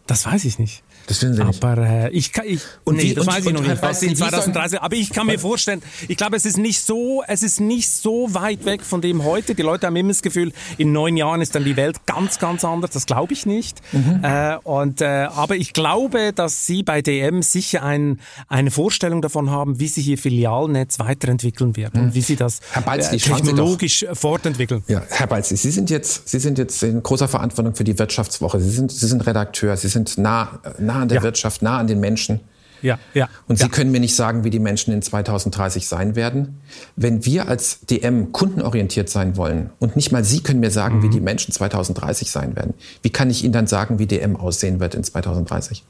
Das 0.07 0.25
weiß 0.25 0.45
ich 0.45 0.57
nicht. 0.57 0.83
Das 1.07 1.17
finden 1.19 1.35
Sie 1.35 1.43
nicht. 1.43 1.63
Aber 1.63 1.81
äh, 1.81 2.09
ich 2.11 2.31
kann, 2.31 2.45
ich, 2.47 2.61
und 2.83 2.95
nee, 2.95 3.03
wie, 3.03 3.13
das 3.13 3.27
und, 3.27 3.33
weiß 3.33 3.45
ich 3.45 3.53
noch 3.53 3.61
nicht, 3.61 3.81
was 3.81 4.01
in 4.01 4.15
2030, 4.15 4.81
aber 4.81 4.95
ich 4.95 5.09
kann 5.09 5.27
mir 5.27 5.39
vorstellen, 5.39 5.81
ich 6.07 6.17
glaube, 6.17 6.35
es 6.35 6.45
ist 6.45 6.57
nicht 6.57 6.79
so, 6.81 7.23
es 7.27 7.43
ist 7.43 7.59
nicht 7.59 7.89
so 7.89 8.33
weit 8.33 8.65
weg 8.65 8.81
von 8.81 9.01
dem 9.01 9.23
heute. 9.23 9.55
Die 9.55 9.61
Leute 9.61 9.87
haben 9.87 9.95
immer 9.95 10.09
das 10.09 10.21
Gefühl, 10.21 10.53
in 10.77 10.91
neun 10.91 11.17
Jahren 11.17 11.41
ist 11.41 11.55
dann 11.55 11.63
die 11.63 11.75
Welt 11.75 12.05
ganz, 12.05 12.39
ganz 12.39 12.63
anders. 12.63 12.91
Das 12.91 13.05
glaube 13.05 13.33
ich 13.33 13.45
nicht. 13.45 13.81
Mhm. 13.91 14.21
Äh, 14.23 14.57
und, 14.63 15.01
äh, 15.01 15.27
aber 15.33 15.55
ich 15.55 15.73
glaube, 15.73 16.31
dass 16.33 16.65
Sie 16.65 16.83
bei 16.83 17.01
DM 17.01 17.41
sicher 17.41 17.83
ein, 17.83 18.19
eine 18.47 18.71
Vorstellung 18.71 19.21
davon 19.21 19.49
haben, 19.49 19.79
wie 19.79 19.87
Sie 19.87 20.01
hier 20.01 20.17
Filialnetz 20.17 20.99
weiterentwickeln 20.99 21.75
werden 21.75 21.99
mhm. 21.99 22.07
und 22.07 22.15
wie 22.15 22.21
Sie 22.21 22.35
das 22.35 22.61
Balz, 22.85 23.11
äh, 23.11 23.17
technologisch 23.17 24.05
fortentwickeln. 24.13 24.83
Ja, 24.87 25.03
Herr 25.09 25.27
Balzi, 25.27 25.57
Sie 25.57 25.71
sind 25.71 25.89
jetzt, 25.89 26.29
Sie 26.29 26.39
sind 26.39 26.57
jetzt 26.57 26.81
in 26.83 27.03
großer 27.03 27.27
Verantwortung 27.27 27.75
für 27.75 27.83
die 27.83 27.97
Wirtschaftswoche. 27.97 28.59
Sie 28.59 28.69
sind, 28.69 28.91
Sie 28.91 29.07
sind 29.07 29.25
Redakteur, 29.25 29.75
Sie 29.75 29.87
sind 29.87 30.17
nah, 30.17 30.59
nah 30.79 30.92
nah 30.93 31.01
an 31.01 31.07
der 31.07 31.17
ja. 31.17 31.23
Wirtschaft, 31.23 31.61
nah 31.61 31.77
an 31.77 31.87
den 31.87 31.99
Menschen. 31.99 32.39
Ja, 32.81 32.99
ja. 33.13 33.29
Und 33.47 33.57
Sie 33.57 33.63
ja. 33.63 33.69
können 33.69 33.91
mir 33.91 34.01
nicht 34.01 34.15
sagen, 34.15 34.43
wie 34.43 34.49
die 34.49 34.59
Menschen 34.59 34.93
in 34.93 35.01
2030 35.01 35.87
sein 35.87 36.15
werden. 36.15 36.59
Wenn 36.97 37.23
wir 37.25 37.47
als 37.47 37.79
DM 37.81 38.33
kundenorientiert 38.33 39.09
sein 39.09 39.37
wollen 39.37 39.69
und 39.79 39.95
nicht 39.95 40.11
mal 40.11 40.25
Sie 40.25 40.41
können 40.41 40.59
mir 40.59 40.71
sagen, 40.71 40.97
mhm. 40.97 41.03
wie 41.03 41.09
die 41.09 41.21
Menschen 41.21 41.53
2030 41.53 42.29
sein 42.29 42.57
werden, 42.57 42.73
wie 43.01 43.09
kann 43.09 43.29
ich 43.29 43.43
Ihnen 43.43 43.53
dann 43.53 43.67
sagen, 43.67 43.99
wie 43.99 44.05
DM 44.05 44.35
aussehen 44.35 44.81
wird 44.81 44.95
in 44.95 45.03
2030? 45.03 45.83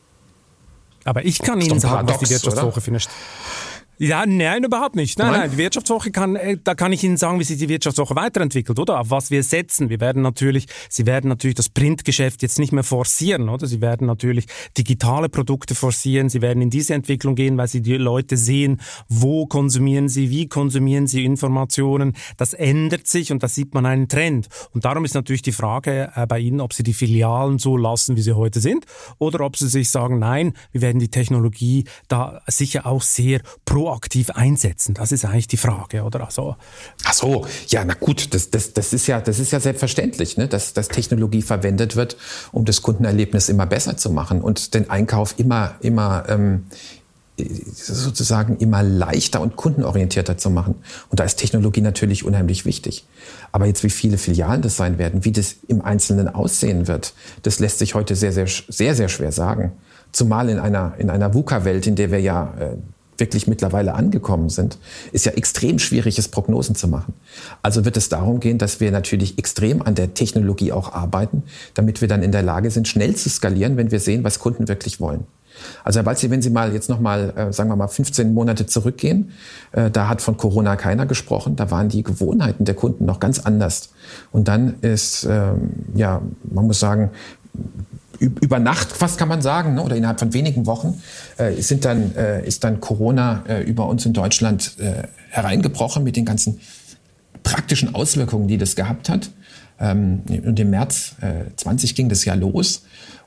Aber 1.03 1.25
ich 1.25 1.39
kann 1.39 1.59
Ihnen 1.59 1.79
sagen, 1.79 2.07
was 2.07 2.19
die 2.19 2.29
Wirtschaftswoche 2.29 2.79
findet. 2.79 3.09
Ja, 3.99 4.25
nein, 4.25 4.63
überhaupt 4.63 4.95
nicht. 4.95 5.19
Nein, 5.19 5.31
nein, 5.31 5.39
nein, 5.41 5.51
die 5.51 5.57
Wirtschaftswoche 5.57 6.11
kann, 6.11 6.35
äh, 6.35 6.57
da 6.61 6.73
kann 6.73 6.91
ich 6.91 7.03
Ihnen 7.03 7.17
sagen, 7.17 7.39
wie 7.39 7.43
sich 7.43 7.59
die 7.59 7.69
Wirtschaftswoche 7.69 8.15
weiterentwickelt, 8.15 8.79
oder? 8.79 8.99
Auf 8.99 9.11
was 9.11 9.29
wir 9.29 9.43
setzen. 9.43 9.89
Wir 9.89 9.99
werden 9.99 10.23
natürlich, 10.23 10.65
Sie 10.89 11.05
werden 11.05 11.27
natürlich 11.27 11.55
das 11.55 11.69
Printgeschäft 11.69 12.41
jetzt 12.41 12.57
nicht 12.57 12.71
mehr 12.71 12.83
forcieren, 12.83 13.49
oder? 13.49 13.67
Sie 13.67 13.81
werden 13.81 14.07
natürlich 14.07 14.47
digitale 14.77 15.29
Produkte 15.29 15.75
forcieren. 15.75 16.29
Sie 16.29 16.41
werden 16.41 16.61
in 16.63 16.71
diese 16.71 16.95
Entwicklung 16.95 17.35
gehen, 17.35 17.55
weil 17.57 17.67
Sie 17.67 17.81
die 17.81 17.97
Leute 17.97 18.35
sehen, 18.35 18.81
wo 19.09 19.45
konsumieren 19.45 20.09
Sie, 20.09 20.31
wie 20.31 20.47
konsumieren 20.47 21.05
Sie 21.05 21.23
Informationen. 21.23 22.13
Das 22.37 22.53
ändert 22.53 23.07
sich 23.07 23.31
und 23.31 23.43
da 23.43 23.47
sieht 23.47 23.75
man 23.75 23.85
einen 23.85 24.07
Trend. 24.07 24.47
Und 24.71 24.85
darum 24.85 25.05
ist 25.05 25.13
natürlich 25.13 25.43
die 25.43 25.51
Frage 25.51 26.11
äh, 26.15 26.25
bei 26.25 26.39
Ihnen, 26.39 26.61
ob 26.61 26.73
Sie 26.73 26.83
die 26.83 26.93
Filialen 26.93 27.59
so 27.59 27.77
lassen, 27.77 28.17
wie 28.17 28.21
sie 28.21 28.35
heute 28.35 28.59
sind, 28.59 28.85
oder 29.19 29.41
ob 29.41 29.55
Sie 29.55 29.67
sich 29.67 29.91
sagen, 29.91 30.17
nein, 30.17 30.53
wir 30.71 30.81
werden 30.81 30.99
die 30.99 31.09
Technologie 31.09 31.85
da 32.07 32.41
sicher 32.47 32.87
auch 32.87 33.03
sehr 33.03 33.41
pro 33.65 33.82
proaktiv 33.83 34.29
einsetzen? 34.29 34.93
Das 34.93 35.11
ist 35.11 35.25
eigentlich 35.25 35.49
die 35.49 35.57
Frage, 35.57 36.03
oder? 36.03 36.25
Also, 36.25 36.55
Ach 37.03 37.13
so, 37.13 37.45
ja, 37.67 37.83
na 37.83 37.95
gut, 37.95 38.33
das, 38.33 38.49
das, 38.49 38.71
das, 38.71 38.93
ist, 38.93 39.07
ja, 39.07 39.19
das 39.19 39.39
ist 39.39 39.51
ja 39.51 39.59
selbstverständlich, 39.59 40.37
ne? 40.37 40.47
dass, 40.47 40.71
dass 40.71 40.87
Technologie 40.87 41.41
verwendet 41.41 41.97
wird, 41.97 42.15
um 42.53 42.63
das 42.63 42.81
Kundenerlebnis 42.81 43.49
immer 43.49 43.65
besser 43.65 43.97
zu 43.97 44.09
machen 44.09 44.41
und 44.41 44.73
den 44.73 44.89
Einkauf 44.89 45.35
immer, 45.37 45.75
immer 45.81 46.23
ähm, 46.29 46.67
sozusagen 47.37 48.55
immer 48.57 48.83
leichter 48.83 49.41
und 49.41 49.57
kundenorientierter 49.57 50.37
zu 50.37 50.49
machen. 50.49 50.75
Und 51.09 51.19
da 51.19 51.25
ist 51.25 51.35
Technologie 51.35 51.81
natürlich 51.81 52.23
unheimlich 52.23 52.63
wichtig. 52.63 53.05
Aber 53.51 53.65
jetzt, 53.65 53.83
wie 53.83 53.89
viele 53.89 54.17
Filialen 54.17 54.61
das 54.61 54.77
sein 54.77 54.97
werden, 54.97 55.25
wie 55.25 55.33
das 55.33 55.57
im 55.67 55.81
Einzelnen 55.81 56.29
aussehen 56.29 56.87
wird, 56.87 57.13
das 57.41 57.59
lässt 57.59 57.79
sich 57.79 57.95
heute 57.95 58.15
sehr, 58.15 58.31
sehr, 58.31 58.47
sehr, 58.47 58.95
sehr 58.95 59.09
schwer 59.09 59.33
sagen. 59.33 59.73
Zumal 60.13 60.47
in 60.47 60.59
einer, 60.59 60.93
in 60.99 61.09
einer 61.09 61.33
VUCA-Welt, 61.33 61.85
in 61.85 61.95
der 61.97 62.11
wir 62.11 62.21
ja 62.21 62.53
äh, 62.57 62.77
wirklich 63.17 63.47
mittlerweile 63.47 63.93
angekommen 63.93 64.49
sind, 64.49 64.77
ist 65.11 65.25
ja 65.25 65.33
extrem 65.33 65.79
schwierig, 65.79 66.17
es 66.17 66.27
Prognosen 66.27 66.75
zu 66.75 66.87
machen. 66.87 67.13
Also 67.61 67.85
wird 67.85 67.97
es 67.97 68.09
darum 68.09 68.39
gehen, 68.39 68.57
dass 68.57 68.79
wir 68.79 68.91
natürlich 68.91 69.37
extrem 69.37 69.81
an 69.81 69.95
der 69.95 70.13
Technologie 70.13 70.71
auch 70.71 70.93
arbeiten, 70.93 71.43
damit 71.73 72.01
wir 72.01 72.07
dann 72.07 72.23
in 72.23 72.31
der 72.31 72.43
Lage 72.43 72.71
sind, 72.71 72.87
schnell 72.87 73.15
zu 73.15 73.29
skalieren, 73.29 73.77
wenn 73.77 73.91
wir 73.91 73.99
sehen, 73.99 74.23
was 74.23 74.39
Kunden 74.39 74.67
wirklich 74.67 74.99
wollen. 74.99 75.25
Also 75.83 75.97
Herr 75.97 76.03
Balzi, 76.03 76.29
wenn 76.29 76.41
Sie 76.41 76.49
mal 76.49 76.73
jetzt 76.73 76.89
nochmal, 76.89 77.33
äh, 77.35 77.53
sagen 77.53 77.69
wir 77.69 77.75
mal, 77.75 77.87
15 77.87 78.33
Monate 78.33 78.65
zurückgehen, 78.65 79.31
äh, 79.71 79.91
da 79.91 80.07
hat 80.07 80.21
von 80.21 80.37
Corona 80.37 80.75
keiner 80.75 81.05
gesprochen, 81.05 81.55
da 81.55 81.71
waren 81.71 81.89
die 81.89 82.03
Gewohnheiten 82.03 82.65
der 82.65 82.75
Kunden 82.75 83.05
noch 83.05 83.19
ganz 83.19 83.39
anders. 83.39 83.89
Und 84.31 84.47
dann 84.47 84.75
ist, 84.81 85.27
ähm, 85.29 85.71
ja, 85.95 86.21
man 86.43 86.67
muss 86.67 86.79
sagen, 86.79 87.11
über 88.23 88.59
Nacht, 88.59 88.91
fast 88.91 89.17
kann 89.17 89.27
man 89.27 89.41
sagen, 89.41 89.75
ne, 89.75 89.83
oder 89.83 89.95
innerhalb 89.95 90.19
von 90.19 90.33
wenigen 90.33 90.65
Wochen, 90.65 91.01
äh, 91.37 91.53
sind 91.61 91.85
dann, 91.85 92.15
äh, 92.15 92.45
ist 92.45 92.63
dann 92.63 92.79
Corona 92.79 93.43
äh, 93.47 93.63
über 93.63 93.87
uns 93.87 94.05
in 94.05 94.13
Deutschland 94.13 94.75
äh, 94.79 95.07
hereingebrochen 95.29 96.03
mit 96.03 96.15
den 96.15 96.25
ganzen 96.25 96.59
praktischen 97.43 97.93
Auswirkungen, 97.93 98.47
die 98.47 98.57
das 98.57 98.75
gehabt 98.75 99.09
hat. 99.09 99.29
Ähm, 99.79 100.21
und 100.45 100.59
im 100.59 100.69
März 100.69 101.15
äh, 101.21 101.55
20 101.55 101.95
ging 101.95 102.09
das 102.09 102.25
ja 102.25 102.33
los. 102.33 102.83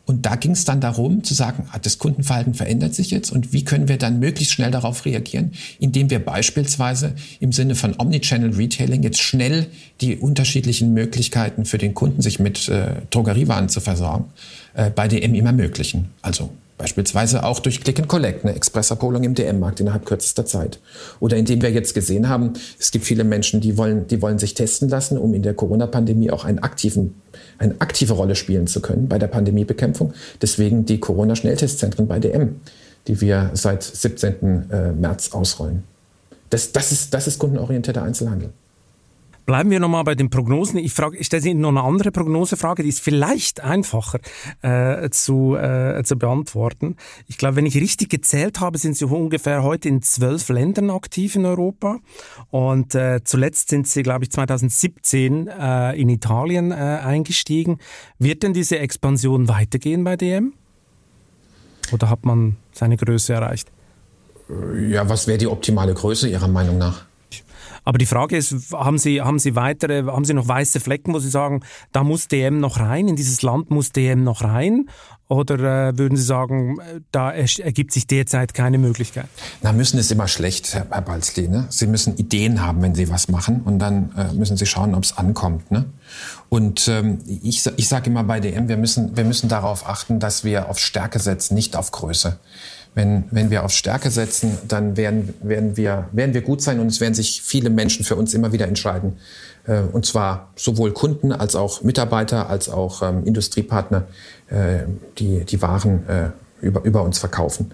Und 0.06 0.24
da 0.24 0.36
ging 0.36 0.52
es 0.52 0.64
dann 0.64 0.80
darum 0.80 1.24
zu 1.24 1.34
sagen, 1.34 1.64
ah, 1.72 1.80
das 1.80 1.98
Kundenverhalten 1.98 2.54
verändert 2.54 2.94
sich 2.94 3.10
jetzt 3.10 3.32
und 3.32 3.52
wie 3.52 3.64
können 3.64 3.88
wir 3.88 3.98
dann 3.98 4.20
möglichst 4.20 4.54
schnell 4.54 4.70
darauf 4.70 5.04
reagieren, 5.04 5.50
indem 5.80 6.10
wir 6.10 6.24
beispielsweise 6.24 7.14
im 7.40 7.50
Sinne 7.50 7.74
von 7.74 7.96
Omnichannel 7.98 8.54
Retailing 8.54 9.02
jetzt 9.02 9.20
schnell 9.20 9.66
die 10.00 10.16
unterschiedlichen 10.16 10.94
Möglichkeiten 10.94 11.64
für 11.64 11.78
den 11.78 11.94
Kunden, 11.94 12.22
sich 12.22 12.38
mit 12.38 12.68
äh, 12.68 13.02
Drogeriewaren 13.10 13.68
zu 13.68 13.80
versorgen, 13.80 14.26
äh, 14.76 14.90
bei 14.90 15.08
DM 15.08 15.34
immer 15.34 15.50
ermöglichen. 15.50 16.10
Also 16.22 16.50
Beispielsweise 16.78 17.42
auch 17.42 17.60
durch 17.60 17.80
Click 17.80 17.98
and 17.98 18.08
Collect, 18.08 18.44
eine 18.44 18.54
Expressabholung 18.54 19.24
im 19.24 19.34
DM-Markt 19.34 19.80
innerhalb 19.80 20.04
kürzester 20.04 20.44
Zeit. 20.44 20.78
Oder 21.20 21.38
indem 21.38 21.62
wir 21.62 21.70
jetzt 21.70 21.94
gesehen 21.94 22.28
haben, 22.28 22.52
es 22.78 22.90
gibt 22.90 23.06
viele 23.06 23.24
Menschen, 23.24 23.62
die 23.62 23.78
wollen, 23.78 24.06
die 24.08 24.20
wollen 24.20 24.38
sich 24.38 24.52
testen 24.52 24.90
lassen, 24.90 25.16
um 25.16 25.32
in 25.32 25.42
der 25.42 25.54
Corona-Pandemie 25.54 26.30
auch 26.30 26.44
einen 26.44 26.58
aktiven, 26.58 27.14
eine 27.56 27.76
aktive 27.78 28.12
Rolle 28.12 28.34
spielen 28.34 28.66
zu 28.66 28.82
können 28.82 29.08
bei 29.08 29.18
der 29.18 29.28
Pandemiebekämpfung. 29.28 30.12
Deswegen 30.42 30.84
die 30.84 31.00
Corona-Schnelltestzentren 31.00 32.06
bei 32.06 32.18
DM, 32.18 32.56
die 33.06 33.22
wir 33.22 33.52
seit 33.54 33.82
17. 33.82 34.70
Äh, 34.70 34.92
März 34.92 35.32
ausrollen. 35.32 35.84
Das, 36.50 36.72
das, 36.72 36.92
ist, 36.92 37.14
das 37.14 37.26
ist 37.26 37.38
kundenorientierter 37.38 38.02
Einzelhandel. 38.02 38.50
Bleiben 39.46 39.70
wir 39.70 39.78
nochmal 39.78 40.02
bei 40.02 40.16
den 40.16 40.28
Prognosen. 40.28 40.78
Ich, 40.78 40.92
frage, 40.92 41.16
ich 41.16 41.26
stelle 41.26 41.48
Ihnen 41.48 41.60
noch 41.60 41.68
eine 41.68 41.82
andere 41.82 42.10
Prognosefrage, 42.10 42.82
die 42.82 42.88
ist 42.88 42.98
vielleicht 42.98 43.60
einfacher 43.60 44.18
äh, 44.60 45.08
zu, 45.10 45.54
äh, 45.54 46.02
zu 46.02 46.16
beantworten. 46.16 46.96
Ich 47.28 47.38
glaube, 47.38 47.56
wenn 47.56 47.66
ich 47.66 47.76
richtig 47.76 48.08
gezählt 48.08 48.58
habe, 48.58 48.76
sind 48.76 48.96
Sie 48.96 49.04
ungefähr 49.04 49.62
heute 49.62 49.88
in 49.88 50.02
zwölf 50.02 50.48
Ländern 50.48 50.90
aktiv 50.90 51.36
in 51.36 51.46
Europa. 51.46 51.98
Und 52.50 52.96
äh, 52.96 53.20
zuletzt 53.22 53.68
sind 53.68 53.86
Sie, 53.86 54.02
glaube 54.02 54.24
ich, 54.24 54.32
2017 54.32 55.46
äh, 55.46 55.92
in 55.92 56.08
Italien 56.08 56.72
äh, 56.72 56.74
eingestiegen. 56.74 57.78
Wird 58.18 58.42
denn 58.42 58.52
diese 58.52 58.80
Expansion 58.80 59.48
weitergehen 59.48 60.02
bei 60.02 60.16
DM? 60.16 60.54
Oder 61.92 62.10
hat 62.10 62.24
man 62.24 62.56
seine 62.72 62.96
Größe 62.96 63.32
erreicht? 63.34 63.70
Ja, 64.88 65.08
was 65.08 65.28
wäre 65.28 65.38
die 65.38 65.46
optimale 65.46 65.94
Größe 65.94 66.28
Ihrer 66.28 66.48
Meinung 66.48 66.78
nach? 66.78 67.04
Aber 67.86 67.98
die 67.98 68.06
Frage 68.06 68.36
ist, 68.36 68.72
haben 68.72 68.98
Sie, 68.98 69.22
haben 69.22 69.38
Sie 69.38 69.54
weitere, 69.54 70.06
haben 70.06 70.24
Sie 70.24 70.34
noch 70.34 70.48
weiße 70.48 70.80
Flecken, 70.80 71.14
wo 71.14 71.20
Sie 71.20 71.30
sagen, 71.30 71.60
da 71.92 72.02
muss 72.02 72.26
DM 72.26 72.58
noch 72.58 72.80
rein, 72.80 73.06
in 73.06 73.14
dieses 73.14 73.42
Land 73.42 73.70
muss 73.70 73.92
DM 73.92 74.24
noch 74.24 74.42
rein? 74.42 74.86
Oder 75.28 75.90
äh, 75.90 75.98
würden 75.98 76.16
Sie 76.16 76.24
sagen, 76.24 76.78
da 77.12 77.30
ergibt 77.30 77.92
sich 77.92 78.08
derzeit 78.08 78.54
keine 78.54 78.78
Möglichkeit? 78.78 79.26
Na, 79.62 79.72
müssen 79.72 79.98
ist 79.98 80.10
immer 80.10 80.26
schlecht, 80.26 80.74
Herr, 80.74 80.88
Herr 80.90 81.00
Balzli. 81.00 81.46
Ne? 81.46 81.66
Sie 81.68 81.86
müssen 81.86 82.16
Ideen 82.16 82.60
haben, 82.60 82.82
wenn 82.82 82.96
Sie 82.96 83.08
was 83.08 83.28
machen. 83.28 83.62
Und 83.64 83.78
dann 83.78 84.12
äh, 84.16 84.32
müssen 84.34 84.56
Sie 84.56 84.66
schauen, 84.66 84.92
ob 84.94 85.04
es 85.04 85.16
ankommt. 85.16 85.70
Ne? 85.70 85.84
Und 86.48 86.88
ähm, 86.88 87.18
ich, 87.26 87.64
ich 87.76 87.88
sage 87.88 88.10
immer 88.10 88.24
bei 88.24 88.40
DM, 88.40 88.68
wir 88.68 88.76
müssen, 88.76 89.16
wir 89.16 89.24
müssen 89.24 89.48
darauf 89.48 89.88
achten, 89.88 90.18
dass 90.18 90.42
wir 90.42 90.68
auf 90.68 90.80
Stärke 90.80 91.20
setzen, 91.20 91.54
nicht 91.54 91.76
auf 91.76 91.92
Größe. 91.92 92.38
Wenn, 92.96 93.24
wenn 93.30 93.50
wir 93.50 93.62
auf 93.62 93.72
Stärke 93.72 94.10
setzen, 94.10 94.56
dann 94.66 94.96
werden, 94.96 95.34
werden, 95.42 95.76
wir, 95.76 96.08
werden 96.12 96.32
wir 96.34 96.40
gut 96.40 96.62
sein 96.62 96.80
und 96.80 96.86
es 96.86 96.98
werden 96.98 97.12
sich 97.12 97.42
viele 97.42 97.68
Menschen 97.68 98.04
für 98.04 98.16
uns 98.16 98.32
immer 98.32 98.52
wieder 98.52 98.66
entscheiden. 98.66 99.18
Äh, 99.66 99.82
und 99.92 100.06
zwar 100.06 100.50
sowohl 100.56 100.92
Kunden 100.92 101.30
als 101.30 101.56
auch 101.56 101.82
Mitarbeiter 101.82 102.48
als 102.48 102.70
auch 102.70 103.02
ähm, 103.02 103.24
Industriepartner, 103.24 104.04
äh, 104.48 104.78
die 105.18 105.44
die 105.44 105.60
Waren 105.60 106.08
äh, 106.08 106.30
über, 106.62 106.82
über 106.84 107.02
uns 107.02 107.18
verkaufen. 107.18 107.70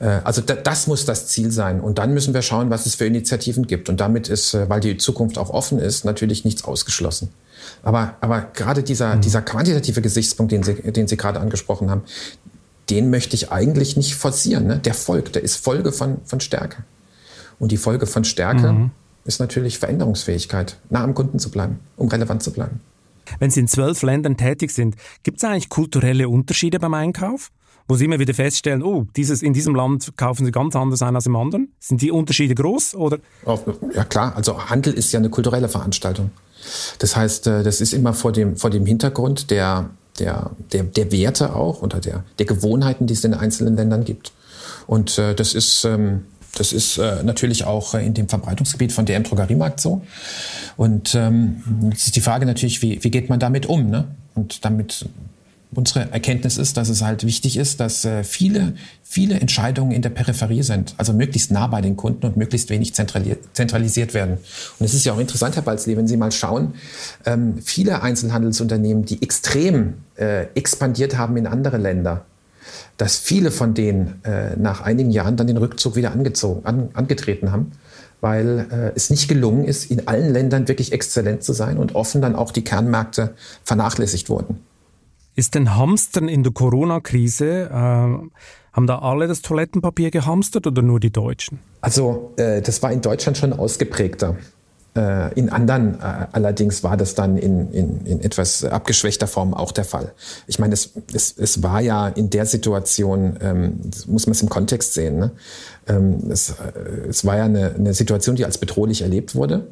Äh, 0.00 0.20
also 0.24 0.42
das 0.42 0.86
muss 0.86 1.04
das 1.04 1.28
Ziel 1.28 1.50
sein. 1.50 1.80
Und 1.80 1.98
dann 1.98 2.12
müssen 2.14 2.34
wir 2.34 2.42
schauen, 2.42 2.70
was 2.70 2.86
es 2.86 2.94
für 2.94 3.06
Initiativen 3.06 3.66
gibt. 3.66 3.88
Und 3.88 4.00
damit 4.00 4.28
ist, 4.28 4.54
äh, 4.54 4.68
weil 4.68 4.80
die 4.80 4.96
Zukunft 4.96 5.38
auch 5.38 5.50
offen 5.50 5.78
ist, 5.78 6.04
natürlich 6.04 6.44
nichts 6.44 6.64
ausgeschlossen. 6.64 7.30
Aber, 7.82 8.16
aber 8.20 8.48
gerade 8.54 8.82
dieser, 8.82 9.16
mhm. 9.16 9.20
dieser 9.20 9.42
quantitative 9.42 10.02
Gesichtspunkt, 10.02 10.52
den 10.52 10.62
Sie, 10.62 10.74
den 10.74 11.06
Sie 11.06 11.16
gerade 11.16 11.40
angesprochen 11.40 11.90
haben, 11.90 12.02
den 12.90 13.10
möchte 13.10 13.34
ich 13.34 13.52
eigentlich 13.52 13.96
nicht 13.96 14.14
forcieren. 14.14 14.66
Ne? 14.66 14.78
Der 14.78 14.94
folgt, 14.94 15.34
der 15.34 15.42
ist 15.42 15.56
Folge 15.56 15.92
von, 15.92 16.18
von 16.24 16.40
Stärke. 16.40 16.84
Und 17.58 17.72
die 17.72 17.76
Folge 17.76 18.06
von 18.06 18.24
Stärke 18.24 18.72
mhm. 18.72 18.90
ist 19.24 19.40
natürlich 19.40 19.78
Veränderungsfähigkeit, 19.78 20.78
nah 20.90 21.02
am 21.02 21.14
Kunden 21.14 21.38
zu 21.38 21.50
bleiben, 21.50 21.80
um 21.96 22.08
relevant 22.08 22.42
zu 22.42 22.52
bleiben. 22.52 22.80
Wenn 23.38 23.50
Sie 23.50 23.60
in 23.60 23.68
zwölf 23.68 24.02
Ländern 24.02 24.36
tätig 24.36 24.70
sind, 24.70 24.96
gibt 25.22 25.38
es 25.38 25.44
eigentlich 25.44 25.68
kulturelle 25.68 26.28
Unterschiede 26.28 26.78
beim 26.78 26.94
Einkauf? 26.94 27.50
wo 27.88 27.96
Sie 27.96 28.04
immer 28.04 28.18
wieder 28.18 28.34
feststellen, 28.34 28.82
oh, 28.82 29.06
dieses, 29.16 29.42
in 29.42 29.54
diesem 29.54 29.74
Land 29.74 30.12
kaufen 30.16 30.44
Sie 30.44 30.52
ganz 30.52 30.76
anders 30.76 31.00
ein 31.00 31.16
als 31.16 31.24
im 31.24 31.34
anderen? 31.34 31.72
Sind 31.80 32.02
die 32.02 32.10
Unterschiede 32.10 32.54
groß? 32.54 32.94
Oder? 32.94 33.18
Ja 33.94 34.04
klar, 34.04 34.36
also 34.36 34.68
Handel 34.68 34.92
ist 34.92 35.10
ja 35.12 35.18
eine 35.18 35.30
kulturelle 35.30 35.70
Veranstaltung. 35.70 36.30
Das 36.98 37.16
heißt, 37.16 37.46
äh, 37.46 37.62
das 37.62 37.80
ist 37.80 37.94
immer 37.94 38.12
vor 38.12 38.32
dem, 38.32 38.56
vor 38.56 38.68
dem 38.68 38.84
Hintergrund 38.84 39.50
der, 39.50 39.88
der, 40.18 40.50
der, 40.72 40.84
der 40.84 41.12
Werte 41.12 41.54
auch 41.54 41.82
oder 41.82 42.00
der, 42.00 42.24
der 42.38 42.46
Gewohnheiten, 42.46 43.06
die 43.06 43.14
es 43.14 43.24
in 43.24 43.32
den 43.32 43.40
einzelnen 43.40 43.76
Ländern 43.76 44.04
gibt. 44.04 44.32
Und 44.86 45.18
äh, 45.18 45.34
das 45.34 45.54
ist, 45.54 45.84
ähm, 45.84 46.24
das 46.56 46.72
ist 46.72 46.98
äh, 46.98 47.22
natürlich 47.22 47.64
auch 47.64 47.94
in 47.94 48.14
dem 48.14 48.28
Verbreitungsgebiet 48.28 48.92
von 48.92 49.06
DM 49.06 49.22
Drogeriemarkt 49.22 49.80
so. 49.80 50.02
Und 50.76 51.14
ähm, 51.14 51.62
jetzt 51.90 52.06
ist 52.06 52.16
die 52.16 52.20
Frage 52.20 52.46
natürlich, 52.46 52.82
wie, 52.82 53.02
wie 53.02 53.10
geht 53.10 53.28
man 53.28 53.38
damit 53.38 53.66
um? 53.66 53.90
Ne? 53.90 54.06
Und 54.34 54.64
damit 54.64 55.06
unsere 55.74 56.10
Erkenntnis 56.12 56.56
ist, 56.56 56.76
dass 56.76 56.88
es 56.88 57.02
halt 57.02 57.24
wichtig 57.24 57.56
ist, 57.56 57.80
dass 57.80 58.04
äh, 58.04 58.24
viele, 58.24 58.74
viele 59.02 59.38
Entscheidungen 59.38 59.92
in 59.92 60.02
der 60.02 60.10
Peripherie 60.10 60.62
sind, 60.62 60.94
also 60.96 61.12
möglichst 61.12 61.50
nah 61.50 61.66
bei 61.66 61.80
den 61.80 61.96
Kunden 61.96 62.26
und 62.26 62.36
möglichst 62.36 62.70
wenig 62.70 62.94
zentralisiert 62.94 64.14
werden. 64.14 64.38
Und 64.78 64.86
es 64.86 64.94
ist 64.94 65.04
ja 65.04 65.12
auch 65.12 65.18
interessant, 65.18 65.56
Herr 65.56 65.62
Balzli, 65.62 65.96
wenn 65.96 66.08
Sie 66.08 66.16
mal 66.16 66.32
schauen, 66.32 66.74
ähm, 67.26 67.58
viele 67.62 68.02
Einzelhandelsunternehmen, 68.02 69.04
die 69.04 69.22
extrem 69.22 69.94
äh, 70.16 70.46
expandiert 70.54 71.18
haben 71.18 71.36
in 71.36 71.46
andere 71.46 71.76
Länder, 71.76 72.24
dass 72.96 73.16
viele 73.16 73.50
von 73.50 73.74
denen 73.74 74.22
äh, 74.24 74.56
nach 74.56 74.80
einigen 74.80 75.10
Jahren 75.10 75.36
dann 75.36 75.46
den 75.46 75.58
Rückzug 75.58 75.96
wieder 75.96 76.12
angezogen, 76.12 76.64
an, 76.64 76.88
angetreten 76.94 77.52
haben 77.52 77.72
weil 78.20 78.66
äh, 78.72 78.96
es 78.96 79.10
nicht 79.10 79.28
gelungen 79.28 79.64
ist, 79.64 79.90
in 79.92 80.08
allen 80.08 80.32
Ländern 80.32 80.66
wirklich 80.66 80.92
exzellent 80.92 81.44
zu 81.44 81.52
sein 81.52 81.78
und 81.78 81.94
offen 81.94 82.20
dann 82.20 82.34
auch 82.34 82.50
die 82.50 82.64
Kernmärkte 82.64 83.34
vernachlässigt 83.62 84.28
wurden. 84.28 84.58
Ist 85.38 85.54
denn 85.54 85.76
Hamstern 85.76 86.26
in 86.26 86.42
der 86.42 86.50
Corona-Krise, 86.50 87.70
äh, 87.70 87.72
haben 87.72 88.86
da 88.88 88.98
alle 88.98 89.28
das 89.28 89.40
Toilettenpapier 89.40 90.10
gehamstert 90.10 90.66
oder 90.66 90.82
nur 90.82 90.98
die 90.98 91.12
Deutschen? 91.12 91.60
Also 91.80 92.32
äh, 92.38 92.60
das 92.60 92.82
war 92.82 92.90
in 92.90 93.02
Deutschland 93.02 93.38
schon 93.38 93.52
ausgeprägter. 93.52 94.34
Äh, 94.96 95.32
in 95.38 95.48
anderen 95.48 95.94
äh, 96.00 96.26
allerdings 96.32 96.82
war 96.82 96.96
das 96.96 97.14
dann 97.14 97.38
in, 97.38 97.70
in, 97.70 98.04
in, 98.04 98.20
etwas 98.20 98.64
abgeschwächter 98.64 99.28
Form 99.28 99.54
auch 99.54 99.70
der 99.70 99.84
Fall. 99.84 100.12
Ich 100.48 100.58
meine, 100.58 100.74
es, 100.74 100.94
es, 101.14 101.38
es 101.38 101.62
war 101.62 101.82
ja 101.82 102.08
in 102.08 102.30
der 102.30 102.44
Situation, 102.44 103.38
ähm, 103.40 103.80
muss 104.08 104.26
man 104.26 104.32
es 104.32 104.42
im 104.42 104.48
Kontext 104.48 104.94
sehen, 104.94 105.20
ne? 105.20 105.30
ähm, 105.86 106.32
es, 106.32 106.50
äh, 106.50 107.10
es 107.10 107.24
war 107.24 107.36
ja 107.36 107.44
eine, 107.44 107.76
eine 107.76 107.94
Situation, 107.94 108.34
die 108.34 108.44
als 108.44 108.58
bedrohlich 108.58 109.02
erlebt 109.02 109.36
wurde. 109.36 109.68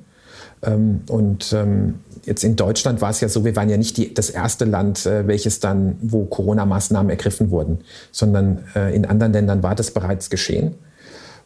Ähm, 0.63 1.03
und 1.09 1.53
ähm, 1.53 2.01
jetzt 2.25 2.45
in 2.45 2.57
Deutschland 2.57 3.01
war 3.01 3.11
es 3.11 3.21
ja 3.21 3.29
so, 3.29 3.45
wir 3.45 3.57
waren 3.57 3.69
ja 3.69 3.77
nicht 3.77 3.97
die, 3.97 4.13
das 4.13 4.31
erste 4.31 4.65
Land, 4.65 5.07
äh, 5.07 5.27
welches 5.27 5.61
dann, 5.61 5.97
wo 6.03 6.25
Corona-Maßnahmen 6.25 7.11
ergriffen 7.11 7.51
wurden, 7.51 7.79
sondern 8.13 8.65
äh, 8.75 8.95
in 8.95 9.05
anderen 9.05 9.33
Ländern 9.33 9.63
war 9.63 9.75
das 9.75 9.91
bereits 9.91 10.31
geschehen. 10.31 10.75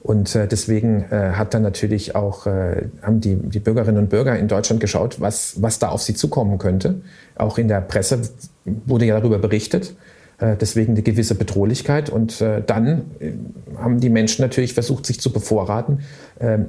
Und 0.03 0.35
äh, 0.35 0.49
deswegen 0.49 1.11
hat 1.11 1.53
dann 1.53 1.61
natürlich 1.61 2.15
auch, 2.15 2.47
haben 2.47 3.21
die, 3.21 3.37
die 3.37 3.59
Bürgerinnen 3.59 3.99
und 3.99 4.09
Bürger 4.09 4.39
in 4.39 4.49
Deutschland 4.49 4.81
geschaut, 4.81 5.21
was, 5.21 5.61
was 5.61 5.79
da 5.79 5.91
auf 5.91 6.01
sie 6.01 6.15
zukommen 6.15 6.57
könnte. 6.57 7.03
Auch 7.37 7.59
in 7.59 7.69
der 7.69 7.83
Presse 7.83 8.23
wurde 8.65 9.05
ja 9.05 9.21
darüber 9.21 9.39
berichtet. 9.39 9.95
Äh, 10.41 10.57
deswegen 10.57 10.93
eine 10.93 11.03
gewisse 11.03 11.35
Bedrohlichkeit. 11.35 12.11
Und 12.11 12.41
äh, 12.41 12.63
dann 12.65 13.03
äh, 13.21 13.33
haben 13.77 14.01
die 14.01 14.09
Menschen 14.09 14.43
natürlich 14.43 14.75
versucht, 14.75 15.07
sich 15.07 15.21
zu 15.21 15.33
bevorraten 15.33 16.01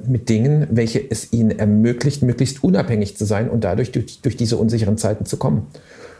mit 0.06 0.28
Dingen, 0.28 0.66
welche 0.70 0.98
es 1.10 1.32
ihnen 1.32 1.58
ermöglicht, 1.58 2.22
möglichst 2.22 2.62
unabhängig 2.62 3.16
zu 3.16 3.24
sein 3.24 3.48
und 3.48 3.64
dadurch 3.64 3.90
durch, 3.90 4.36
diese 4.36 4.58
unsicheren 4.58 4.98
Zeiten 4.98 5.24
zu 5.24 5.38
kommen. 5.38 5.66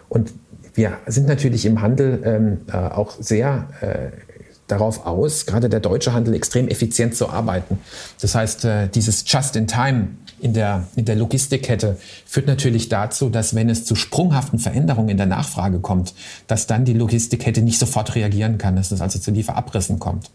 Und 0.09 0.33
wir 0.73 0.95
sind 1.07 1.29
natürlich 1.29 1.67
im 1.67 1.83
Handel 1.83 2.23
ähm, 2.25 2.59
auch 2.73 3.13
sehr 3.21 3.69
darauf 4.69 5.07
aus, 5.07 5.47
gerade 5.47 5.69
der 5.69 5.81
deutsche 5.81 6.13
Handel 6.13 6.35
extrem 6.35 6.69
effizient 6.69 7.15
zu 7.15 7.29
arbeiten. 7.29 7.79
Das 8.21 8.35
heißt, 8.35 8.67
dieses 8.95 9.25
Just-in-Time 9.27 10.09
in 10.43 10.55
der, 10.55 10.89
in 10.97 11.05
der 11.05 11.15
Logistikkette 11.15 11.97
führt 12.27 12.49
natürlich 12.49 12.89
dazu, 12.89 13.29
dass 13.29 13.55
wenn 13.55 13.71
es 13.71 13.85
zu 13.85 13.95
sprunghaften 13.95 14.59
Veränderungen 14.59 15.09
in 15.11 15.17
der 15.17 15.27
Nachfrage 15.27 15.79
kommt, 15.79 16.15
dass 16.49 16.67
dann 16.67 16.85
die 16.85 16.95
Logistikkette 16.95 17.63
nicht 17.63 17.79
sofort 17.79 18.17
reagieren 18.17 18.59
kann, 18.59 18.75
dass 18.75 18.91
es 18.91 19.01
also 19.01 19.21
zu 19.21 19.31
Lieferabrissen 19.31 20.01
kommt. 20.01 20.31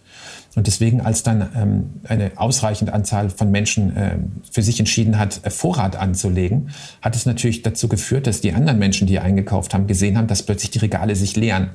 Und 0.55 0.65
deswegen, 0.65 1.01
als 1.01 1.23
dann 1.23 1.49
ähm, 1.55 1.89
eine 2.07 2.31
ausreichende 2.37 2.93
Anzahl 2.93 3.29
von 3.29 3.51
Menschen 3.51 3.95
äh, 3.95 4.17
für 4.49 4.63
sich 4.63 4.79
entschieden 4.79 5.19
hat, 5.19 5.41
äh, 5.43 5.49
Vorrat 5.49 5.97
anzulegen, 5.97 6.69
hat 7.01 7.15
es 7.15 7.25
natürlich 7.25 7.61
dazu 7.61 7.89
geführt, 7.89 8.27
dass 8.27 8.39
die 8.39 8.53
anderen 8.53 8.79
Menschen, 8.79 9.07
die 9.07 9.19
eingekauft 9.19 9.73
haben, 9.73 9.87
gesehen 9.87 10.17
haben, 10.17 10.27
dass 10.27 10.41
plötzlich 10.41 10.71
die 10.71 10.79
Regale 10.79 11.15
sich 11.17 11.35
leeren. 11.35 11.71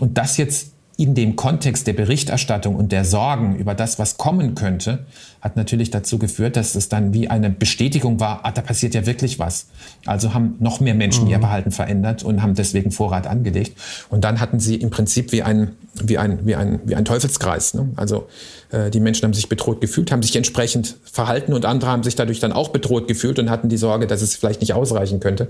Und 0.00 0.18
das 0.18 0.38
jetzt 0.38 0.72
in 0.98 1.14
dem 1.14 1.36
Kontext 1.36 1.86
der 1.86 1.92
Berichterstattung 1.92 2.74
und 2.74 2.90
der 2.90 3.04
Sorgen 3.04 3.56
über 3.56 3.74
das, 3.74 3.98
was 3.98 4.16
kommen 4.16 4.54
könnte, 4.54 5.04
hat 5.42 5.54
natürlich 5.56 5.90
dazu 5.90 6.18
geführt, 6.18 6.56
dass 6.56 6.74
es 6.74 6.88
dann 6.88 7.12
wie 7.12 7.28
eine 7.28 7.50
Bestätigung 7.50 8.18
war, 8.18 8.40
ah, 8.44 8.50
da 8.50 8.62
passiert 8.62 8.94
ja 8.94 9.04
wirklich 9.04 9.38
was. 9.38 9.66
Also 10.06 10.32
haben 10.32 10.56
noch 10.58 10.80
mehr 10.80 10.94
Menschen 10.94 11.24
mhm. 11.24 11.30
ihr 11.30 11.38
Verhalten 11.40 11.70
verändert 11.70 12.22
und 12.22 12.42
haben 12.42 12.54
deswegen 12.54 12.92
Vorrat 12.92 13.26
angelegt. 13.26 13.78
Und 14.08 14.24
dann 14.24 14.40
hatten 14.40 14.58
sie 14.58 14.76
im 14.76 14.88
Prinzip 14.88 15.32
wie 15.32 15.42
ein, 15.42 15.72
wie 16.02 16.16
ein, 16.16 16.46
wie 16.46 16.56
ein, 16.56 16.80
wie 16.86 16.96
ein 16.96 17.04
Teufelskreis. 17.04 17.74
Ne? 17.74 17.90
Also 17.96 18.26
äh, 18.72 18.90
die 18.90 19.00
Menschen 19.00 19.24
haben 19.24 19.34
sich 19.34 19.50
bedroht 19.50 19.82
gefühlt, 19.82 20.10
haben 20.10 20.22
sich 20.22 20.34
entsprechend 20.34 20.96
verhalten 21.04 21.52
und 21.52 21.66
andere 21.66 21.90
haben 21.90 22.04
sich 22.04 22.14
dadurch 22.14 22.40
dann 22.40 22.52
auch 22.52 22.70
bedroht 22.70 23.06
gefühlt 23.06 23.38
und 23.38 23.50
hatten 23.50 23.68
die 23.68 23.76
Sorge, 23.76 24.06
dass 24.06 24.22
es 24.22 24.34
vielleicht 24.34 24.62
nicht 24.62 24.72
ausreichen 24.72 25.20
könnte. 25.20 25.48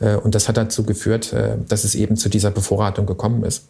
Äh, 0.00 0.16
und 0.16 0.34
das 0.34 0.48
hat 0.48 0.56
dazu 0.56 0.84
geführt, 0.84 1.34
äh, 1.34 1.56
dass 1.68 1.84
es 1.84 1.94
eben 1.94 2.16
zu 2.16 2.30
dieser 2.30 2.50
Bevorratung 2.50 3.04
gekommen 3.04 3.44
ist. 3.44 3.66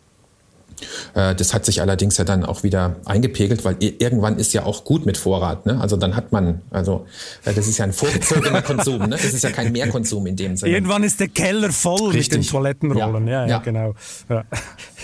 Äh, 1.14 1.34
das 1.34 1.54
hat 1.54 1.64
sich 1.64 1.80
allerdings 1.80 2.16
ja 2.16 2.24
dann 2.24 2.44
auch 2.44 2.62
wieder 2.62 2.96
eingepegelt, 3.04 3.64
weil 3.64 3.76
irgendwann 3.80 4.38
ist 4.38 4.52
ja 4.52 4.64
auch 4.64 4.84
gut 4.84 5.06
mit 5.06 5.16
Vorrat. 5.16 5.66
Ne? 5.66 5.80
Also 5.80 5.96
dann 5.96 6.16
hat 6.16 6.32
man, 6.32 6.62
also 6.70 7.06
äh, 7.44 7.52
das 7.52 7.66
ist 7.66 7.78
ja 7.78 7.84
ein 7.84 7.92
vorgezogener 7.94 8.62
Konsum, 8.62 9.00
ne? 9.00 9.10
das 9.10 9.24
ist 9.24 9.44
ja 9.44 9.50
kein 9.50 9.72
Mehrkonsum 9.72 10.26
in 10.26 10.36
dem 10.36 10.56
Sinne. 10.56 10.72
Irgendwann 10.72 11.02
ist 11.02 11.20
der 11.20 11.28
Keller 11.28 11.70
voll 11.70 12.10
Richtig. 12.10 12.38
mit 12.38 12.46
den 12.46 12.50
Toilettenrollen. 12.50 13.26
Ja, 13.26 13.42
ja, 13.42 13.48
ja. 13.48 13.58
genau. 13.58 13.94
Ja. 14.28 14.44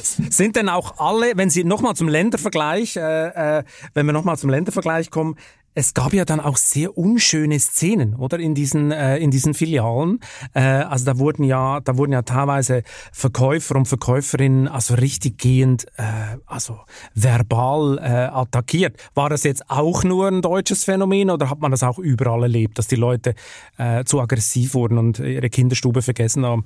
Sind 0.02 0.56
denn 0.56 0.68
auch 0.68 0.98
alle, 0.98 1.32
wenn 1.36 1.50
Sie 1.50 1.64
nochmal 1.64 1.94
zum 1.94 2.08
Ländervergleich, 2.08 2.96
äh, 2.96 3.58
äh, 3.58 3.62
wenn 3.94 4.06
wir 4.06 4.12
nochmal 4.12 4.36
zum 4.36 4.50
Ländervergleich 4.50 5.10
kommen, 5.10 5.36
es 5.74 5.94
gab 5.94 6.12
ja 6.12 6.24
dann 6.24 6.40
auch 6.40 6.56
sehr 6.56 6.96
unschöne 6.98 7.58
Szenen, 7.58 8.14
oder 8.14 8.38
in 8.38 8.54
diesen 8.54 8.90
äh, 8.90 9.18
in 9.18 9.30
diesen 9.30 9.54
Filialen. 9.54 10.20
Äh, 10.54 10.60
also 10.60 11.04
da 11.06 11.18
wurden 11.18 11.44
ja 11.44 11.80
da 11.80 11.96
wurden 11.96 12.12
ja 12.12 12.22
teilweise 12.22 12.82
Verkäufer 13.12 13.76
und 13.76 13.86
Verkäuferinnen 13.86 14.68
also 14.68 14.94
richtig 14.94 15.38
gehend 15.38 15.86
äh, 15.96 16.36
also 16.46 16.80
verbal 17.14 17.98
äh, 17.98 18.02
attackiert. 18.02 18.96
War 19.14 19.30
das 19.30 19.44
jetzt 19.44 19.70
auch 19.70 20.04
nur 20.04 20.28
ein 20.28 20.42
deutsches 20.42 20.84
Phänomen 20.84 21.30
oder 21.30 21.48
hat 21.48 21.60
man 21.60 21.70
das 21.70 21.82
auch 21.82 21.98
überall 21.98 22.42
erlebt, 22.42 22.78
dass 22.78 22.86
die 22.86 22.96
Leute 22.96 23.34
äh, 23.78 24.04
zu 24.04 24.20
aggressiv 24.20 24.74
wurden 24.74 24.98
und 24.98 25.18
ihre 25.18 25.48
Kinderstube 25.48 26.02
vergessen 26.02 26.44
haben? 26.44 26.64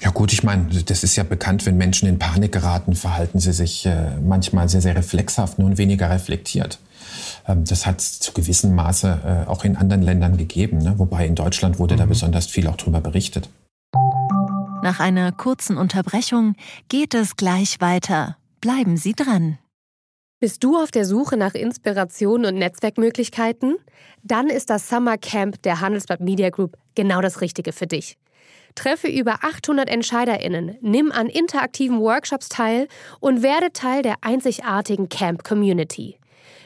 Ja 0.00 0.10
gut, 0.10 0.32
ich 0.32 0.44
meine, 0.44 0.68
das 0.68 1.02
ist 1.02 1.16
ja 1.16 1.24
bekannt, 1.24 1.66
wenn 1.66 1.76
Menschen 1.76 2.08
in 2.08 2.18
Panik 2.18 2.52
geraten, 2.52 2.94
verhalten 2.94 3.40
sie 3.40 3.52
sich 3.52 3.84
äh, 3.84 4.16
manchmal 4.20 4.68
sehr, 4.68 4.80
sehr 4.80 4.94
reflexhaft 4.94 5.58
und 5.58 5.76
weniger 5.76 6.08
reflektiert. 6.08 6.78
Ähm, 7.48 7.64
das 7.64 7.86
hat 7.86 8.00
es 8.00 8.20
zu 8.20 8.32
gewissem 8.32 8.74
Maße 8.74 9.44
äh, 9.46 9.48
auch 9.48 9.64
in 9.64 9.76
anderen 9.76 10.02
Ländern 10.02 10.36
gegeben, 10.36 10.78
ne? 10.78 10.94
wobei 10.98 11.26
in 11.26 11.34
Deutschland 11.34 11.78
wurde 11.78 11.94
mhm. 11.94 11.98
da 11.98 12.06
besonders 12.06 12.46
viel 12.46 12.68
auch 12.68 12.76
drüber 12.76 13.00
berichtet. 13.00 13.48
Nach 14.82 15.00
einer 15.00 15.32
kurzen 15.32 15.76
Unterbrechung 15.76 16.54
geht 16.88 17.14
es 17.14 17.36
gleich 17.36 17.80
weiter. 17.80 18.36
Bleiben 18.60 18.96
Sie 18.96 19.12
dran. 19.12 19.58
Bist 20.40 20.62
du 20.62 20.76
auf 20.76 20.92
der 20.92 21.04
Suche 21.04 21.36
nach 21.36 21.54
Inspiration 21.54 22.44
und 22.44 22.54
Netzwerkmöglichkeiten? 22.54 23.76
Dann 24.22 24.48
ist 24.48 24.70
das 24.70 24.88
Summer 24.88 25.18
Camp 25.18 25.60
der 25.62 25.80
Handelsblatt 25.80 26.20
Media 26.20 26.50
Group 26.50 26.76
genau 26.94 27.20
das 27.20 27.40
Richtige 27.40 27.72
für 27.72 27.88
dich. 27.88 28.16
Treffe 28.76 29.08
über 29.08 29.42
800 29.42 29.88
EntscheiderInnen, 29.88 30.76
nimm 30.80 31.10
an 31.10 31.26
interaktiven 31.26 31.98
Workshops 32.00 32.48
teil 32.48 32.86
und 33.18 33.42
werde 33.42 33.72
Teil 33.72 34.02
der 34.02 34.16
einzigartigen 34.20 35.08
Camp 35.08 35.42
Community. 35.42 36.17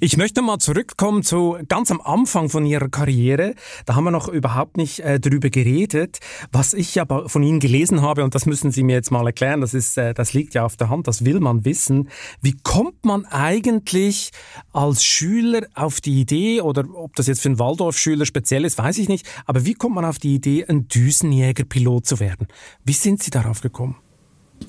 Ich 0.00 0.16
möchte 0.16 0.42
mal 0.42 0.58
zurückkommen 0.58 1.22
zu 1.22 1.56
ganz 1.68 1.90
am 1.90 2.00
Anfang 2.00 2.48
von 2.48 2.66
Ihrer 2.66 2.88
Karriere. 2.88 3.54
Da 3.86 3.94
haben 3.94 4.04
wir 4.04 4.10
noch 4.10 4.28
überhaupt 4.28 4.76
nicht 4.76 5.00
äh, 5.00 5.18
drüber 5.18 5.50
geredet. 5.50 6.18
Was 6.52 6.74
ich 6.74 7.00
aber 7.00 7.28
von 7.28 7.42
Ihnen 7.42 7.60
gelesen 7.60 8.02
habe, 8.02 8.24
und 8.24 8.34
das 8.34 8.44
müssen 8.44 8.70
Sie 8.70 8.82
mir 8.82 8.94
jetzt 8.94 9.10
mal 9.10 9.26
erklären, 9.26 9.60
das 9.60 9.74
ist, 9.74 9.96
äh, 9.96 10.14
das 10.14 10.32
liegt 10.34 10.54
ja 10.54 10.64
auf 10.64 10.76
der 10.76 10.90
Hand, 10.90 11.08
das 11.08 11.24
will 11.24 11.40
man 11.40 11.64
wissen. 11.64 12.08
Wie 12.42 12.56
kommt 12.62 13.04
man 13.04 13.24
eigentlich 13.26 14.30
als 14.72 15.04
Schüler 15.04 15.66
auf 15.74 16.00
die 16.00 16.20
Idee, 16.20 16.60
oder 16.60 16.84
ob 16.94 17.14
das 17.16 17.26
jetzt 17.26 17.40
für 17.40 17.48
einen 17.48 17.58
Waldorfschüler 17.58 18.26
speziell 18.26 18.64
ist, 18.64 18.78
weiß 18.78 18.98
ich 18.98 19.08
nicht, 19.08 19.26
aber 19.46 19.64
wie 19.64 19.74
kommt 19.74 19.94
man 19.94 20.04
auf 20.04 20.18
die 20.18 20.34
Idee, 20.34 20.66
ein 20.66 20.88
Düsenjägerpilot 20.88 22.04
zu 22.04 22.20
werden? 22.20 22.48
Wie 22.84 22.92
sind 22.92 23.22
Sie 23.22 23.30
darauf 23.30 23.60
gekommen? 23.60 23.96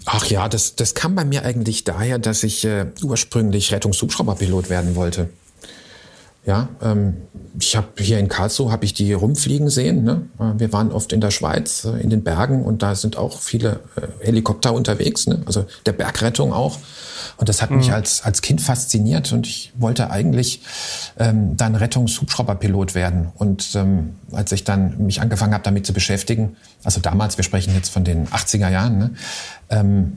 Ach 0.05 0.25
ja, 0.25 0.49
das, 0.49 0.75
das 0.75 0.93
kam 0.95 1.15
bei 1.15 1.25
mir 1.25 1.43
eigentlich 1.43 1.83
daher, 1.83 2.19
dass 2.19 2.43
ich 2.43 2.65
äh, 2.65 2.87
ursprünglich 3.03 3.71
Rettungshubschrauberpilot 3.71 4.69
werden 4.69 4.95
wollte. 4.95 5.29
Ja, 6.45 6.69
ähm, 6.81 7.17
ich 7.59 7.75
habe 7.75 7.87
hier 7.97 8.17
in 8.17 8.29
Karlsruhe 8.29 8.71
habe 8.71 8.85
ich 8.85 8.93
die 8.93 9.11
rumfliegen 9.13 9.69
sehen. 9.69 10.03
Ne? 10.03 10.27
Äh, 10.39 10.59
wir 10.59 10.73
waren 10.73 10.91
oft 10.91 11.11
in 11.11 11.21
der 11.21 11.31
Schweiz, 11.31 11.85
äh, 11.85 12.01
in 12.01 12.09
den 12.09 12.23
Bergen 12.23 12.63
und 12.63 12.81
da 12.81 12.95
sind 12.95 13.17
auch 13.17 13.39
viele 13.39 13.81
äh, 13.95 14.25
Helikopter 14.25 14.73
unterwegs, 14.73 15.27
ne? 15.27 15.41
also 15.45 15.65
der 15.85 15.91
Bergrettung 15.91 16.53
auch. 16.53 16.79
Und 17.37 17.49
das 17.49 17.61
hat 17.61 17.71
mhm. 17.71 17.77
mich 17.77 17.91
als, 17.91 18.23
als 18.23 18.41
Kind 18.41 18.61
fasziniert 18.61 19.31
und 19.31 19.47
ich 19.47 19.73
wollte 19.77 20.11
eigentlich 20.11 20.61
ähm, 21.17 21.55
dann 21.55 21.75
Rettungshubschrauberpilot 21.75 22.95
werden. 22.95 23.31
Und 23.35 23.75
ähm, 23.75 24.15
als 24.31 24.51
ich 24.51 24.63
dann 24.63 25.05
mich 25.05 25.21
angefangen 25.21 25.53
habe, 25.53 25.63
damit 25.63 25.85
zu 25.85 25.93
beschäftigen, 25.93 26.55
also 26.83 26.99
damals, 27.01 27.37
wir 27.37 27.43
sprechen 27.43 27.73
jetzt 27.75 27.89
von 27.89 28.03
den 28.03 28.27
80er 28.27 28.69
Jahren, 28.69 28.97
ne? 28.97 29.11
ähm, 29.69 30.13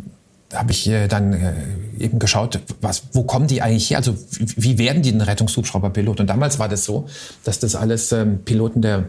habe 0.55 0.73
ich 0.73 0.91
dann 1.09 1.33
äh, 1.33 1.53
eben 1.99 2.19
geschaut, 2.19 2.61
was, 2.81 3.05
wo 3.13 3.25
kommen 3.25 3.47
die 3.47 3.63
eigentlich 3.63 3.91
her? 3.91 3.99
Also 3.99 4.17
wie, 4.39 4.79
werden 4.79 5.03
die 5.03 5.13
denn 5.13 5.21
Rettungshubschrauberpilot? 5.21 6.21
Und 6.21 6.27
damals 6.27 6.59
war 6.59 6.69
das 6.69 6.85
so, 6.85 7.07
dass 7.45 7.59
das 7.59 7.75
alles 7.75 8.13
ähm, 8.13 8.45
Piloten 8.45 8.83
der 8.83 9.05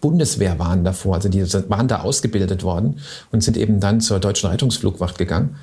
Bundeswehr 0.00 0.58
waren 0.58 0.84
davor. 0.84 1.14
Also 1.14 1.28
die 1.28 1.42
waren 1.68 1.88
da 1.88 2.00
ausgebildet 2.00 2.62
worden 2.62 3.00
und 3.30 3.42
sind 3.42 3.56
eben 3.56 3.80
dann 3.80 4.00
zur 4.00 4.18
Deutschen 4.20 4.50
Rettungsflugwacht 4.50 5.16
gegangen 5.16 5.56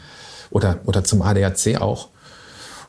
oder, 0.50 0.80
oder 0.86 1.04
zum 1.04 1.22
ADAC 1.22 1.80
auch. 1.80 2.10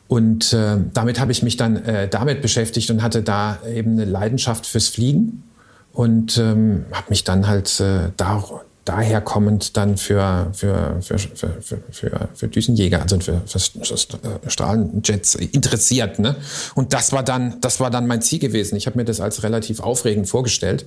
Und 0.09 0.53
äh, 0.53 0.78
damit 0.93 1.20
habe 1.20 1.30
ich 1.30 1.43
mich 1.43 1.57
dann 1.57 1.76
äh, 1.84 2.09
damit 2.09 2.43
beschäftigt 2.43 2.91
und 2.91 3.03
hatte 3.03 3.22
da 3.22 3.59
eben 3.72 3.93
eine 3.93 4.05
Leidenschaft 4.05 4.66
fürs 4.66 4.88
Fliegen 4.88 5.45
und 5.93 6.38
ähm, 6.38 6.86
habe 6.93 7.07
mich 7.11 7.24
dann 7.24 7.47
halt 7.47 7.78
äh, 7.80 8.11
da, 8.16 8.43
daher 8.91 9.20
kommend 9.20 9.76
dann 9.76 9.97
für, 9.97 10.49
für, 10.53 10.97
für, 11.01 11.18
für, 11.18 11.51
für, 11.93 12.28
für 12.34 12.49
Düsenjäger, 12.49 13.03
also 13.03 13.20
für, 13.20 13.41
für 13.47 14.51
Strahlenjets 14.51 15.36
interessiert. 15.36 16.18
Ne? 16.18 16.34
Und 16.74 16.93
das 16.93 17.12
war, 17.12 17.22
dann, 17.22 17.61
das 17.61 17.78
war 17.78 17.91
dann 17.91 18.09
mein 18.09 18.20
Ziel 18.20 18.41
gewesen. 18.41 18.74
Ich 18.74 18.86
habe 18.86 18.99
mir 18.99 19.05
das 19.05 19.20
als 19.20 19.45
relativ 19.45 19.78
aufregend 19.78 20.28
vorgestellt, 20.28 20.86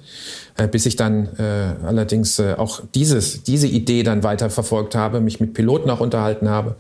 äh, 0.58 0.68
bis 0.68 0.86
ich 0.86 0.98
dann 0.98 1.30
äh, 1.38 1.86
allerdings 1.86 2.40
äh, 2.40 2.56
auch 2.58 2.82
dieses, 2.94 3.44
diese 3.44 3.68
Idee 3.68 4.04
dann 4.04 4.22
weiter 4.22 4.50
verfolgt 4.50 4.96
habe, 4.96 5.22
mich 5.22 5.40
mit 5.40 5.54
Piloten 5.54 5.90
auch 5.90 6.02
unterhalten 6.02 6.50
habe 6.50 6.76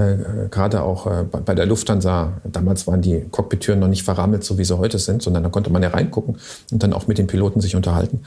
äh, 0.00 0.48
gerade 0.50 0.82
auch 0.82 1.06
äh, 1.06 1.24
bei 1.24 1.54
der 1.54 1.66
Lufthansa, 1.66 2.32
damals 2.44 2.86
waren 2.86 3.02
die 3.02 3.24
Cockpit-Türen 3.30 3.78
noch 3.80 3.88
nicht 3.88 4.02
verrammelt, 4.02 4.44
so 4.44 4.56
wie 4.56 4.64
sie 4.64 4.76
heute 4.76 4.98
sind, 4.98 5.22
sondern 5.22 5.42
da 5.42 5.48
konnte 5.50 5.70
man 5.70 5.82
ja 5.82 5.90
reingucken 5.90 6.38
und 6.70 6.82
dann 6.82 6.92
auch 6.92 7.06
mit 7.06 7.18
den 7.18 7.26
Piloten 7.26 7.60
sich 7.60 7.76
unterhalten. 7.76 8.20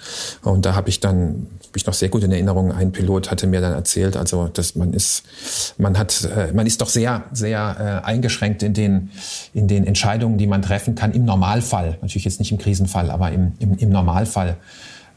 Und 0.44 0.66
da 0.66 0.76
habe 0.76 0.90
ich 0.90 1.00
dann, 1.00 1.48
habe 1.60 1.76
ich 1.76 1.86
noch 1.86 1.94
sehr 1.94 2.10
gut 2.10 2.24
in 2.24 2.32
Erinnerung, 2.32 2.72
ein 2.72 2.92
Pilot 2.92 3.32
hatte 3.32 3.48
mir 3.48 3.62
dann 3.62 3.74
erzählt, 3.74 4.16
also 4.16 4.48
dass 4.48 4.76
man 4.76 4.94
ist, 4.94 5.24
man 5.78 5.98
hat, 5.98 6.30
äh, 6.36 6.54
man 6.54 6.68
ist 6.68 6.82
doch 6.82 6.90
sehr, 6.90 7.24
sehr 7.34 8.02
äh, 8.04 8.06
eingeschränkt 8.06 8.62
in 8.62 8.74
den, 8.74 9.10
in 9.54 9.68
den 9.68 9.86
Entscheidungen, 9.86 10.38
die 10.38 10.48
man 10.48 10.62
treffen 10.62 10.96
kann 10.96 11.12
im 11.12 11.26
Normalfall. 11.26 11.98
Natürlich 12.02 12.26
jetzt 12.26 12.40
nicht 12.40 12.52
im 12.52 12.60
Krisenfall, 12.60 13.10
aber 13.10 13.32
im, 13.32 13.54
im, 13.60 13.78
im 13.78 13.90
Normalfall. 13.90 14.58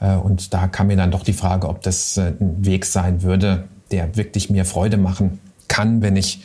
Äh, 0.00 0.16
und 0.16 0.54
da 0.54 0.68
kam 0.68 0.86
mir 0.86 0.96
dann 0.96 1.10
doch 1.10 1.22
die 1.22 1.32
Frage, 1.34 1.68
ob 1.68 1.82
das 1.82 2.16
äh, 2.16 2.32
ein 2.40 2.64
Weg 2.64 2.86
sein 2.86 3.22
würde, 3.22 3.64
der 3.90 4.16
wirklich 4.16 4.50
mir 4.50 4.64
Freude 4.64 4.96
machen 4.96 5.38
kann, 5.68 6.02
wenn 6.02 6.16
ich 6.16 6.42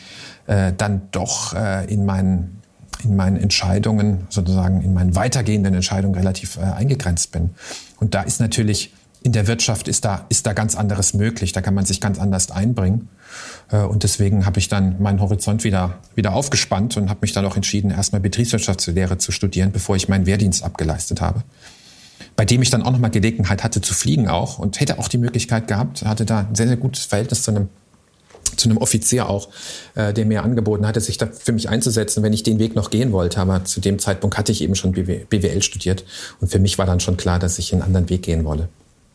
äh, 0.47 0.73
dann 0.75 1.03
doch 1.11 1.53
äh, 1.53 1.91
in 1.91 2.05
meinen 2.05 2.57
in 3.03 3.15
meinen 3.15 3.37
Entscheidungen, 3.37 4.27
sozusagen 4.29 4.81
in 4.81 4.93
meinen 4.93 5.15
weitergehenden 5.15 5.73
Entscheidungen 5.73 6.13
relativ 6.13 6.57
äh, 6.57 6.61
eingegrenzt 6.61 7.31
bin. 7.31 7.49
Und 7.99 8.13
da 8.13 8.21
ist 8.21 8.39
natürlich 8.39 8.93
in 9.23 9.33
der 9.33 9.45
Wirtschaft 9.45 9.87
ist 9.87 10.03
da, 10.03 10.25
ist 10.29 10.47
da 10.47 10.53
ganz 10.53 10.75
anderes 10.75 11.13
möglich. 11.13 11.51
Da 11.51 11.61
kann 11.61 11.75
man 11.75 11.85
sich 11.85 12.01
ganz 12.01 12.17
anders 12.17 12.49
einbringen. 12.49 13.09
Äh, 13.71 13.77
und 13.81 14.03
deswegen 14.03 14.45
habe 14.45 14.59
ich 14.59 14.67
dann 14.67 15.01
meinen 15.01 15.21
Horizont 15.21 15.63
wieder, 15.63 15.99
wieder 16.15 16.33
aufgespannt 16.33 16.97
und 16.97 17.09
habe 17.09 17.19
mich 17.21 17.31
dann 17.31 17.45
auch 17.45 17.55
entschieden, 17.55 17.91
erstmal 17.91 18.21
Betriebswirtschaftslehre 18.21 19.17
zu 19.19 19.31
studieren, 19.31 19.71
bevor 19.71 19.95
ich 19.95 20.09
meinen 20.09 20.25
Wehrdienst 20.25 20.63
abgeleistet 20.63 21.21
habe. 21.21 21.43
Bei 22.35 22.45
dem 22.45 22.61
ich 22.61 22.71
dann 22.71 22.81
auch 22.81 22.91
nochmal 22.91 23.11
Gelegenheit 23.11 23.63
hatte 23.63 23.81
zu 23.81 23.93
fliegen 23.93 24.27
auch 24.27 24.57
und 24.57 24.79
hätte 24.79 24.97
auch 24.97 25.07
die 25.07 25.19
Möglichkeit 25.19 25.67
gehabt, 25.67 26.03
hatte 26.03 26.25
da 26.25 26.39
ein 26.39 26.55
sehr, 26.55 26.67
sehr 26.67 26.77
gutes 26.77 27.05
Verhältnis 27.05 27.43
zu 27.43 27.51
einem 27.51 27.69
zu 28.55 28.69
einem 28.69 28.77
Offizier 28.77 29.29
auch, 29.29 29.49
äh, 29.95 30.13
der 30.13 30.25
mir 30.25 30.43
angeboten 30.43 30.85
hatte, 30.85 31.01
sich 31.01 31.17
da 31.17 31.27
für 31.27 31.51
mich 31.51 31.69
einzusetzen, 31.69 32.23
wenn 32.23 32.33
ich 32.33 32.43
den 32.43 32.59
Weg 32.59 32.75
noch 32.75 32.89
gehen 32.89 33.11
wollte. 33.11 33.39
Aber 33.39 33.65
zu 33.65 33.81
dem 33.81 33.99
Zeitpunkt 33.99 34.37
hatte 34.37 34.51
ich 34.51 34.61
eben 34.61 34.75
schon 34.75 34.91
BWL 34.91 35.61
studiert 35.61 36.05
und 36.39 36.51
für 36.51 36.59
mich 36.59 36.77
war 36.77 36.85
dann 36.85 36.99
schon 36.99 37.17
klar, 37.17 37.39
dass 37.39 37.59
ich 37.59 37.73
einen 37.73 37.81
anderen 37.81 38.09
Weg 38.09 38.23
gehen 38.23 38.45
wolle. 38.45 38.69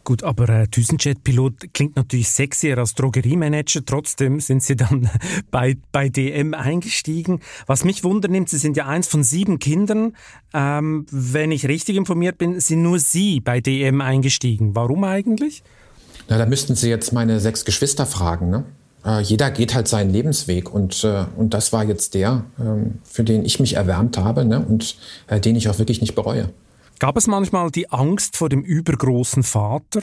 Gut, 0.06 0.22
aber 0.22 0.48
äh, 0.48 0.68
Düsenjet-Pilot 0.68 1.74
klingt 1.74 1.96
natürlich 1.96 2.28
sexier 2.28 2.78
als 2.78 2.94
Drogeriemanager. 2.94 3.84
Trotzdem 3.84 4.38
sind 4.38 4.62
Sie 4.62 4.76
dann 4.76 5.10
bei, 5.50 5.76
bei 5.90 6.08
DM 6.08 6.54
eingestiegen. 6.54 7.40
Was 7.66 7.82
mich 7.82 8.04
wundernimmt, 8.04 8.48
Sie 8.48 8.58
sind 8.58 8.76
ja 8.76 8.86
eins 8.86 9.08
von 9.08 9.24
sieben 9.24 9.58
Kindern. 9.58 10.16
Ähm, 10.54 11.06
wenn 11.10 11.50
ich 11.50 11.66
richtig 11.66 11.96
informiert 11.96 12.38
bin, 12.38 12.60
sind 12.60 12.82
nur 12.82 13.00
Sie 13.00 13.40
bei 13.40 13.60
DM 13.60 14.00
eingestiegen. 14.00 14.76
Warum 14.76 15.02
eigentlich? 15.02 15.64
Na, 16.28 16.38
da 16.38 16.46
müssten 16.46 16.76
Sie 16.76 16.88
jetzt 16.88 17.12
meine 17.12 17.40
sechs 17.40 17.64
Geschwister 17.64 18.06
fragen, 18.06 18.48
ne? 18.48 18.64
Äh, 19.06 19.20
jeder 19.20 19.50
geht 19.50 19.74
halt 19.74 19.88
seinen 19.88 20.10
Lebensweg 20.10 20.72
und, 20.72 21.04
äh, 21.04 21.24
und 21.36 21.54
das 21.54 21.72
war 21.72 21.84
jetzt 21.84 22.14
der, 22.14 22.44
äh, 22.58 22.90
für 23.04 23.24
den 23.24 23.44
ich 23.44 23.60
mich 23.60 23.74
erwärmt 23.74 24.18
habe 24.18 24.44
ne? 24.44 24.60
und 24.60 24.96
äh, 25.28 25.40
den 25.40 25.56
ich 25.56 25.68
auch 25.68 25.78
wirklich 25.78 26.00
nicht 26.00 26.14
bereue. 26.14 26.50
Gab 26.98 27.16
es 27.16 27.26
manchmal 27.26 27.70
die 27.70 27.90
Angst 27.90 28.36
vor 28.36 28.48
dem 28.48 28.62
übergroßen 28.62 29.42
Vater 29.42 30.02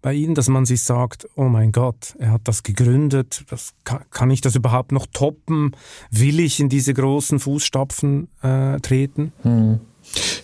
bei 0.00 0.14
Ihnen, 0.14 0.34
dass 0.34 0.48
man 0.48 0.64
sich 0.64 0.82
sagt, 0.82 1.26
oh 1.34 1.44
mein 1.44 1.72
Gott, 1.72 2.14
er 2.18 2.32
hat 2.32 2.42
das 2.44 2.62
gegründet, 2.62 3.44
das, 3.50 3.72
kann, 3.84 4.04
kann 4.10 4.30
ich 4.30 4.40
das 4.40 4.54
überhaupt 4.54 4.92
noch 4.92 5.06
toppen? 5.12 5.72
Will 6.10 6.38
ich 6.38 6.60
in 6.60 6.68
diese 6.68 6.94
großen 6.94 7.40
Fußstapfen 7.40 8.28
äh, 8.42 8.78
treten? 8.80 9.32
Hm. 9.42 9.80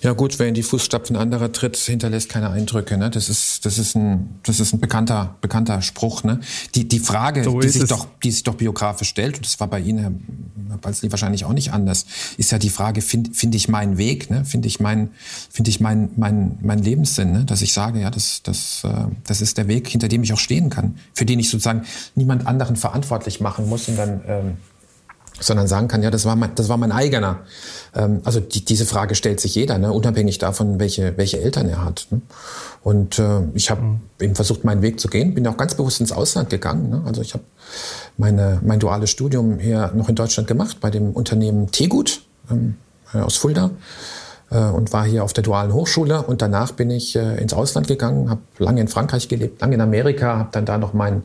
Ja 0.02 0.12
gut, 0.12 0.38
wer 0.38 0.48
in 0.48 0.54
die 0.54 0.62
Fußstapfen 0.62 1.16
anderer 1.16 1.50
tritt, 1.52 1.76
hinterlässt 1.76 2.28
keine 2.28 2.50
Eindrücke. 2.50 2.98
Ne? 2.98 3.10
Das 3.10 3.28
ist 3.28 3.64
das 3.64 3.78
ist 3.78 3.96
ein 3.96 4.38
das 4.42 4.60
ist 4.60 4.72
ein 4.74 4.80
bekannter 4.80 5.36
bekannter 5.40 5.80
Spruch. 5.82 6.24
Ne? 6.24 6.40
Die 6.74 6.86
die 6.86 6.98
Frage, 6.98 7.44
so 7.44 7.60
die 7.60 7.68
sich 7.68 7.82
es. 7.82 7.88
doch 7.88 8.06
die 8.22 8.30
sich 8.30 8.42
doch 8.42 8.54
biografisch 8.54 9.08
stellt, 9.08 9.36
und 9.36 9.46
das 9.46 9.58
war 9.60 9.68
bei 9.68 9.80
Ihnen 9.80 9.98
Herr, 9.98 10.12
Herr 10.68 10.78
Balzli 10.78 11.10
wahrscheinlich 11.10 11.44
auch 11.44 11.52
nicht 11.52 11.72
anders, 11.72 12.04
ist 12.36 12.52
ja 12.52 12.58
die 12.58 12.70
Frage: 12.70 13.00
Finde 13.00 13.32
find 13.32 13.54
ich 13.54 13.68
meinen 13.68 13.96
Weg? 13.96 14.30
Ne? 14.30 14.44
Finde 14.44 14.68
ich 14.68 14.80
meinen 14.80 15.10
finde 15.50 15.70
ich 15.70 15.80
meinen 15.80 16.10
mein, 16.16 16.58
mein 16.60 16.80
Lebenssinn? 16.80 17.32
Ne? 17.32 17.44
Dass 17.44 17.62
ich 17.62 17.72
sage, 17.72 18.00
ja, 18.00 18.10
das 18.10 18.42
das 18.42 18.84
äh, 18.84 19.06
das 19.24 19.40
ist 19.40 19.56
der 19.56 19.68
Weg, 19.68 19.88
hinter 19.88 20.08
dem 20.08 20.22
ich 20.22 20.32
auch 20.32 20.38
stehen 20.38 20.70
kann, 20.70 20.98
für 21.14 21.24
den 21.24 21.38
ich 21.38 21.48
sozusagen 21.48 21.84
niemand 22.14 22.46
anderen 22.46 22.76
verantwortlich 22.76 23.40
machen 23.40 23.68
muss 23.68 23.88
und 23.88 23.96
dann 23.96 24.20
ähm, 24.26 24.56
sondern 25.40 25.66
sagen 25.66 25.88
kann, 25.88 26.02
ja, 26.02 26.10
das 26.10 26.24
war 26.24 26.36
mein, 26.36 26.54
das 26.54 26.68
war 26.68 26.76
mein 26.76 26.92
eigener. 26.92 27.40
Ähm, 27.94 28.20
also 28.24 28.40
die, 28.40 28.64
diese 28.64 28.86
Frage 28.86 29.14
stellt 29.14 29.40
sich 29.40 29.54
jeder, 29.54 29.78
ne, 29.78 29.92
unabhängig 29.92 30.38
davon, 30.38 30.78
welche, 30.78 31.16
welche 31.16 31.40
Eltern 31.40 31.68
er 31.68 31.84
hat. 31.84 32.06
Ne? 32.10 32.20
Und 32.82 33.18
äh, 33.18 33.40
ich 33.54 33.70
habe 33.70 33.82
mhm. 33.82 34.00
eben 34.20 34.34
versucht, 34.34 34.64
meinen 34.64 34.82
Weg 34.82 35.00
zu 35.00 35.08
gehen, 35.08 35.34
bin 35.34 35.46
auch 35.46 35.56
ganz 35.56 35.74
bewusst 35.74 36.00
ins 36.00 36.12
Ausland 36.12 36.50
gegangen. 36.50 36.90
Ne? 36.90 37.02
Also 37.06 37.20
ich 37.20 37.34
habe 37.34 37.44
meine 38.16 38.60
mein 38.62 38.78
duales 38.78 39.10
Studium 39.10 39.58
hier 39.58 39.90
noch 39.94 40.08
in 40.08 40.14
Deutschland 40.14 40.48
gemacht 40.48 40.78
bei 40.80 40.90
dem 40.90 41.12
Unternehmen 41.12 41.72
Tegut 41.72 42.22
ähm, 42.50 42.76
äh, 43.12 43.18
aus 43.18 43.36
Fulda 43.36 43.70
äh, 44.50 44.58
und 44.58 44.92
war 44.92 45.04
hier 45.04 45.24
auf 45.24 45.32
der 45.32 45.42
dualen 45.42 45.72
Hochschule 45.72 46.22
und 46.22 46.42
danach 46.42 46.72
bin 46.72 46.90
ich 46.90 47.16
äh, 47.16 47.38
ins 47.38 47.54
Ausland 47.54 47.88
gegangen, 47.88 48.30
habe 48.30 48.40
lange 48.58 48.80
in 48.80 48.88
Frankreich 48.88 49.28
gelebt, 49.28 49.60
lange 49.60 49.74
in 49.74 49.80
Amerika, 49.80 50.38
habe 50.38 50.50
dann 50.52 50.64
da 50.64 50.78
noch 50.78 50.92
mein 50.92 51.24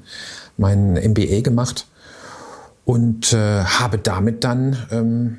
mein 0.58 0.94
MBA 0.94 1.42
gemacht 1.42 1.86
und 2.86 3.34
äh, 3.34 3.64
habe 3.64 3.98
damit 3.98 4.44
dann 4.44 4.78
ähm, 4.92 5.38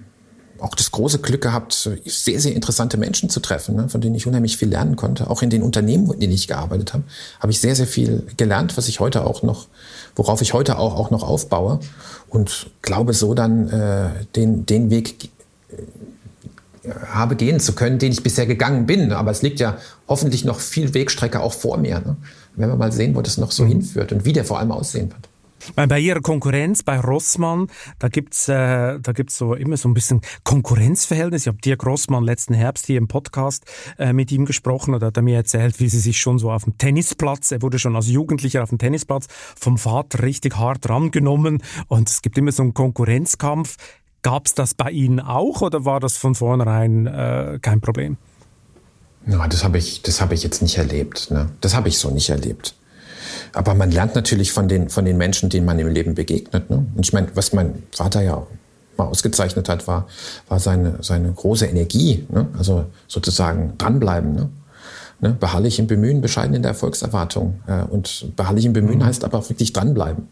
auch 0.61 0.75
das 0.75 0.91
große 0.91 1.21
Glück 1.21 1.43
gehabt, 1.43 1.89
sehr, 2.05 2.41
sehr 2.41 2.55
interessante 2.55 2.97
Menschen 2.97 3.31
zu 3.31 3.41
treffen, 3.41 3.77
ne, 3.77 3.89
von 3.89 4.01
denen 4.01 4.15
ich 4.15 4.27
unheimlich 4.27 4.57
viel 4.57 4.69
lernen 4.69 4.97
konnte. 4.97 5.31
Auch 5.31 5.43
in 5.43 5.51
den 5.51 5.63
Unternehmen, 5.63 6.11
in 6.13 6.21
denen 6.21 6.33
ich 6.33 6.49
gearbeitet 6.49 6.93
habe, 6.93 7.05
habe 7.41 7.53
ich 7.53 7.61
sehr, 7.61 7.75
sehr 7.75 7.87
viel 7.87 8.27
gelernt, 8.37 8.77
was 8.77 8.89
ich 8.89 9.01
heute 9.01 9.25
auch 9.27 9.43
noch, 9.43 9.69
worauf 10.17 10.43
ich 10.43 10.53
heute 10.53 10.79
auch, 10.79 10.95
auch 10.97 11.11
noch 11.11 11.23
aufbaue 11.23 11.81
und 12.29 12.71
glaube 12.83 13.15
so 13.15 13.35
dann 13.35 13.69
äh, 13.69 14.11
den, 14.37 14.67
den 14.67 14.91
Weg 14.91 15.31
äh, 15.71 16.91
habe 17.09 17.37
gehen 17.37 17.61
zu 17.61 17.75
können, 17.75 17.99
den 17.99 18.13
ich 18.13 18.23
bisher 18.23 18.47
gegangen 18.47 18.87
bin. 18.87 19.13
Aber 19.13 19.31
es 19.31 19.43
liegt 19.43 19.61
ja 19.61 19.79
hoffentlich 20.09 20.45
noch 20.45 20.61
viel 20.61 20.95
Wegstrecke 20.95 21.41
auch 21.41 21.53
vor 21.53 21.77
mir. 21.79 22.01
Ne? 22.01 22.17
Wenn 22.57 22.69
wir 22.69 22.77
mal 22.77 22.93
sehen, 22.93 23.15
wo 23.15 23.23
das 23.23 23.39
noch 23.39 23.53
so 23.53 23.65
mhm. 23.65 23.69
hinführt 23.69 24.13
und 24.13 24.25
wie 24.25 24.33
der 24.33 24.45
vor 24.45 24.59
allem 24.59 24.73
aussehen 24.73 25.11
wird. 25.11 25.30
Bei 25.75 25.99
Ihrer 25.99 26.21
Konkurrenz, 26.21 26.83
bei 26.83 26.99
Rossmann, 26.99 27.69
da 27.99 28.09
gibt's 28.09 28.49
äh, 28.49 28.99
so 29.29 29.55
immer 29.55 29.77
so 29.77 29.89
ein 29.89 29.95
bisschen 29.95 30.21
Konkurrenzverhältnis. 30.45 31.43
Ich 31.43 31.49
habe 31.49 31.59
Dirk 31.59 31.85
Rossmann 31.87 32.25
letzten 32.25 32.55
Herbst 32.55 32.87
hier 32.87 32.99
im 32.99 33.09
Podcast 33.09 33.65
äh, 33.99 34.13
mit 34.13 34.33
ihm 34.33 34.47
gesprochen 34.47 34.95
und 34.95 35.03
hat 35.03 35.17
er 35.17 35.23
mir 35.23 35.37
erzählt, 35.37 35.81
wie 35.81 35.89
sie 35.89 36.01
sich 36.01 36.21
schon 36.21 36.39
so 36.39 36.51
auf 36.51 36.65
dem 36.65 36.79
Tennisplatz, 36.79 37.51
er 37.51 37.63
wurde 37.63 37.79
schon 37.79 37.97
als 37.97 38.09
Jugendlicher 38.09 38.63
auf 38.63 38.71
dem 38.71 38.79
Tennisplatz 38.79 39.27
vom 39.59 39.79
Vater 39.79 40.23
richtig 40.23 40.57
hart 40.57 40.89
rangenommen 40.89 41.63
und 41.89 42.09
es 42.09 42.23
gibt 42.23 42.39
immer 42.39 42.53
so 42.53 42.63
einen 42.63 42.75
Konkurrenzkampf. 42.75 43.77
Gab's 44.23 44.55
das 44.55 44.75
bei 44.75 44.91
Ihnen 44.91 45.21
auch 45.21 45.63
oder 45.63 45.85
war 45.85 46.01
das 46.01 46.17
von 46.17 46.35
vornherein 46.35 47.07
äh, 47.07 47.59
kein 47.63 47.81
Problem? 47.81 48.19
Na, 49.25 49.47
das 49.49 49.65
habe 49.65 49.79
ich, 49.79 50.03
habe 50.21 50.35
ich 50.35 50.43
jetzt 50.43 50.63
nicht 50.63 50.77
erlebt. 50.79 51.31
Ne? 51.31 51.51
Das 51.61 51.75
habe 51.75 51.89
ich 51.89 51.99
so 51.99 52.11
nicht 52.11 52.31
erlebt. 52.31 52.75
Aber 53.53 53.75
man 53.75 53.91
lernt 53.91 54.15
natürlich 54.15 54.53
von 54.53 54.69
den, 54.69 54.89
von 54.89 55.05
den 55.05 55.17
Menschen, 55.17 55.49
denen 55.49 55.67
man 55.67 55.79
im 55.79 55.89
Leben 55.89 56.15
begegnet. 56.15 56.71
Ne? 56.71 56.85
Und 56.95 57.07
ich 57.07 57.13
meine, 57.13 57.29
was 57.35 57.53
mein 57.53 57.83
Vater 57.93 58.23
ja 58.23 58.47
mal 58.97 59.05
ausgezeichnet 59.05 59.69
hat, 59.69 59.87
war, 59.87 60.07
war 60.49 60.59
seine, 60.59 60.99
seine 61.01 61.33
große 61.33 61.67
Energie. 61.67 62.27
Ne? 62.29 62.47
Also 62.57 62.87
sozusagen 63.09 63.75
dranbleiben. 63.79 64.35
Ne? 64.35 64.49
Ne? 65.21 65.37
Beharrlich 65.39 65.79
im 65.79 65.87
Bemühen, 65.87 66.21
bescheiden 66.21 66.55
in 66.55 66.63
der 66.63 66.71
Erfolgserwartung. 66.71 67.61
Äh, 67.67 67.83
und 67.85 68.37
beharrlich 68.37 68.65
im 68.65 68.73
Bemühen 68.73 68.99
mhm. 68.99 69.05
heißt 69.05 69.25
aber 69.25 69.39
auch 69.39 69.49
wirklich 69.49 69.73
dranbleiben. 69.73 70.29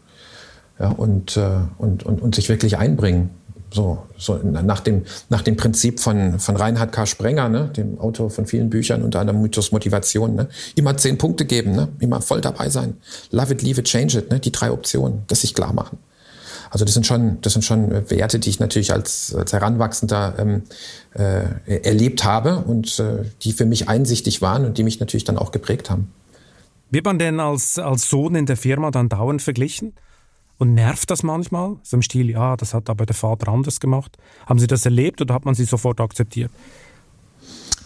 Ja, 0.79 0.89
und, 0.89 1.35
äh, 1.35 1.49
und, 1.77 2.03
und, 2.03 2.21
und 2.21 2.35
sich 2.35 2.47
wirklich 2.47 2.77
einbringen. 2.77 3.31
So, 3.71 3.99
so 4.17 4.35
nach, 4.37 4.79
dem, 4.79 5.03
nach 5.29 5.43
dem 5.43 5.55
Prinzip 5.55 5.99
von, 5.99 6.39
von 6.39 6.55
Reinhard 6.55 6.91
K. 6.91 7.05
Sprenger, 7.05 7.49
ne, 7.49 7.71
dem 7.75 7.99
Autor 7.99 8.31
von 8.31 8.47
vielen 8.47 8.69
Büchern, 8.69 9.03
unter 9.03 9.19
anderem 9.19 9.41
Mythos 9.41 9.71
Motivation. 9.71 10.35
Ne, 10.35 10.49
immer 10.75 10.97
zehn 10.97 11.17
Punkte 11.17 11.45
geben, 11.45 11.73
ne, 11.73 11.89
immer 11.99 12.21
voll 12.21 12.41
dabei 12.41 12.69
sein. 12.69 12.97
Love 13.31 13.53
it, 13.53 13.61
leave 13.61 13.79
it, 13.79 13.87
change 13.87 14.17
it. 14.17 14.31
Ne, 14.31 14.39
die 14.39 14.51
drei 14.51 14.71
Optionen, 14.71 15.23
das 15.27 15.41
sich 15.41 15.53
klar 15.53 15.73
machen. 15.73 15.99
Also 16.71 16.85
das 16.85 16.93
sind 16.93 17.05
schon, 17.05 17.41
das 17.41 17.53
sind 17.53 17.63
schon 17.63 18.09
Werte, 18.09 18.39
die 18.39 18.49
ich 18.49 18.59
natürlich 18.59 18.93
als, 18.93 19.33
als 19.35 19.53
Heranwachsender 19.53 20.35
ähm, 20.37 20.63
äh, 21.13 21.81
erlebt 21.83 22.23
habe 22.23 22.59
und 22.59 22.99
äh, 22.99 23.25
die 23.41 23.53
für 23.53 23.65
mich 23.65 23.89
einsichtig 23.89 24.41
waren 24.41 24.65
und 24.65 24.77
die 24.77 24.83
mich 24.83 24.99
natürlich 24.99 25.23
dann 25.23 25.37
auch 25.37 25.51
geprägt 25.51 25.89
haben. 25.89 26.11
Wird 26.91 27.05
man 27.05 27.19
denn 27.19 27.39
als, 27.39 27.77
als 27.77 28.09
Sohn 28.09 28.35
in 28.35 28.45
der 28.45 28.57
Firma 28.57 28.91
dann 28.91 29.09
dauernd 29.09 29.41
verglichen? 29.41 29.93
Und 30.59 30.73
nervt 30.73 31.09
das 31.09 31.23
manchmal? 31.23 31.77
So 31.83 31.95
im 31.95 32.03
Stil, 32.03 32.29
ja, 32.29 32.57
das 32.57 32.73
hat 32.73 32.89
aber 32.89 33.05
der 33.05 33.15
Vater 33.15 33.47
anders 33.47 33.79
gemacht. 33.79 34.17
Haben 34.45 34.59
Sie 34.59 34.67
das 34.67 34.83
erlebt 34.83 35.21
oder 35.21 35.33
hat 35.33 35.45
man 35.45 35.55
Sie 35.55 35.63
sofort 35.63 36.01
akzeptiert? 36.01 36.51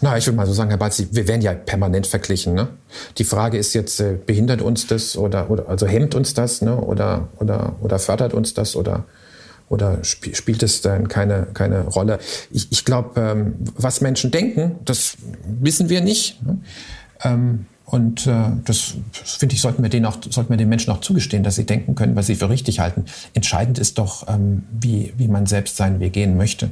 Na, 0.00 0.18
ich 0.18 0.26
würde 0.26 0.36
mal 0.36 0.46
so 0.46 0.52
sagen, 0.52 0.70
Herr 0.70 0.78
Balzi, 0.78 1.08
wir 1.12 1.28
werden 1.28 1.40
ja 1.40 1.54
permanent 1.54 2.08
verglichen. 2.08 2.52
Ne? 2.52 2.68
Die 3.16 3.24
Frage 3.24 3.58
ist 3.58 3.74
jetzt, 3.74 4.00
äh, 4.00 4.18
behindert 4.26 4.60
uns 4.60 4.88
das 4.88 5.16
oder, 5.16 5.50
oder 5.50 5.68
also 5.68 5.86
hemmt 5.86 6.16
uns 6.16 6.34
das 6.34 6.62
ne? 6.62 6.76
oder, 6.76 7.28
oder, 7.38 7.76
oder 7.80 8.00
fördert 8.00 8.34
uns 8.34 8.54
das 8.54 8.74
oder, 8.74 9.04
oder 9.68 10.00
sp 10.02 10.34
spielt 10.34 10.64
es 10.64 10.82
dann 10.82 11.06
keine, 11.06 11.46
keine 11.54 11.86
Rolle? 11.86 12.18
Ich, 12.50 12.72
ich 12.72 12.84
glaube, 12.84 13.20
ähm, 13.20 13.54
was 13.76 14.00
Menschen 14.00 14.32
denken, 14.32 14.80
das 14.84 15.16
wissen 15.46 15.88
wir 15.88 16.00
nicht. 16.00 16.42
Ne? 16.42 16.58
Ähm, 17.22 17.66
und 17.86 18.26
äh, 18.26 18.50
das 18.64 18.94
finde 19.14 19.54
ich, 19.54 19.60
sollten 19.60 19.82
wir, 19.82 19.90
denen 19.90 20.06
auch, 20.06 20.16
sollten 20.28 20.50
wir 20.50 20.56
den 20.56 20.68
Menschen 20.68 20.90
auch 20.90 21.00
zugestehen, 21.00 21.42
dass 21.42 21.56
sie 21.56 21.66
denken 21.66 21.94
können, 21.94 22.16
was 22.16 22.26
sie 22.26 22.34
für 22.34 22.48
richtig 22.48 22.80
halten. 22.80 23.04
Entscheidend 23.34 23.78
ist 23.78 23.98
doch, 23.98 24.26
ähm, 24.28 24.64
wie, 24.70 25.12
wie 25.16 25.28
man 25.28 25.46
selbst 25.46 25.76
seinen 25.76 26.00
Weg 26.00 26.14
gehen 26.14 26.36
möchte. 26.36 26.70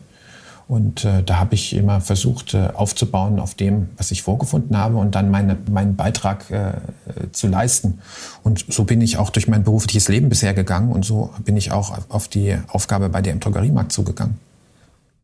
Und 0.68 1.04
äh, 1.04 1.22
da 1.22 1.38
habe 1.38 1.54
ich 1.54 1.74
immer 1.74 2.00
versucht 2.00 2.54
äh, 2.54 2.68
aufzubauen 2.72 3.40
auf 3.40 3.54
dem, 3.54 3.88
was 3.98 4.10
ich 4.10 4.22
vorgefunden 4.22 4.78
habe 4.78 4.96
und 4.96 5.14
dann 5.14 5.30
meine, 5.30 5.58
meinen 5.70 5.96
Beitrag 5.96 6.50
äh, 6.50 6.72
zu 7.32 7.46
leisten. 7.48 7.98
Und 8.42 8.64
so 8.72 8.84
bin 8.84 9.02
ich 9.02 9.18
auch 9.18 9.28
durch 9.28 9.48
mein 9.48 9.64
berufliches 9.64 10.08
Leben 10.08 10.30
bisher 10.30 10.54
gegangen 10.54 10.92
und 10.92 11.04
so 11.04 11.30
bin 11.44 11.58
ich 11.58 11.72
auch 11.72 11.98
auf 12.08 12.28
die 12.28 12.56
Aufgabe 12.68 13.10
bei 13.10 13.20
im 13.20 13.40
Drogeriemarkt 13.40 13.92
zugegangen. 13.92 14.38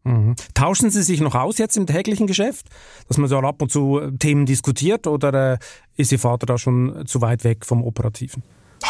Mhm. 0.08 0.36
Tauschen 0.54 0.90
Sie 0.90 1.02
sich 1.02 1.20
noch 1.20 1.34
aus 1.34 1.58
jetzt 1.58 1.76
im 1.76 1.86
täglichen 1.86 2.26
Geschäft, 2.26 2.66
dass 3.08 3.18
man 3.18 3.28
so 3.28 3.38
ab 3.38 3.60
und 3.60 3.70
zu 3.70 4.00
äh, 4.00 4.10
Themen 4.18 4.46
diskutiert 4.46 5.06
oder 5.06 5.52
äh, 5.52 5.58
ist 5.96 6.12
Ihr 6.12 6.18
Vater 6.18 6.46
da 6.46 6.56
schon 6.56 7.04
zu 7.06 7.20
weit 7.20 7.44
weg 7.44 7.66
vom 7.66 7.84
Operativen? 7.84 8.42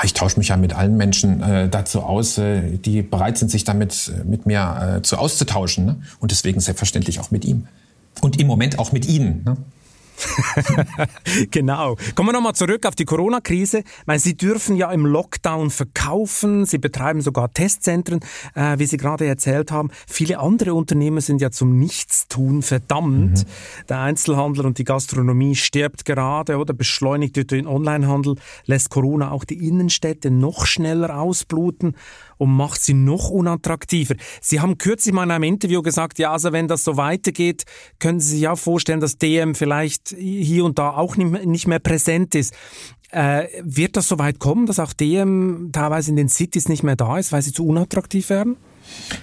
Ich 0.04 0.12
tausche 0.12 0.38
mich 0.38 0.48
ja 0.48 0.56
mit 0.56 0.74
allen 0.74 0.96
Menschen 0.96 1.42
äh, 1.42 1.68
dazu 1.68 2.02
aus, 2.02 2.38
äh, 2.38 2.76
die 2.76 3.02
bereit 3.02 3.38
sind, 3.38 3.50
sich 3.50 3.64
damit 3.64 4.12
äh, 4.14 4.24
mit 4.24 4.46
mir 4.46 5.00
zu 5.02 5.16
auszutauschen. 5.16 5.86
Ne? 5.86 6.02
Und 6.20 6.30
deswegen 6.30 6.60
selbstverständlich 6.60 7.18
auch 7.20 7.30
mit 7.30 7.44
ihm. 7.44 7.66
Und 8.20 8.38
im 8.38 8.46
Moment 8.46 8.78
auch 8.78 8.92
mit 8.92 9.08
Ihnen. 9.08 9.42
Ne? 9.44 9.56
genau. 11.50 11.96
Kommen 12.14 12.28
wir 12.28 12.32
nochmal 12.32 12.54
zurück 12.54 12.86
auf 12.86 12.94
die 12.94 13.04
Corona-Krise. 13.04 13.84
Sie 14.16 14.36
dürfen 14.36 14.76
ja 14.76 14.90
im 14.90 15.06
Lockdown 15.06 15.70
verkaufen, 15.70 16.64
Sie 16.64 16.78
betreiben 16.78 17.20
sogar 17.20 17.52
Testzentren, 17.52 18.20
äh, 18.54 18.78
wie 18.78 18.86
Sie 18.86 18.96
gerade 18.96 19.26
erzählt 19.26 19.70
haben. 19.70 19.90
Viele 20.06 20.38
andere 20.38 20.74
Unternehmen 20.74 21.20
sind 21.20 21.40
ja 21.40 21.50
zum 21.50 21.78
Nichtstun 21.78 22.62
verdammt. 22.62 23.38
Mhm. 23.38 23.86
Der 23.88 24.00
Einzelhandel 24.00 24.66
und 24.66 24.78
die 24.78 24.84
Gastronomie 24.84 25.54
stirbt 25.54 26.04
gerade 26.04 26.58
oder 26.58 26.74
beschleunigt 26.74 27.36
durch 27.36 27.46
den 27.46 27.66
Onlinehandel, 27.66 28.36
lässt 28.66 28.90
Corona 28.90 29.30
auch 29.30 29.44
die 29.44 29.66
Innenstädte 29.66 30.30
noch 30.30 30.66
schneller 30.66 31.18
ausbluten 31.18 31.94
und 32.38 32.50
macht 32.50 32.80
sie 32.80 32.94
noch 32.94 33.28
unattraktiver. 33.28 34.14
Sie 34.40 34.60
haben 34.60 34.78
kürzlich 34.78 35.14
mal 35.14 35.24
in 35.24 35.30
einem 35.30 35.44
Interview 35.44 35.82
gesagt, 35.82 36.18
ja, 36.18 36.32
also 36.32 36.52
wenn 36.52 36.68
das 36.68 36.84
so 36.84 36.96
weitergeht, 36.96 37.64
können 37.98 38.20
Sie 38.20 38.36
sich 38.36 38.48
auch 38.48 38.58
vorstellen, 38.58 39.00
dass 39.00 39.18
DM 39.18 39.54
vielleicht 39.54 40.14
hier 40.16 40.64
und 40.64 40.78
da 40.78 40.90
auch 40.90 41.16
nicht 41.16 41.66
mehr 41.66 41.80
präsent 41.80 42.34
ist. 42.34 42.54
Äh, 43.10 43.46
wird 43.62 43.96
das 43.96 44.08
so 44.08 44.18
weit 44.18 44.38
kommen, 44.38 44.66
dass 44.66 44.78
auch 44.78 44.92
DM 44.92 45.70
teilweise 45.72 46.10
in 46.10 46.16
den 46.16 46.28
Cities 46.28 46.68
nicht 46.68 46.82
mehr 46.82 46.96
da 46.96 47.18
ist, 47.18 47.32
weil 47.32 47.40
sie 47.40 47.52
zu 47.52 47.66
unattraktiv 47.66 48.28
werden? 48.28 48.56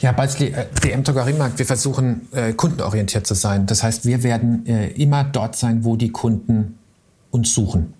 Ja, 0.01 0.11
Balzli, 0.11 0.47
äh, 0.47 0.65
DM 0.83 1.03
Drogeriemarkt, 1.03 1.59
wir 1.59 1.65
versuchen 1.65 2.27
äh, 2.31 2.53
kundenorientiert 2.53 3.27
zu 3.27 3.35
sein. 3.35 3.67
Das 3.67 3.83
heißt, 3.83 4.05
wir 4.05 4.23
werden 4.23 4.65
äh, 4.65 4.87
immer 4.93 5.23
dort 5.23 5.55
sein, 5.55 5.83
wo 5.83 5.95
die 5.95 6.09
Kunden 6.09 6.79
uns 7.29 7.53
suchen. 7.53 7.93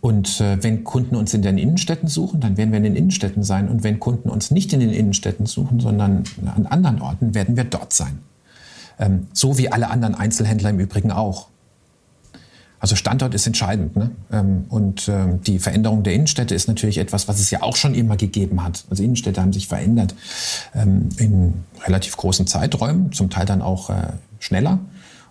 Und 0.00 0.40
äh, 0.40 0.62
wenn 0.62 0.84
Kunden 0.84 1.16
uns 1.16 1.34
in 1.34 1.42
den 1.42 1.58
Innenstädten 1.58 2.08
suchen, 2.08 2.40
dann 2.40 2.56
werden 2.56 2.70
wir 2.70 2.78
in 2.78 2.84
den 2.84 2.96
Innenstädten 2.96 3.42
sein. 3.42 3.68
Und 3.68 3.82
wenn 3.82 3.98
Kunden 3.98 4.28
uns 4.28 4.50
nicht 4.50 4.72
in 4.72 4.80
den 4.80 4.90
Innenstädten 4.90 5.46
suchen, 5.46 5.80
sondern 5.80 6.24
an 6.54 6.66
anderen 6.66 7.00
Orten, 7.00 7.34
werden 7.34 7.56
wir 7.56 7.64
dort 7.64 7.92
sein. 7.92 8.18
Ähm, 8.98 9.26
so 9.32 9.58
wie 9.58 9.70
alle 9.70 9.90
anderen 9.90 10.14
Einzelhändler 10.14 10.70
im 10.70 10.78
Übrigen 10.78 11.10
auch. 11.10 11.48
Also 12.78 12.94
Standort 12.94 13.34
ist 13.34 13.46
entscheidend. 13.46 13.96
Ne? 13.96 14.10
Ähm, 14.30 14.66
und 14.68 15.08
ähm, 15.08 15.42
die 15.42 15.58
Veränderung 15.58 16.02
der 16.02 16.12
Innenstädte 16.12 16.54
ist 16.54 16.68
natürlich 16.68 16.98
etwas, 16.98 17.26
was 17.26 17.40
es 17.40 17.50
ja 17.50 17.62
auch 17.62 17.76
schon 17.76 17.94
immer 17.94 18.16
gegeben 18.16 18.62
hat. 18.62 18.84
Also 18.90 19.02
Innenstädte 19.02 19.40
haben 19.40 19.52
sich 19.52 19.66
verändert 19.66 20.14
ähm, 20.74 21.08
in 21.18 21.54
relativ 21.84 22.16
großen 22.16 22.46
Zeiträumen, 22.46 23.12
zum 23.12 23.30
Teil 23.30 23.46
dann 23.46 23.62
auch 23.62 23.90
äh, 23.90 24.12
schneller. 24.38 24.78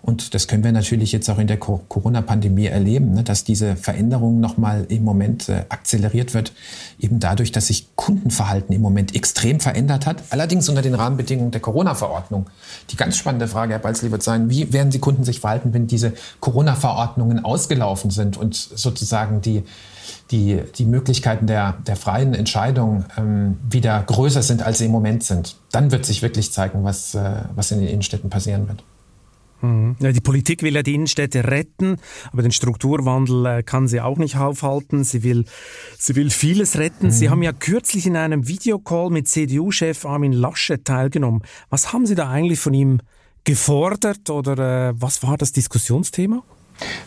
Und 0.06 0.34
das 0.34 0.46
können 0.46 0.62
wir 0.62 0.70
natürlich 0.70 1.10
jetzt 1.10 1.28
auch 1.28 1.38
in 1.38 1.48
der 1.48 1.56
Corona-Pandemie 1.56 2.66
erleben, 2.66 3.12
ne, 3.12 3.24
dass 3.24 3.42
diese 3.42 3.74
Veränderung 3.74 4.38
nochmal 4.38 4.86
im 4.88 5.02
Moment 5.02 5.48
äh, 5.48 5.64
akzeleriert 5.68 6.32
wird, 6.32 6.52
eben 7.00 7.18
dadurch, 7.18 7.50
dass 7.50 7.66
sich 7.66 7.88
Kundenverhalten 7.96 8.72
im 8.72 8.82
Moment 8.82 9.16
extrem 9.16 9.58
verändert 9.58 10.06
hat, 10.06 10.22
allerdings 10.30 10.68
unter 10.68 10.80
den 10.80 10.94
Rahmenbedingungen 10.94 11.50
der 11.50 11.60
Corona-Verordnung. 11.60 12.46
Die 12.90 12.96
ganz 12.96 13.16
spannende 13.16 13.48
Frage, 13.48 13.72
Herr 13.72 13.80
Balzli, 13.80 14.12
wird 14.12 14.22
sein, 14.22 14.48
wie 14.48 14.72
werden 14.72 14.90
die 14.90 15.00
Kunden 15.00 15.24
sich 15.24 15.40
verhalten, 15.40 15.74
wenn 15.74 15.88
diese 15.88 16.12
Corona-Verordnungen 16.38 17.44
ausgelaufen 17.44 18.12
sind 18.12 18.36
und 18.36 18.54
sozusagen 18.54 19.40
die, 19.40 19.64
die, 20.30 20.62
die 20.76 20.84
Möglichkeiten 20.84 21.48
der, 21.48 21.78
der 21.84 21.96
freien 21.96 22.32
Entscheidung 22.32 23.06
ähm, 23.18 23.56
wieder 23.68 24.04
größer 24.04 24.42
sind, 24.42 24.62
als 24.62 24.78
sie 24.78 24.84
im 24.84 24.92
Moment 24.92 25.24
sind. 25.24 25.56
Dann 25.72 25.90
wird 25.90 26.06
sich 26.06 26.22
wirklich 26.22 26.52
zeigen, 26.52 26.84
was, 26.84 27.16
äh, 27.16 27.40
was 27.56 27.72
in 27.72 27.80
den 27.80 27.88
Innenstädten 27.88 28.30
passieren 28.30 28.68
wird. 28.68 28.84
Mhm. 29.62 29.96
Ja, 30.00 30.12
die 30.12 30.20
Politik 30.20 30.62
will 30.62 30.74
ja 30.74 30.82
die 30.82 30.94
Innenstädte 30.94 31.44
retten, 31.44 31.96
aber 32.32 32.42
den 32.42 32.52
Strukturwandel 32.52 33.46
äh, 33.46 33.62
kann 33.62 33.88
sie 33.88 34.00
auch 34.00 34.18
nicht 34.18 34.36
aufhalten. 34.36 35.04
Sie 35.04 35.22
will, 35.22 35.44
sie 35.98 36.16
will 36.16 36.30
vieles 36.30 36.78
retten. 36.78 37.06
Mhm. 37.06 37.10
Sie 37.10 37.30
haben 37.30 37.42
ja 37.42 37.52
kürzlich 37.52 38.06
in 38.06 38.16
einem 38.16 38.46
Videocall 38.48 39.10
mit 39.10 39.28
CDU-Chef 39.28 40.04
Armin 40.04 40.32
Laschet 40.32 40.84
teilgenommen. 40.84 41.42
Was 41.70 41.92
haben 41.92 42.06
Sie 42.06 42.14
da 42.14 42.28
eigentlich 42.28 42.60
von 42.60 42.74
ihm 42.74 43.00
gefordert 43.44 44.28
oder 44.30 44.88
äh, 44.88 44.94
was 44.96 45.22
war 45.22 45.36
das 45.36 45.52
Diskussionsthema? 45.52 46.42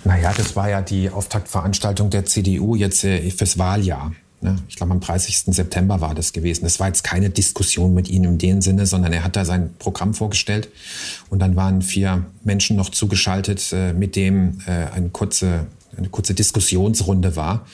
Naja, 0.03 0.33
das 0.35 0.55
war 0.55 0.69
ja 0.69 0.81
die 0.81 1.09
Auftaktveranstaltung 1.09 2.09
der 2.09 2.25
CDU 2.25 2.75
jetzt 2.75 3.03
äh, 3.03 3.29
fürs 3.29 3.57
Wahljahr. 3.59 4.13
Ne? 4.41 4.55
Ich 4.69 4.77
glaube, 4.77 4.93
am 4.93 4.99
30. 4.99 5.53
September 5.53 5.99
war 5.99 6.15
das 6.15 6.31
gewesen. 6.31 6.63
Das 6.63 6.79
war 6.79 6.87
jetzt 6.87 7.03
keine 7.03 7.29
Diskussion 7.29 7.93
mit 7.93 8.09
ihm 8.09 8.23
in 8.23 8.37
dem 8.37 8.61
Sinne, 8.61 8.85
sondern 8.85 9.11
er 9.11 9.23
hat 9.23 9.35
da 9.35 9.43
sein 9.43 9.71
Programm 9.79 10.13
vorgestellt. 10.13 10.69
Und 11.29 11.39
dann 11.39 11.55
waren 11.55 11.81
vier 11.81 12.25
Menschen 12.43 12.77
noch 12.77 12.89
zugeschaltet, 12.89 13.73
äh, 13.73 13.93
mit 13.93 14.15
dem 14.15 14.59
äh, 14.65 14.91
eine 14.93 15.09
kurze, 15.09 15.67
eine 15.97 16.09
kurze 16.09 16.33
Diskussionsrunde 16.33 17.35
war. 17.35 17.65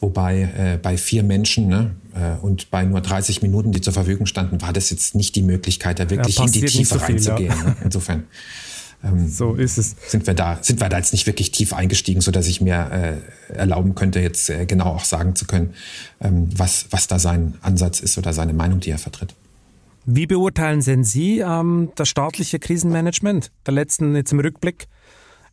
Wobei 0.00 0.42
äh, 0.42 0.78
bei 0.80 0.96
vier 0.96 1.22
Menschen 1.22 1.68
ne, 1.68 1.94
äh, 2.14 2.40
und 2.44 2.70
bei 2.70 2.84
nur 2.84 3.00
30 3.00 3.42
Minuten, 3.42 3.72
die 3.72 3.80
zur 3.80 3.92
Verfügung 3.92 4.26
standen, 4.26 4.60
war 4.60 4.72
das 4.72 4.90
jetzt 4.90 5.14
nicht 5.14 5.34
die 5.34 5.42
Möglichkeit, 5.42 5.98
da 5.98 6.10
wirklich 6.10 6.36
ja, 6.36 6.44
in 6.44 6.52
die 6.52 6.64
Tiefe 6.64 6.98
so 6.98 7.04
reinzugehen. 7.04 7.54
Ja. 7.56 7.64
Ne? 7.64 7.76
Insofern. 7.84 8.24
Ähm, 9.04 9.28
so 9.28 9.54
ist 9.54 9.78
es. 9.78 9.94
Sind 10.08 10.26
wir 10.26 10.34
da, 10.34 10.58
sind 10.62 10.80
wir 10.80 10.88
da 10.88 10.96
jetzt 10.96 11.12
nicht 11.12 11.26
wirklich 11.26 11.50
tief 11.50 11.72
eingestiegen, 11.72 12.20
so 12.20 12.30
dass 12.30 12.48
ich 12.48 12.60
mir 12.60 13.20
äh, 13.50 13.54
erlauben 13.54 13.94
könnte, 13.94 14.20
jetzt 14.20 14.48
äh, 14.50 14.66
genau 14.66 14.86
auch 14.86 15.04
sagen 15.04 15.36
zu 15.36 15.46
können, 15.46 15.74
ähm, 16.20 16.48
was, 16.56 16.86
was 16.90 17.06
da 17.06 17.18
sein 17.18 17.54
Ansatz 17.62 18.00
ist 18.00 18.18
oder 18.18 18.32
seine 18.32 18.52
Meinung, 18.52 18.80
die 18.80 18.90
er 18.90 18.98
vertritt. 18.98 19.34
Wie 20.06 20.26
beurteilen 20.26 20.80
denn 20.80 21.02
Sie 21.02 21.38
ähm, 21.38 21.90
das 21.94 22.08
staatliche 22.08 22.58
Krisenmanagement 22.58 23.50
der 23.66 23.74
letzten 23.74 24.14
jetzt 24.14 24.32
im 24.32 24.40
Rückblick? 24.40 24.86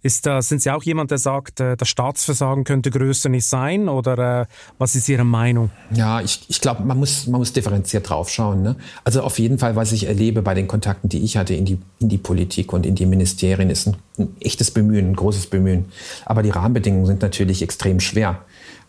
Ist 0.03 0.25
da, 0.25 0.41
sind 0.41 0.63
Sie 0.63 0.71
auch 0.71 0.81
jemand, 0.81 1.11
der 1.11 1.19
sagt, 1.19 1.59
äh, 1.59 1.77
das 1.77 1.87
Staatsversagen 1.87 2.63
könnte 2.63 2.89
größer 2.89 3.29
nicht 3.29 3.45
sein? 3.45 3.87
Oder 3.87 4.41
äh, 4.41 4.45
was 4.79 4.95
ist 4.95 5.07
Ihre 5.07 5.23
Meinung? 5.23 5.69
Ja, 5.91 6.21
ich, 6.21 6.41
ich 6.47 6.59
glaube, 6.59 6.83
man 6.83 6.97
muss, 6.97 7.27
man 7.27 7.39
muss 7.39 7.53
differenziert 7.53 8.09
draufschauen. 8.09 8.63
Ne? 8.63 8.75
Also 9.03 9.21
auf 9.21 9.37
jeden 9.37 9.59
Fall, 9.59 9.75
was 9.75 9.91
ich 9.91 10.07
erlebe 10.07 10.41
bei 10.41 10.55
den 10.55 10.67
Kontakten, 10.67 11.07
die 11.07 11.23
ich 11.23 11.37
hatte 11.37 11.53
in 11.53 11.65
die, 11.65 11.77
in 11.99 12.09
die 12.09 12.17
Politik 12.17 12.73
und 12.73 12.85
in 12.85 12.95
die 12.95 13.05
Ministerien, 13.05 13.69
ist 13.69 13.87
ein, 13.87 13.97
ein 14.17 14.35
echtes 14.39 14.71
Bemühen, 14.71 15.11
ein 15.11 15.15
großes 15.15 15.47
Bemühen. 15.47 15.85
Aber 16.25 16.41
die 16.41 16.49
Rahmenbedingungen 16.49 17.05
sind 17.05 17.21
natürlich 17.21 17.61
extrem 17.61 17.99
schwer, 17.99 18.39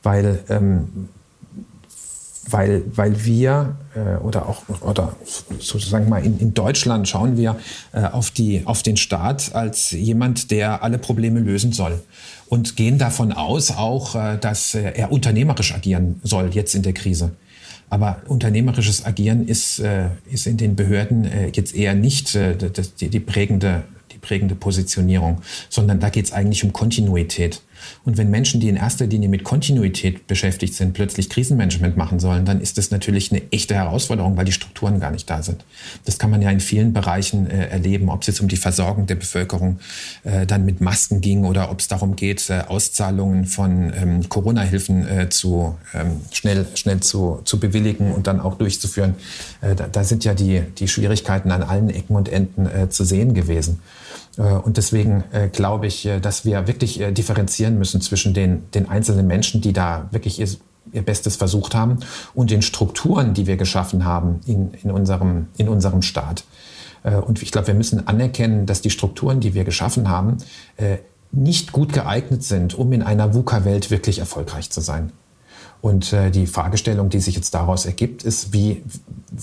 weil 0.02 0.42
ähm, 0.48 1.08
weil, 2.52 2.82
weil 2.94 3.24
wir 3.24 3.76
äh, 3.94 4.16
oder 4.22 4.48
auch 4.48 4.62
oder 4.80 5.16
sozusagen 5.58 6.08
mal 6.08 6.24
in, 6.24 6.38
in 6.38 6.54
Deutschland 6.54 7.08
schauen 7.08 7.36
wir 7.36 7.56
äh, 7.92 8.04
auf, 8.04 8.30
die, 8.30 8.62
auf 8.64 8.82
den 8.82 8.96
Staat 8.96 9.54
als 9.54 9.90
jemand, 9.90 10.50
der 10.50 10.82
alle 10.82 10.98
Probleme 10.98 11.40
lösen 11.40 11.72
soll 11.72 12.00
und 12.46 12.76
gehen 12.76 12.98
davon 12.98 13.32
aus 13.32 13.70
auch, 13.70 14.14
äh, 14.14 14.38
dass 14.38 14.74
äh, 14.74 14.92
er 14.94 15.12
unternehmerisch 15.12 15.74
agieren 15.74 16.20
soll 16.22 16.50
jetzt 16.52 16.74
in 16.74 16.82
der 16.82 16.92
Krise. 16.92 17.32
Aber 17.88 18.22
unternehmerisches 18.26 19.04
Agieren 19.04 19.46
ist, 19.46 19.78
äh, 19.78 20.08
ist 20.30 20.46
in 20.46 20.56
den 20.56 20.76
Behörden 20.76 21.24
äh, 21.24 21.48
jetzt 21.52 21.74
eher 21.74 21.94
nicht 21.94 22.34
die, 22.34 23.08
die, 23.10 23.20
prägende, 23.20 23.84
die 24.12 24.18
prägende 24.18 24.54
Positionierung, 24.54 25.42
sondern 25.68 26.00
da 26.00 26.08
geht 26.08 26.24
es 26.24 26.32
eigentlich 26.32 26.64
um 26.64 26.72
Kontinuität. 26.72 27.60
Und 28.04 28.18
wenn 28.18 28.30
Menschen, 28.30 28.60
die 28.60 28.68
in 28.68 28.76
erster 28.76 29.06
Linie 29.06 29.28
mit 29.28 29.44
Kontinuität 29.44 30.26
beschäftigt 30.26 30.74
sind, 30.74 30.92
plötzlich 30.92 31.28
Krisenmanagement 31.28 31.96
machen 31.96 32.20
sollen, 32.20 32.44
dann 32.44 32.60
ist 32.60 32.78
das 32.78 32.90
natürlich 32.90 33.32
eine 33.32 33.42
echte 33.52 33.74
Herausforderung, 33.74 34.36
weil 34.36 34.44
die 34.44 34.52
Strukturen 34.52 35.00
gar 35.00 35.10
nicht 35.10 35.28
da 35.28 35.42
sind. 35.42 35.64
Das 36.04 36.18
kann 36.18 36.30
man 36.30 36.42
ja 36.42 36.50
in 36.50 36.60
vielen 36.60 36.92
Bereichen 36.92 37.48
äh, 37.48 37.68
erleben, 37.68 38.08
ob 38.08 38.22
es 38.22 38.28
jetzt 38.28 38.40
um 38.40 38.48
die 38.48 38.56
Versorgung 38.56 39.06
der 39.06 39.16
Bevölkerung 39.16 39.78
äh, 40.24 40.46
dann 40.46 40.64
mit 40.64 40.80
Masken 40.80 41.20
ging 41.20 41.44
oder 41.44 41.70
ob 41.70 41.80
es 41.80 41.88
darum 41.88 42.16
geht, 42.16 42.48
äh, 42.50 42.62
Auszahlungen 42.68 43.46
von 43.46 43.92
ähm, 43.94 44.28
Corona-Hilfen 44.28 45.08
äh, 45.08 45.28
zu 45.28 45.76
ähm, 45.94 46.20
schnell, 46.30 46.66
schnell 46.74 47.00
zu, 47.00 47.40
zu 47.44 47.58
bewilligen 47.60 48.12
und 48.12 48.26
dann 48.26 48.40
auch 48.40 48.56
durchzuführen. 48.56 49.14
Äh, 49.60 49.74
da, 49.74 49.86
da, 49.86 50.04
sind 50.04 50.24
ja 50.24 50.34
die, 50.34 50.62
die 50.78 50.88
Schwierigkeiten 50.88 51.50
an 51.50 51.62
allen 51.62 51.90
Ecken 51.90 52.16
und 52.16 52.28
Enden 52.28 52.66
äh, 52.66 52.88
zu 52.88 53.04
sehen 53.04 53.34
gewesen. 53.34 53.80
Äh, 54.36 54.42
und 54.42 54.76
deswegen 54.76 55.24
äh, 55.32 55.48
glaube 55.48 55.86
ich, 55.86 56.06
äh, 56.06 56.20
dass 56.20 56.44
wir 56.44 56.66
wirklich 56.66 57.02
differenzieren 57.10 57.78
müssen 57.78 58.00
zwischen 58.00 58.34
den, 58.34 58.70
den 58.72 58.88
einzelnen 58.88 59.26
Menschen, 59.26 59.60
die 59.60 59.72
da 59.72 60.08
wirklich 60.10 60.40
ihr, 60.40 60.48
ihr 60.92 61.02
Bestes 61.02 61.36
versucht 61.36 61.74
haben, 61.74 61.98
und 62.34 62.50
den 62.50 62.62
Strukturen, 62.62 63.34
die 63.34 63.46
wir 63.46 63.56
geschaffen 63.56 64.04
haben 64.04 64.40
in, 64.46 64.72
in, 64.82 64.90
unserem, 64.90 65.48
in 65.56 65.68
unserem 65.68 66.02
Staat. 66.02 66.44
Und 67.26 67.42
ich 67.42 67.50
glaube, 67.50 67.66
wir 67.66 67.74
müssen 67.74 68.06
anerkennen, 68.06 68.64
dass 68.64 68.80
die 68.80 68.90
Strukturen, 68.90 69.40
die 69.40 69.54
wir 69.54 69.64
geschaffen 69.64 70.08
haben, 70.08 70.36
nicht 71.32 71.72
gut 71.72 71.92
geeignet 71.92 72.44
sind, 72.44 72.74
um 72.74 72.92
in 72.92 73.02
einer 73.02 73.34
VUCA-Welt 73.34 73.90
wirklich 73.90 74.20
erfolgreich 74.20 74.70
zu 74.70 74.80
sein. 74.80 75.10
Und 75.82 76.12
äh, 76.12 76.30
die 76.30 76.46
Fragestellung, 76.46 77.08
die 77.08 77.18
sich 77.18 77.34
jetzt 77.34 77.52
daraus 77.52 77.86
ergibt, 77.86 78.22
ist, 78.22 78.52
wie, 78.52 78.84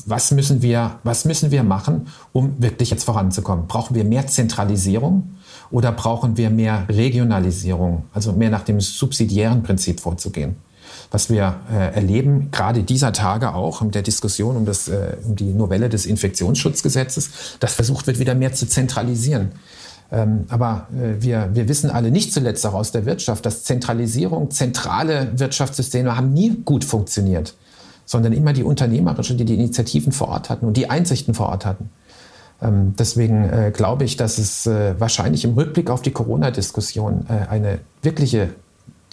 was 0.05 0.31
müssen 0.31 0.61
wir, 0.61 0.97
was 1.03 1.25
müssen 1.25 1.51
wir 1.51 1.63
machen, 1.63 2.07
um 2.31 2.55
wirklich 2.59 2.89
jetzt 2.89 3.03
voranzukommen? 3.03 3.67
Brauchen 3.67 3.93
wir 3.93 4.05
mehr 4.05 4.25
Zentralisierung 4.25 5.35
oder 5.69 5.91
brauchen 5.91 6.37
wir 6.37 6.49
mehr 6.49 6.85
Regionalisierung, 6.87 8.05
also 8.13 8.31
mehr 8.31 8.49
nach 8.49 8.63
dem 8.63 8.79
subsidiären 8.79 9.63
Prinzip 9.63 9.99
vorzugehen? 9.99 10.55
Was 11.11 11.29
wir 11.29 11.59
äh, 11.69 11.93
erleben, 11.95 12.51
gerade 12.51 12.83
dieser 12.83 13.11
Tage 13.11 13.53
auch 13.53 13.81
in 13.81 13.91
der 13.91 14.01
Diskussion 14.01 14.55
um, 14.55 14.65
das, 14.65 14.87
äh, 14.87 15.17
um 15.25 15.35
die 15.35 15.51
Novelle 15.51 15.89
des 15.89 16.05
Infektionsschutzgesetzes, 16.05 17.57
dass 17.59 17.73
versucht 17.73 18.07
wird, 18.07 18.17
wieder 18.17 18.33
mehr 18.33 18.53
zu 18.53 18.65
zentralisieren. 18.65 19.51
Ähm, 20.11 20.45
aber 20.49 20.87
äh, 20.93 21.21
wir, 21.21 21.49
wir 21.53 21.67
wissen 21.67 21.89
alle 21.89 22.11
nicht 22.11 22.33
zuletzt 22.33 22.65
auch 22.65 22.73
aus 22.73 22.91
der 22.91 23.05
Wirtschaft, 23.05 23.45
dass 23.45 23.63
Zentralisierung, 23.63 24.49
zentrale 24.49 25.31
Wirtschaftssysteme 25.35 26.15
haben 26.15 26.33
nie 26.33 26.61
gut 26.65 26.83
funktioniert, 26.83 27.55
sondern 28.05 28.33
immer 28.33 28.53
die 28.53 28.63
unternehmerischen, 28.63 29.37
die 29.37 29.45
die 29.45 29.53
Initiativen 29.53 30.11
vor 30.11 30.29
Ort 30.29 30.49
hatten 30.49 30.65
und 30.65 30.77
die 30.77 30.89
Einsichten 30.89 31.33
vor 31.33 31.49
Ort 31.49 31.65
hatten. 31.65 31.89
Ähm, 32.61 32.95
deswegen 32.97 33.47
äh, 33.49 33.71
glaube 33.73 34.03
ich, 34.03 34.17
dass 34.17 34.39
es 34.39 34.65
äh, 34.65 34.99
wahrscheinlich 34.99 35.45
im 35.45 35.53
Rückblick 35.53 35.91
auf 35.91 36.01
die 36.01 36.11
Corona-Diskussion 36.11 37.27
eine 37.27 37.79
wirkliche 38.01 38.49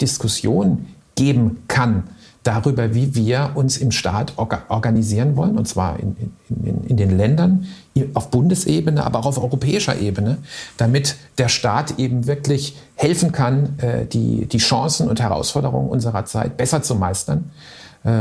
Diskussion 0.01 0.87
geben 1.15 1.63
kann 1.67 2.03
darüber, 2.43 2.93
wie 2.93 3.15
wir 3.15 3.51
uns 3.55 3.77
im 3.77 3.91
Staat 3.91 4.33
organisieren 4.37 5.35
wollen, 5.35 5.57
und 5.57 5.67
zwar 5.67 5.99
in, 5.99 6.15
in, 6.49 6.83
in, 6.85 6.97
den 6.97 7.17
Ländern, 7.17 7.65
auf 8.13 8.29
Bundesebene, 8.29 9.03
aber 9.03 9.19
auch 9.19 9.25
auf 9.25 9.41
europäischer 9.41 9.99
Ebene, 9.99 10.37
damit 10.77 11.15
der 11.37 11.49
Staat 11.49 11.99
eben 11.99 12.27
wirklich 12.27 12.77
helfen 12.95 13.31
kann, 13.31 13.79
äh, 13.79 14.05
die, 14.05 14.45
die 14.45 14.59
Chancen 14.59 15.09
und 15.09 15.19
Herausforderungen 15.19 15.89
unserer 15.89 16.25
Zeit 16.25 16.57
besser 16.57 16.81
zu 16.83 16.95
meistern 16.95 17.51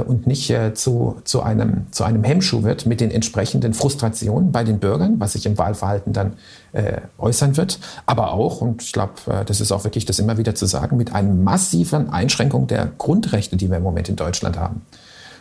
und 0.01 0.26
nicht 0.26 0.51
äh, 0.51 0.74
zu, 0.74 1.16
zu, 1.24 1.43
einem, 1.43 1.87
zu 1.93 2.05
einem 2.05 2.24
Hemmschuh 2.24 2.62
wird 2.62 2.87
mit 2.87 3.01
den 3.01 3.11
entsprechenden 3.11 3.72
Frustrationen 3.72 4.51
bei 4.51 4.64
den 4.64 4.78
Bürgern, 4.80 5.20
was 5.20 5.34
sich 5.34 5.47
im 5.47 5.57
Wahlverhalten 5.59 6.12
dann 6.12 6.34
äh, 6.72 7.01
äußern 7.18 7.57
wird, 7.57 7.78
aber 8.05 8.32
auch, 8.32 8.61
und 8.61 8.82
ich 8.82 8.93
glaube, 8.93 9.14
äh, 9.28 9.45
das 9.45 9.61
ist 9.61 9.72
auch 9.72 9.84
wirklich 9.84 10.05
das 10.05 10.18
immer 10.18 10.39
wieder 10.39 10.55
zu 10.55 10.66
sagen, 10.66 10.97
mit 10.97 11.14
einer 11.14 11.32
massiven 11.32 12.11
Einschränkung 12.11 12.66
der 12.66 12.91
Grundrechte, 12.99 13.57
die 13.57 13.70
wir 13.70 13.76
im 13.76 13.82
Moment 13.82 14.09
in 14.09 14.16
Deutschland 14.16 14.59
haben. 14.59 14.82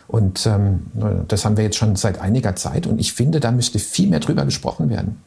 Und 0.08 0.46
ähm, 0.46 0.86
das 1.26 1.44
haben 1.44 1.56
wir 1.56 1.64
jetzt 1.64 1.76
schon 1.76 1.96
seit 1.96 2.20
einiger 2.20 2.54
Zeit 2.54 2.86
und 2.86 3.00
ich 3.00 3.12
finde, 3.12 3.40
da 3.40 3.50
müsste 3.50 3.80
viel 3.80 4.08
mehr 4.08 4.20
drüber 4.20 4.44
gesprochen 4.44 4.88
werden. 4.88 5.20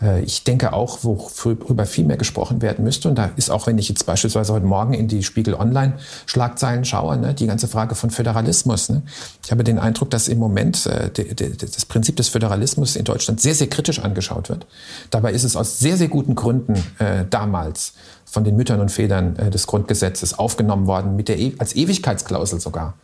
Äh, 0.00 0.22
ich 0.22 0.44
denke 0.44 0.72
auch, 0.72 0.98
worüber 1.02 1.86
viel 1.86 2.04
mehr 2.04 2.16
gesprochen 2.16 2.62
werden 2.62 2.84
müsste, 2.84 3.08
und 3.08 3.16
da 3.16 3.30
ist 3.36 3.50
auch, 3.50 3.66
wenn 3.66 3.78
ich 3.78 3.88
jetzt 3.88 4.04
beispielsweise 4.06 4.52
heute 4.52 4.66
Morgen 4.66 4.94
in 4.94 5.08
die 5.08 5.22
Spiegel 5.22 5.54
Online-Schlagzeilen 5.54 6.84
schaue, 6.84 7.16
ne, 7.16 7.34
die 7.34 7.46
ganze 7.46 7.68
Frage 7.68 7.94
von 7.94 8.10
Föderalismus. 8.10 8.88
Ne. 8.88 9.02
Ich 9.44 9.50
habe 9.50 9.64
den 9.64 9.78
Eindruck, 9.78 10.10
dass 10.10 10.28
im 10.28 10.38
Moment 10.38 10.86
äh, 10.86 11.10
de, 11.10 11.34
de, 11.34 11.56
das 11.56 11.84
Prinzip 11.84 12.16
des 12.16 12.28
Föderalismus 12.28 12.96
in 12.96 13.04
Deutschland 13.04 13.40
sehr, 13.40 13.54
sehr 13.54 13.68
kritisch 13.68 14.00
angeschaut 14.00 14.48
wird. 14.48 14.66
Dabei 15.10 15.32
ist 15.32 15.44
es 15.44 15.56
aus 15.56 15.78
sehr, 15.78 15.96
sehr 15.96 16.08
guten 16.08 16.34
Gründen 16.34 16.74
äh, 16.98 17.24
damals 17.28 17.94
von 18.24 18.44
den 18.44 18.56
Müttern 18.56 18.80
und 18.80 18.90
Vätern 18.90 19.36
äh, 19.36 19.50
des 19.50 19.66
Grundgesetzes 19.66 20.38
aufgenommen 20.38 20.86
worden, 20.86 21.16
mit 21.16 21.28
der 21.28 21.38
e 21.38 21.54
als 21.58 21.74
Ewigkeitsklausel 21.76 22.60
sogar. 22.60 22.94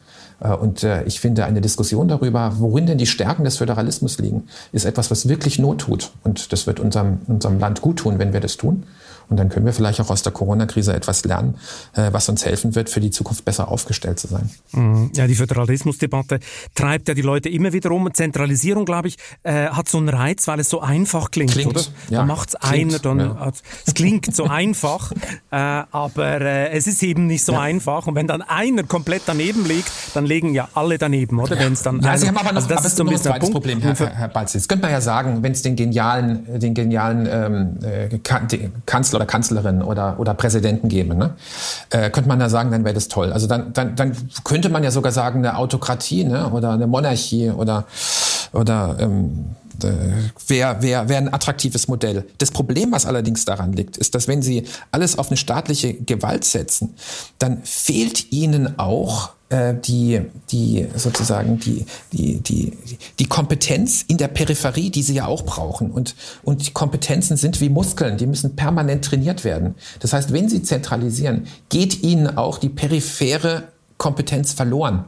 Äh, 0.43 0.55
und 0.55 0.82
äh, 0.82 1.05
ich 1.05 1.20
finde, 1.20 1.45
eine 1.45 1.61
Diskussion 1.61 2.09
darüber, 2.09 2.53
worin 2.59 2.86
denn 2.86 2.99
die 2.99 3.07
Stärken 3.07 3.45
des 3.45 3.57
Föderalismus 3.57 4.18
liegen, 4.18 4.45
ist 4.72 4.84
etwas, 4.84 5.11
was 5.11 5.28
wirklich 5.28 5.59
Not 5.59 5.82
tut. 5.82 6.11
Und 6.24 6.53
das 6.53 6.66
wird 6.66 6.80
unserem, 6.80 7.20
unserem 7.26 7.59
Land 7.59 7.80
gut 7.80 7.99
tun, 7.99 8.18
wenn 8.18 8.32
wir 8.32 8.40
das 8.40 8.57
tun. 8.57 8.84
Und 9.33 9.39
dann 9.39 9.49
können 9.49 9.64
wir 9.64 9.72
vielleicht 9.72 9.99
auch 9.99 10.11
aus 10.11 10.22
der 10.22 10.30
Corona-Krise 10.30 10.93
etwas 10.93 11.24
lernen, 11.24 11.55
äh, 11.95 12.12
was 12.12 12.28
uns 12.28 12.45
helfen 12.45 12.74
wird, 12.74 12.91
für 12.91 13.01
die 13.01 13.11
Zukunft 13.11 13.47
besser 13.47 13.68
aufgestellt 13.68 14.20
zu 14.20 14.28
sein. 14.28 14.51
Mhm. 14.72 15.11
Ja, 15.14 15.26
die 15.26 15.35
Föderalismusdebatte 15.35 16.39
treibt 16.74 17.09
ja 17.09 17.14
die 17.14 17.22
Leute 17.22 17.49
immer 17.49 17.72
wieder 17.72 17.93
um. 17.93 18.12
Zentralisierung, 18.12 18.85
glaube 18.85 19.09
ich, 19.09 19.16
äh, 19.43 19.68
hat 19.68 19.89
so 19.89 19.97
einen 19.97 20.11
Reiz, 20.11 20.47
weil 20.49 20.61
es 20.61 20.68
so 20.68 20.83
einfach 20.83 21.30
klingt, 21.30 21.53
klingt 21.53 21.70
oder? 21.70 21.80
Ja, 22.11 22.18
da 22.18 22.24
macht 22.26 22.51
es 22.51 22.57
einer, 22.57 22.99
dann 22.99 23.20
ja. 23.20 23.53
es 23.87 23.95
klingt 23.95 24.37
so 24.37 24.45
einfach, 24.45 25.12
äh, 25.51 25.57
aber 25.57 26.43
äh, 26.43 26.68
es 26.72 26.87
ist 26.87 27.03
eben 27.03 27.26
nicht 27.26 27.43
so 27.43 27.53
ja. 27.53 27.61
einfach. 27.62 28.07
Und 28.07 28.14
wenn 28.14 28.26
dann 28.26 28.43
einer 28.43 28.83
komplett 28.83 29.22
daneben 29.24 29.64
liegt, 29.64 29.91
dann 30.12 30.26
legen 30.26 30.53
ja 30.53 30.68
alle 30.74 30.99
daneben, 30.99 31.41
oder? 31.41 31.59
Wenn 31.59 31.72
es 31.72 31.83
dann 31.83 32.03
ja, 32.03 32.18
Sie 32.18 32.28
haben 32.28 32.37
aber 32.37 32.53
noch, 32.53 32.57
also 32.57 32.68
das 32.68 32.78
aber 32.80 32.87
ist 32.87 32.97
so 32.99 33.05
ein, 33.05 33.09
bisschen 33.09 33.33
ein 33.33 33.41
zweites 33.41 33.51
Problem, 33.51 33.80
Herr, 33.80 33.95
Herr, 33.95 34.11
Herr 34.11 34.28
Balz. 34.28 34.53
Jetzt 34.53 34.68
könnte 34.68 34.83
man 34.83 34.93
ja 34.93 35.01
sagen, 35.01 35.43
wenn 35.43 35.53
es 35.53 35.62
den 35.62 35.74
genialen, 35.74 36.61
den 36.61 36.74
genialen 36.74 37.26
ähm, 37.30 37.78
äh, 37.83 38.18
Kanzler 38.85 39.22
oder 39.23 39.27
Kanzlerin 39.27 39.83
oder, 39.83 40.18
oder 40.18 40.35
Präsidenten 40.35 40.89
geben, 40.89 41.16
ne? 41.16 41.35
äh, 41.91 42.11
könnte 42.11 42.29
man 42.29 42.41
da 42.41 42.49
sagen, 42.49 42.70
dann 42.70 42.85
wäre 42.85 42.95
das 42.95 43.09
toll. 43.09 43.33
Also 43.33 43.47
dann, 43.47 43.73
dann, 43.73 43.95
dann 43.95 44.16
könnte 44.45 44.68
man 44.68 44.83
ja 44.83 44.91
sogar 44.91 45.12
sagen, 45.12 45.39
eine 45.39 45.57
Autokratie 45.57 46.25
ne? 46.25 46.51
oder 46.51 46.73
eine 46.73 46.87
Monarchie 46.87 47.51
oder, 47.51 47.85
oder 48.53 48.97
ähm, 48.99 49.55
wäre 50.47 50.83
wär, 50.83 51.09
wär 51.09 51.18
ein 51.18 51.33
attraktives 51.33 51.89
Modell. 51.89 52.25
Das 52.39 52.51
Problem, 52.51 52.93
was 52.93 53.07
allerdings 53.07 53.45
daran 53.45 53.73
liegt, 53.73 53.97
ist, 53.97 54.14
dass 54.14 54.29
wenn 54.29 54.43
Sie 54.43 54.64
alles 54.91 55.18
auf 55.18 55.29
eine 55.29 55.37
staatliche 55.37 55.95
Gewalt 55.95 56.45
setzen, 56.45 56.95
dann 57.39 57.62
fehlt 57.64 58.33
Ihnen 58.33 58.79
auch 58.79 59.31
äh, 59.53 59.74
die, 59.74 60.22
die 60.50 60.88
sozusagen 60.96 61.59
die, 61.59 61.84
die, 62.12 62.40
die, 62.40 62.72
die 63.18 63.26
Kompetenz 63.26 64.03
in 64.09 64.16
der 64.16 64.28
Peripherie, 64.28 64.90
die 64.90 65.03
sie 65.03 65.14
ja 65.14 65.26
auch 65.26 65.44
brauchen. 65.44 65.90
Und, 65.90 66.14
und 66.42 66.66
die 66.66 66.72
Kompetenzen 66.72 67.36
sind 67.36 67.61
wie 67.61 67.68
Muskeln, 67.68 68.16
die 68.16 68.26
müssen 68.26 68.57
permanent 68.57 69.05
trainiert 69.05 69.44
werden. 69.44 69.74
Das 70.00 70.12
heißt, 70.14 70.32
wenn 70.32 70.48
sie 70.48 70.62
zentralisieren, 70.62 71.46
geht 71.68 72.03
ihnen 72.03 72.38
auch 72.38 72.59
die 72.59 72.70
periphere 72.70 73.64
Kompetenz 73.98 74.53
verloren. 74.53 75.05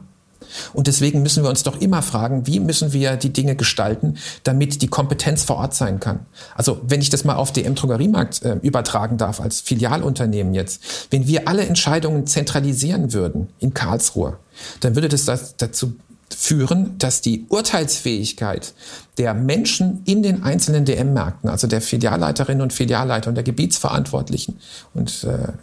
Und 0.73 0.87
deswegen 0.87 1.21
müssen 1.21 1.43
wir 1.43 1.49
uns 1.49 1.63
doch 1.63 1.79
immer 1.79 2.01
fragen, 2.01 2.47
wie 2.47 2.59
müssen 2.59 2.93
wir 2.93 3.15
die 3.15 3.31
Dinge 3.31 3.55
gestalten, 3.55 4.17
damit 4.43 4.81
die 4.81 4.87
Kompetenz 4.87 5.43
vor 5.43 5.57
Ort 5.57 5.73
sein 5.73 5.99
kann. 5.99 6.25
Also 6.55 6.81
wenn 6.87 7.01
ich 7.01 7.09
das 7.09 7.23
mal 7.23 7.35
auf 7.35 7.51
den 7.51 7.65
M-Drogeriemarkt 7.65 8.43
äh, 8.43 8.55
übertragen 8.61 9.17
darf, 9.17 9.39
als 9.39 9.61
Filialunternehmen 9.61 10.53
jetzt, 10.53 10.81
wenn 11.11 11.27
wir 11.27 11.47
alle 11.47 11.65
Entscheidungen 11.65 12.27
zentralisieren 12.27 13.13
würden 13.13 13.49
in 13.59 13.73
Karlsruhe, 13.73 14.37
dann 14.79 14.95
würde 14.95 15.09
das, 15.09 15.25
das 15.25 15.55
dazu 15.57 15.93
führen, 16.35 16.97
dass 16.97 17.21
die 17.21 17.45
Urteilsfähigkeit 17.49 18.73
der 19.17 19.33
Menschen 19.33 20.01
in 20.05 20.23
den 20.23 20.43
einzelnen 20.43 20.85
DM-Märkten, 20.85 21.49
also 21.49 21.67
der 21.67 21.81
Filialleiterinnen 21.81 22.61
und 22.61 22.73
Filialleiter 22.73 23.29
und 23.29 23.35
der 23.35 23.43
Gebietsverantwortlichen 23.43 24.59
und 24.93 25.23
äh, 25.23 25.53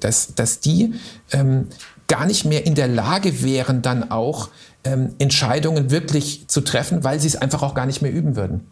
dass, 0.00 0.34
dass 0.34 0.60
die 0.60 0.94
ähm, 1.32 1.68
gar 2.10 2.26
nicht 2.26 2.44
mehr 2.44 2.66
in 2.66 2.74
der 2.74 2.88
Lage 2.88 3.42
wären, 3.42 3.82
dann 3.82 4.10
auch 4.10 4.48
ähm, 4.82 5.14
Entscheidungen 5.18 5.90
wirklich 5.90 6.48
zu 6.48 6.60
treffen, 6.60 7.04
weil 7.04 7.20
sie 7.20 7.28
es 7.28 7.36
einfach 7.36 7.62
auch 7.62 7.72
gar 7.72 7.86
nicht 7.86 8.02
mehr 8.02 8.12
üben 8.12 8.34
würden. 8.34 8.66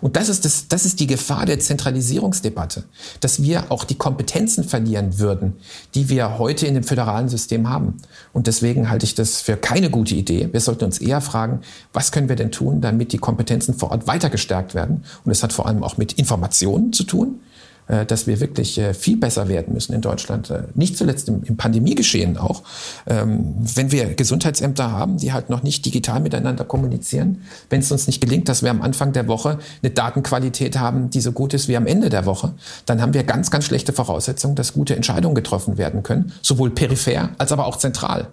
Und 0.00 0.16
das 0.16 0.28
ist, 0.28 0.44
das, 0.44 0.68
das 0.68 0.84
ist 0.84 0.98
die 0.98 1.06
Gefahr 1.06 1.46
der 1.46 1.60
Zentralisierungsdebatte, 1.60 2.84
dass 3.20 3.42
wir 3.42 3.70
auch 3.70 3.84
die 3.84 3.94
Kompetenzen 3.94 4.64
verlieren 4.64 5.18
würden, 5.18 5.52
die 5.94 6.08
wir 6.08 6.38
heute 6.38 6.66
in 6.66 6.74
dem 6.74 6.82
föderalen 6.82 7.28
System 7.28 7.68
haben. 7.68 7.98
Und 8.32 8.46
deswegen 8.46 8.90
halte 8.90 9.04
ich 9.04 9.14
das 9.14 9.40
für 9.40 9.56
keine 9.56 9.90
gute 9.90 10.14
Idee. 10.14 10.48
Wir 10.50 10.60
sollten 10.60 10.84
uns 10.84 10.98
eher 10.98 11.20
fragen, 11.20 11.60
was 11.92 12.10
können 12.10 12.28
wir 12.28 12.36
denn 12.36 12.50
tun, 12.50 12.80
damit 12.80 13.12
die 13.12 13.18
Kompetenzen 13.18 13.74
vor 13.74 13.90
Ort 13.90 14.06
weiter 14.06 14.30
gestärkt 14.30 14.74
werden. 14.74 15.04
Und 15.24 15.30
es 15.30 15.42
hat 15.42 15.52
vor 15.52 15.66
allem 15.66 15.84
auch 15.84 15.98
mit 15.98 16.14
Informationen 16.14 16.92
zu 16.92 17.04
tun. 17.04 17.40
Äh, 17.88 18.04
dass 18.04 18.26
wir 18.26 18.38
wirklich 18.40 18.78
äh, 18.78 18.92
viel 18.92 19.16
besser 19.16 19.48
werden 19.48 19.72
müssen 19.72 19.94
in 19.94 20.02
Deutschland. 20.02 20.50
Äh, 20.50 20.64
nicht 20.74 20.96
zuletzt 20.96 21.28
im, 21.28 21.56
Pandemiegeschehen 21.56 22.36
auch. 22.36 22.62
Ähm, 23.06 23.54
wenn 23.58 23.90
wir 23.90 24.14
Gesundheitsämter 24.14 24.92
haben, 24.92 25.16
die 25.16 25.32
halt 25.32 25.48
noch 25.48 25.62
nicht 25.62 25.86
digital 25.86 26.20
miteinander 26.20 26.64
kommunizieren, 26.64 27.42
wenn 27.70 27.80
es 27.80 27.90
uns 27.90 28.06
nicht 28.06 28.20
gelingt, 28.20 28.48
dass 28.48 28.62
wir 28.62 28.70
am 28.70 28.82
Anfang 28.82 29.14
der 29.14 29.26
Woche 29.26 29.58
eine 29.82 29.90
Datenqualität 29.90 30.78
haben, 30.78 31.08
die 31.08 31.22
so 31.22 31.32
gut 31.32 31.54
ist 31.54 31.66
wie 31.68 31.76
am 31.76 31.86
Ende 31.86 32.10
der 32.10 32.26
Woche, 32.26 32.52
dann 32.84 33.00
haben 33.00 33.14
wir 33.14 33.24
ganz, 33.24 33.50
ganz 33.50 33.64
schlechte 33.64 33.94
Voraussetzungen, 33.94 34.54
dass 34.54 34.74
gute 34.74 34.94
Entscheidungen 34.94 35.34
getroffen 35.34 35.78
werden 35.78 36.02
können, 36.02 36.32
sowohl 36.42 36.70
peripher 36.70 37.30
als 37.38 37.52
aber 37.52 37.66
auch 37.66 37.76
zentral. 37.76 38.28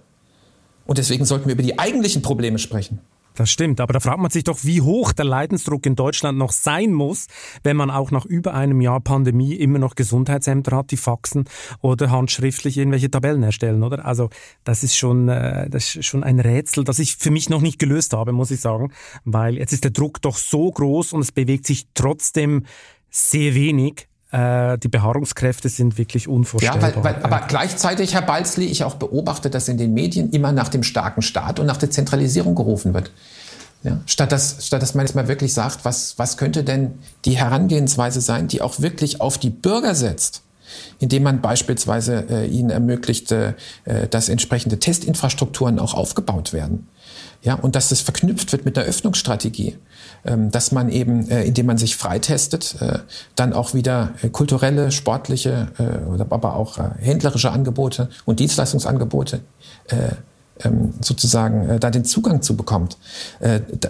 Und 0.86 0.98
deswegen 0.98 1.24
sollten 1.24 1.48
wir 1.48 1.54
über 1.54 1.64
die 1.64 1.80
eigentlichen 1.80 2.22
Probleme 2.22 2.60
sprechen. 2.60 3.00
Das 3.36 3.52
stimmt, 3.52 3.82
aber 3.82 3.92
da 3.94 4.00
fragt 4.00 4.20
man 4.20 4.32
sich 4.32 4.46
doch, 4.46 4.60
wie 4.64 4.82
hoch 4.82 5.12
der 5.12 5.26
Leidensdruck 5.26 5.86
in 5.86 5.96
Deutschland 5.96 6.38
noch 6.38 6.54
sein 6.54 6.94
muss, 6.94 7.28
wenn 7.64 7.76
man 7.76 7.92
auch 7.92 8.10
nach 8.10 8.26
über 8.26 8.54
einem 8.54 8.80
Jahr 8.80 9.02
Pandemie 9.02 9.54
immer 9.56 9.78
noch 9.78 9.96
Gesundheitsämter 9.96 10.78
hat, 10.78 10.92
die 10.92 10.98
faxen 10.98 11.44
oder 11.82 12.10
handschriftlich 12.12 12.78
irgendwelche 12.78 13.12
Tabellen 13.12 13.44
erstellen, 13.44 13.84
oder? 13.84 14.06
Also 14.06 14.30
das 14.64 14.84
ist 14.84 14.96
schon, 14.96 15.28
äh, 15.28 15.70
das 15.70 15.96
ist 15.96 16.06
schon 16.06 16.24
ein 16.24 16.40
Rätsel, 16.40 16.86
das 16.86 17.00
ich 17.00 17.18
für 17.18 17.32
mich 17.32 17.50
noch 17.50 17.62
nicht 17.62 17.78
gelöst 17.78 18.14
habe, 18.14 18.32
muss 18.32 18.52
ich 18.52 18.62
sagen, 18.62 18.94
weil 19.26 19.58
jetzt 19.58 19.74
ist 19.74 19.84
der 19.84 19.92
Druck 19.92 20.22
doch 20.22 20.38
so 20.38 20.72
groß 20.72 21.12
und 21.12 21.22
es 21.22 21.34
bewegt 21.34 21.68
sich 21.68 21.88
trotzdem 21.94 22.64
sehr 23.10 23.54
wenig 23.54 24.08
äh, 24.36 24.78
die 24.78 24.90
Beharrungskräfte 24.90 25.70
sind 25.70 25.98
wirklich 25.98 26.28
unvorstellbar. 26.28 26.90
Ja, 26.90 26.96
weil, 26.98 27.16
weil, 27.16 27.24
aber 27.24 27.48
gleichzeitig, 27.48 28.14
Herr 28.14 28.22
Balzli, 28.22 28.66
ich 28.66 28.84
auch 28.84 28.96
beobachte, 28.96 29.50
dass 29.50 29.70
in 29.70 29.78
den 29.78 29.94
Medien 29.94 30.30
immer 30.32 30.52
nach 30.52 30.68
dem 30.68 30.84
starken 30.84 31.22
Staat 31.22 31.60
und 31.60 31.66
nach 31.66 31.78
der 31.78 31.90
Zentralisierung 31.90 32.56
gerufen 32.56 32.94
wird. 32.94 33.12
Ja, 33.84 34.00
statt, 34.08 34.32
dass, 34.32 34.66
statt 34.66 34.82
dass 34.82 34.96
man 34.96 35.06
jetzt 35.06 35.16
mal 35.16 35.28
wirklich 35.28 35.54
sagt, 35.54 35.86
was, 35.86 36.18
was 36.18 36.38
könnte 36.38 36.64
denn 36.64 36.96
die 37.24 37.38
Herangehensweise 37.38 38.20
sein, 38.20 38.48
die 38.48 38.62
auch 38.62 38.80
wirklich 38.80 39.22
auf 39.22 39.38
die 39.38 39.52
Bürger 39.52 39.96
setzt 39.96 40.42
indem 41.00 41.24
man 41.24 41.42
beispielsweise 41.42 42.26
äh, 42.30 42.48
ihnen 42.48 42.70
ermöglicht, 42.70 43.32
äh, 43.32 43.54
dass 44.10 44.30
entsprechende 44.30 44.80
Testinfrastrukturen 44.80 45.80
auch 45.80 45.94
aufgebaut 45.94 46.54
werden. 46.54 46.88
Ja, 47.46 47.54
und 47.56 47.76
dass 47.76 47.90
das 47.90 48.02
verknüpft 48.02 48.52
wird 48.52 48.66
mit 48.66 48.76
der 48.76 48.84
Öffnungsstrategie. 48.84 49.78
Ähm, 50.26 50.50
dass 50.50 50.72
man 50.72 50.90
eben, 50.90 51.30
äh, 51.30 51.44
indem 51.44 51.68
man 51.68 51.78
sich 51.78 51.96
freitestet, 51.96 52.82
äh, 52.82 53.00
dann 53.36 53.54
auch 53.54 53.76
wieder 53.76 54.14
äh, 54.24 54.30
kulturelle, 54.30 54.92
sportliche, 54.92 55.68
aber 56.18 56.56
auch 56.56 56.80
händlerische 57.00 57.52
Angebote 57.52 58.10
und 58.26 58.40
Dienstleistungsangebote 58.40 59.42
ähm, 60.64 60.94
sozusagen 61.02 61.80
da 61.80 61.92
den 61.92 62.06
Zugang 62.06 62.42
zu 62.42 62.56
bekommt. 62.56 62.98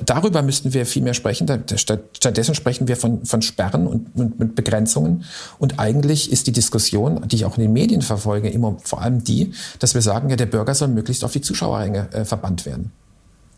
darüber 0.05 0.41
müssten 0.41 0.73
wir 0.73 0.85
viel 0.85 1.03
mehr 1.03 1.13
sprechen. 1.13 1.47
stattdessen 1.75 2.55
sprechen 2.55 2.87
wir 2.87 2.97
von, 2.97 3.25
von 3.25 3.41
Sperren 3.41 3.87
und, 3.87 4.39
mit 4.39 4.55
Begrenzungen. 4.55 5.25
Und 5.59 5.79
eigentlich 5.79 6.31
ist 6.31 6.47
die 6.47 6.51
Diskussion, 6.51 7.27
die 7.27 7.35
ich 7.37 7.45
auch 7.45 7.57
in 7.57 7.63
den 7.63 7.73
Medien 7.73 8.01
verfolge, 8.01 8.49
immer 8.49 8.77
vor 8.83 9.01
allem 9.01 9.23
die, 9.23 9.53
dass 9.79 9.93
wir 9.93 10.01
sagen, 10.01 10.29
ja, 10.29 10.35
der 10.35 10.47
Bürger 10.47 10.73
soll 10.73 10.87
möglichst 10.87 11.23
auf 11.23 11.33
die 11.33 11.41
Zuschauerränge 11.41 12.25
verbannt 12.25 12.65
werden. 12.65 12.91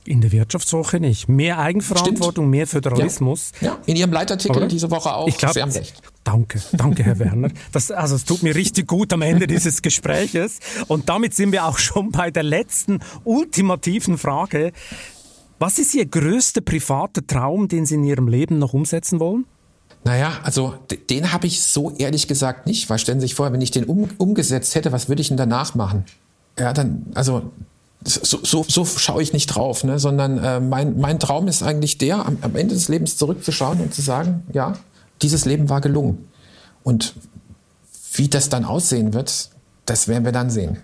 In 0.07 0.21
der 0.21 0.31
Wirtschaftswoche 0.31 1.01
nicht. 1.01 1.27
Mehr 1.27 1.59
Eigenverantwortung, 1.59 2.45
Stimmt. 2.45 2.49
mehr 2.51 2.65
Föderalismus. 2.65 3.51
Ja. 3.59 3.67
ja. 3.67 3.77
in 3.87 3.97
Ihrem 3.97 4.13
Leitartikel 4.13 4.55
Oder? 4.55 4.67
diese 4.67 4.89
Woche 4.89 5.13
auch. 5.13 5.27
Ich 5.27 5.37
glaub, 5.37 5.51
Sie 5.51 5.61
haben 5.61 5.71
recht. 5.71 6.01
Danke, 6.23 6.61
danke, 6.71 7.03
Herr 7.03 7.19
Werner. 7.19 7.49
Das, 7.73 7.91
also 7.91 8.15
es 8.15 8.23
tut 8.23 8.41
mir 8.41 8.55
richtig 8.55 8.87
gut 8.87 9.11
am 9.11 9.21
Ende 9.21 9.47
dieses 9.47 9.81
Gespräches. 9.81 10.59
Und 10.87 11.09
damit 11.09 11.33
sind 11.33 11.51
wir 11.51 11.65
auch 11.65 11.77
schon 11.77 12.11
bei 12.11 12.31
der 12.31 12.43
letzten 12.43 12.99
ultimativen 13.25 14.17
Frage. 14.17 14.71
Was 15.59 15.77
ist 15.77 15.93
Ihr 15.93 16.05
größter 16.05 16.61
privater 16.61 17.27
Traum, 17.27 17.67
den 17.67 17.85
Sie 17.85 17.95
in 17.95 18.05
Ihrem 18.05 18.29
Leben 18.29 18.59
noch 18.59 18.73
umsetzen 18.73 19.19
wollen? 19.19 19.45
Naja, 20.05 20.39
also 20.43 20.75
den 21.09 21.33
habe 21.33 21.47
ich 21.47 21.61
so 21.61 21.93
ehrlich 21.97 22.29
gesagt 22.29 22.65
nicht, 22.65 22.89
weil 22.89 22.97
stellen 22.97 23.19
Sie 23.19 23.25
sich 23.25 23.35
vor, 23.35 23.51
wenn 23.51 23.59
ich 23.59 23.71
den 23.71 23.83
um, 23.83 24.09
umgesetzt 24.17 24.73
hätte, 24.75 24.93
was 24.93 25.09
würde 25.09 25.21
ich 25.21 25.27
denn 25.27 25.37
danach 25.37 25.75
machen? 25.75 26.05
Ja, 26.57 26.71
dann, 26.71 27.07
also 27.13 27.51
so, 28.07 28.39
so, 28.43 28.65
so 28.67 28.85
schaue 28.85 29.21
ich 29.21 29.33
nicht 29.33 29.47
drauf, 29.47 29.83
ne? 29.83 29.99
sondern 29.99 30.37
äh, 30.37 30.59
mein, 30.59 30.99
mein 30.99 31.19
Traum 31.19 31.47
ist 31.47 31.61
eigentlich 31.61 31.97
der, 31.97 32.25
am, 32.25 32.37
am 32.41 32.55
Ende 32.55 32.73
des 32.73 32.87
Lebens 32.87 33.17
zurückzuschauen 33.17 33.81
und 33.81 33.93
zu 33.93 34.01
sagen, 34.01 34.43
ja, 34.53 34.73
dieses 35.21 35.45
Leben 35.45 35.69
war 35.69 35.81
gelungen. 35.81 36.29
Und 36.83 37.13
wie 38.13 38.29
das 38.29 38.49
dann 38.49 38.65
aussehen 38.65 39.13
wird, 39.13 39.49
das 39.85 40.07
werden 40.07 40.25
wir 40.25 40.31
dann 40.31 40.49
sehen. 40.49 40.77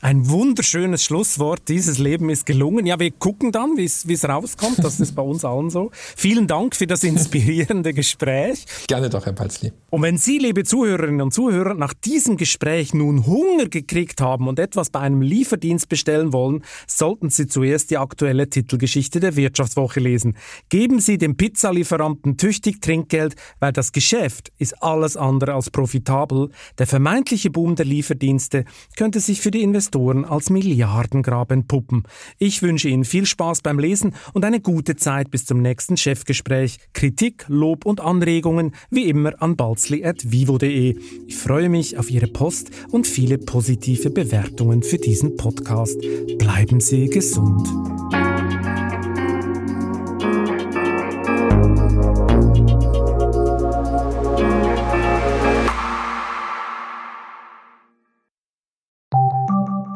Ein 0.00 0.28
wunderschönes 0.28 1.04
Schlusswort. 1.04 1.68
Dieses 1.68 1.98
Leben 1.98 2.30
ist 2.30 2.46
gelungen. 2.46 2.86
Ja, 2.86 2.98
wir 2.98 3.10
gucken 3.10 3.52
dann, 3.52 3.76
wie 3.76 3.84
es 3.84 4.28
rauskommt. 4.28 4.82
Das 4.82 5.00
ist 5.00 5.14
bei 5.14 5.22
uns 5.22 5.44
allen 5.44 5.70
so. 5.70 5.90
Vielen 5.92 6.46
Dank 6.46 6.76
für 6.76 6.86
das 6.86 7.04
inspirierende 7.04 7.92
Gespräch. 7.92 8.64
Gerne 8.86 9.10
doch, 9.10 9.26
Herr 9.26 9.32
Palzli. 9.32 9.72
Und 9.90 10.02
wenn 10.02 10.18
Sie, 10.18 10.38
liebe 10.38 10.64
Zuhörerinnen 10.64 11.20
und 11.22 11.32
Zuhörer, 11.32 11.74
nach 11.74 11.94
diesem 11.94 12.36
Gespräch 12.36 12.92
nun 12.92 13.26
Hunger 13.26 13.66
gekriegt 13.66 14.20
haben 14.20 14.48
und 14.48 14.58
etwas 14.58 14.90
bei 14.90 15.00
einem 15.00 15.22
Lieferdienst 15.22 15.88
bestellen 15.88 16.32
wollen, 16.32 16.64
sollten 16.86 17.30
Sie 17.30 17.46
zuerst 17.46 17.90
die 17.90 17.98
aktuelle 17.98 18.50
Titelgeschichte 18.50 19.20
der 19.20 19.36
Wirtschaftswoche 19.36 20.00
lesen. 20.00 20.36
Geben 20.68 21.00
Sie 21.00 21.18
dem 21.18 21.36
Pizzalieferanten 21.36 22.36
tüchtig 22.36 22.80
Trinkgeld, 22.80 23.36
weil 23.60 23.72
das 23.72 23.92
Geschäft 23.92 24.52
ist 24.58 24.82
alles 24.82 25.16
andere 25.16 25.54
als 25.54 25.70
profitabel. 25.70 26.50
Der 26.78 26.86
vermeintliche 26.86 27.50
Boom 27.50 27.76
der 27.76 27.86
Lieferdienste 27.86 28.64
könnte 28.96 29.20
sich 29.20 29.40
für 29.40 29.50
die 29.50 29.62
Investoren 29.76 30.24
als 30.24 30.48
Milliardengrab 30.48 31.52
entpuppen. 31.52 32.04
Ich 32.38 32.62
wünsche 32.62 32.88
Ihnen 32.88 33.04
viel 33.04 33.26
Spaß 33.26 33.60
beim 33.60 33.78
Lesen 33.78 34.14
und 34.32 34.42
eine 34.42 34.58
gute 34.58 34.96
Zeit 34.96 35.30
bis 35.30 35.44
zum 35.44 35.60
nächsten 35.60 35.98
Chefgespräch. 35.98 36.78
Kritik, 36.94 37.44
Lob 37.48 37.84
und 37.84 38.00
Anregungen 38.00 38.72
wie 38.88 39.04
immer 39.04 39.34
an 39.42 39.54
balzli.vivo.de. 39.54 40.98
Ich 41.26 41.36
freue 41.36 41.68
mich 41.68 41.98
auf 41.98 42.10
Ihre 42.10 42.26
Post 42.26 42.70
und 42.90 43.06
viele 43.06 43.36
positive 43.36 44.08
Bewertungen 44.08 44.82
für 44.82 44.96
diesen 44.96 45.36
Podcast. 45.36 45.98
Bleiben 46.38 46.80
Sie 46.80 47.10
gesund. 47.10 47.68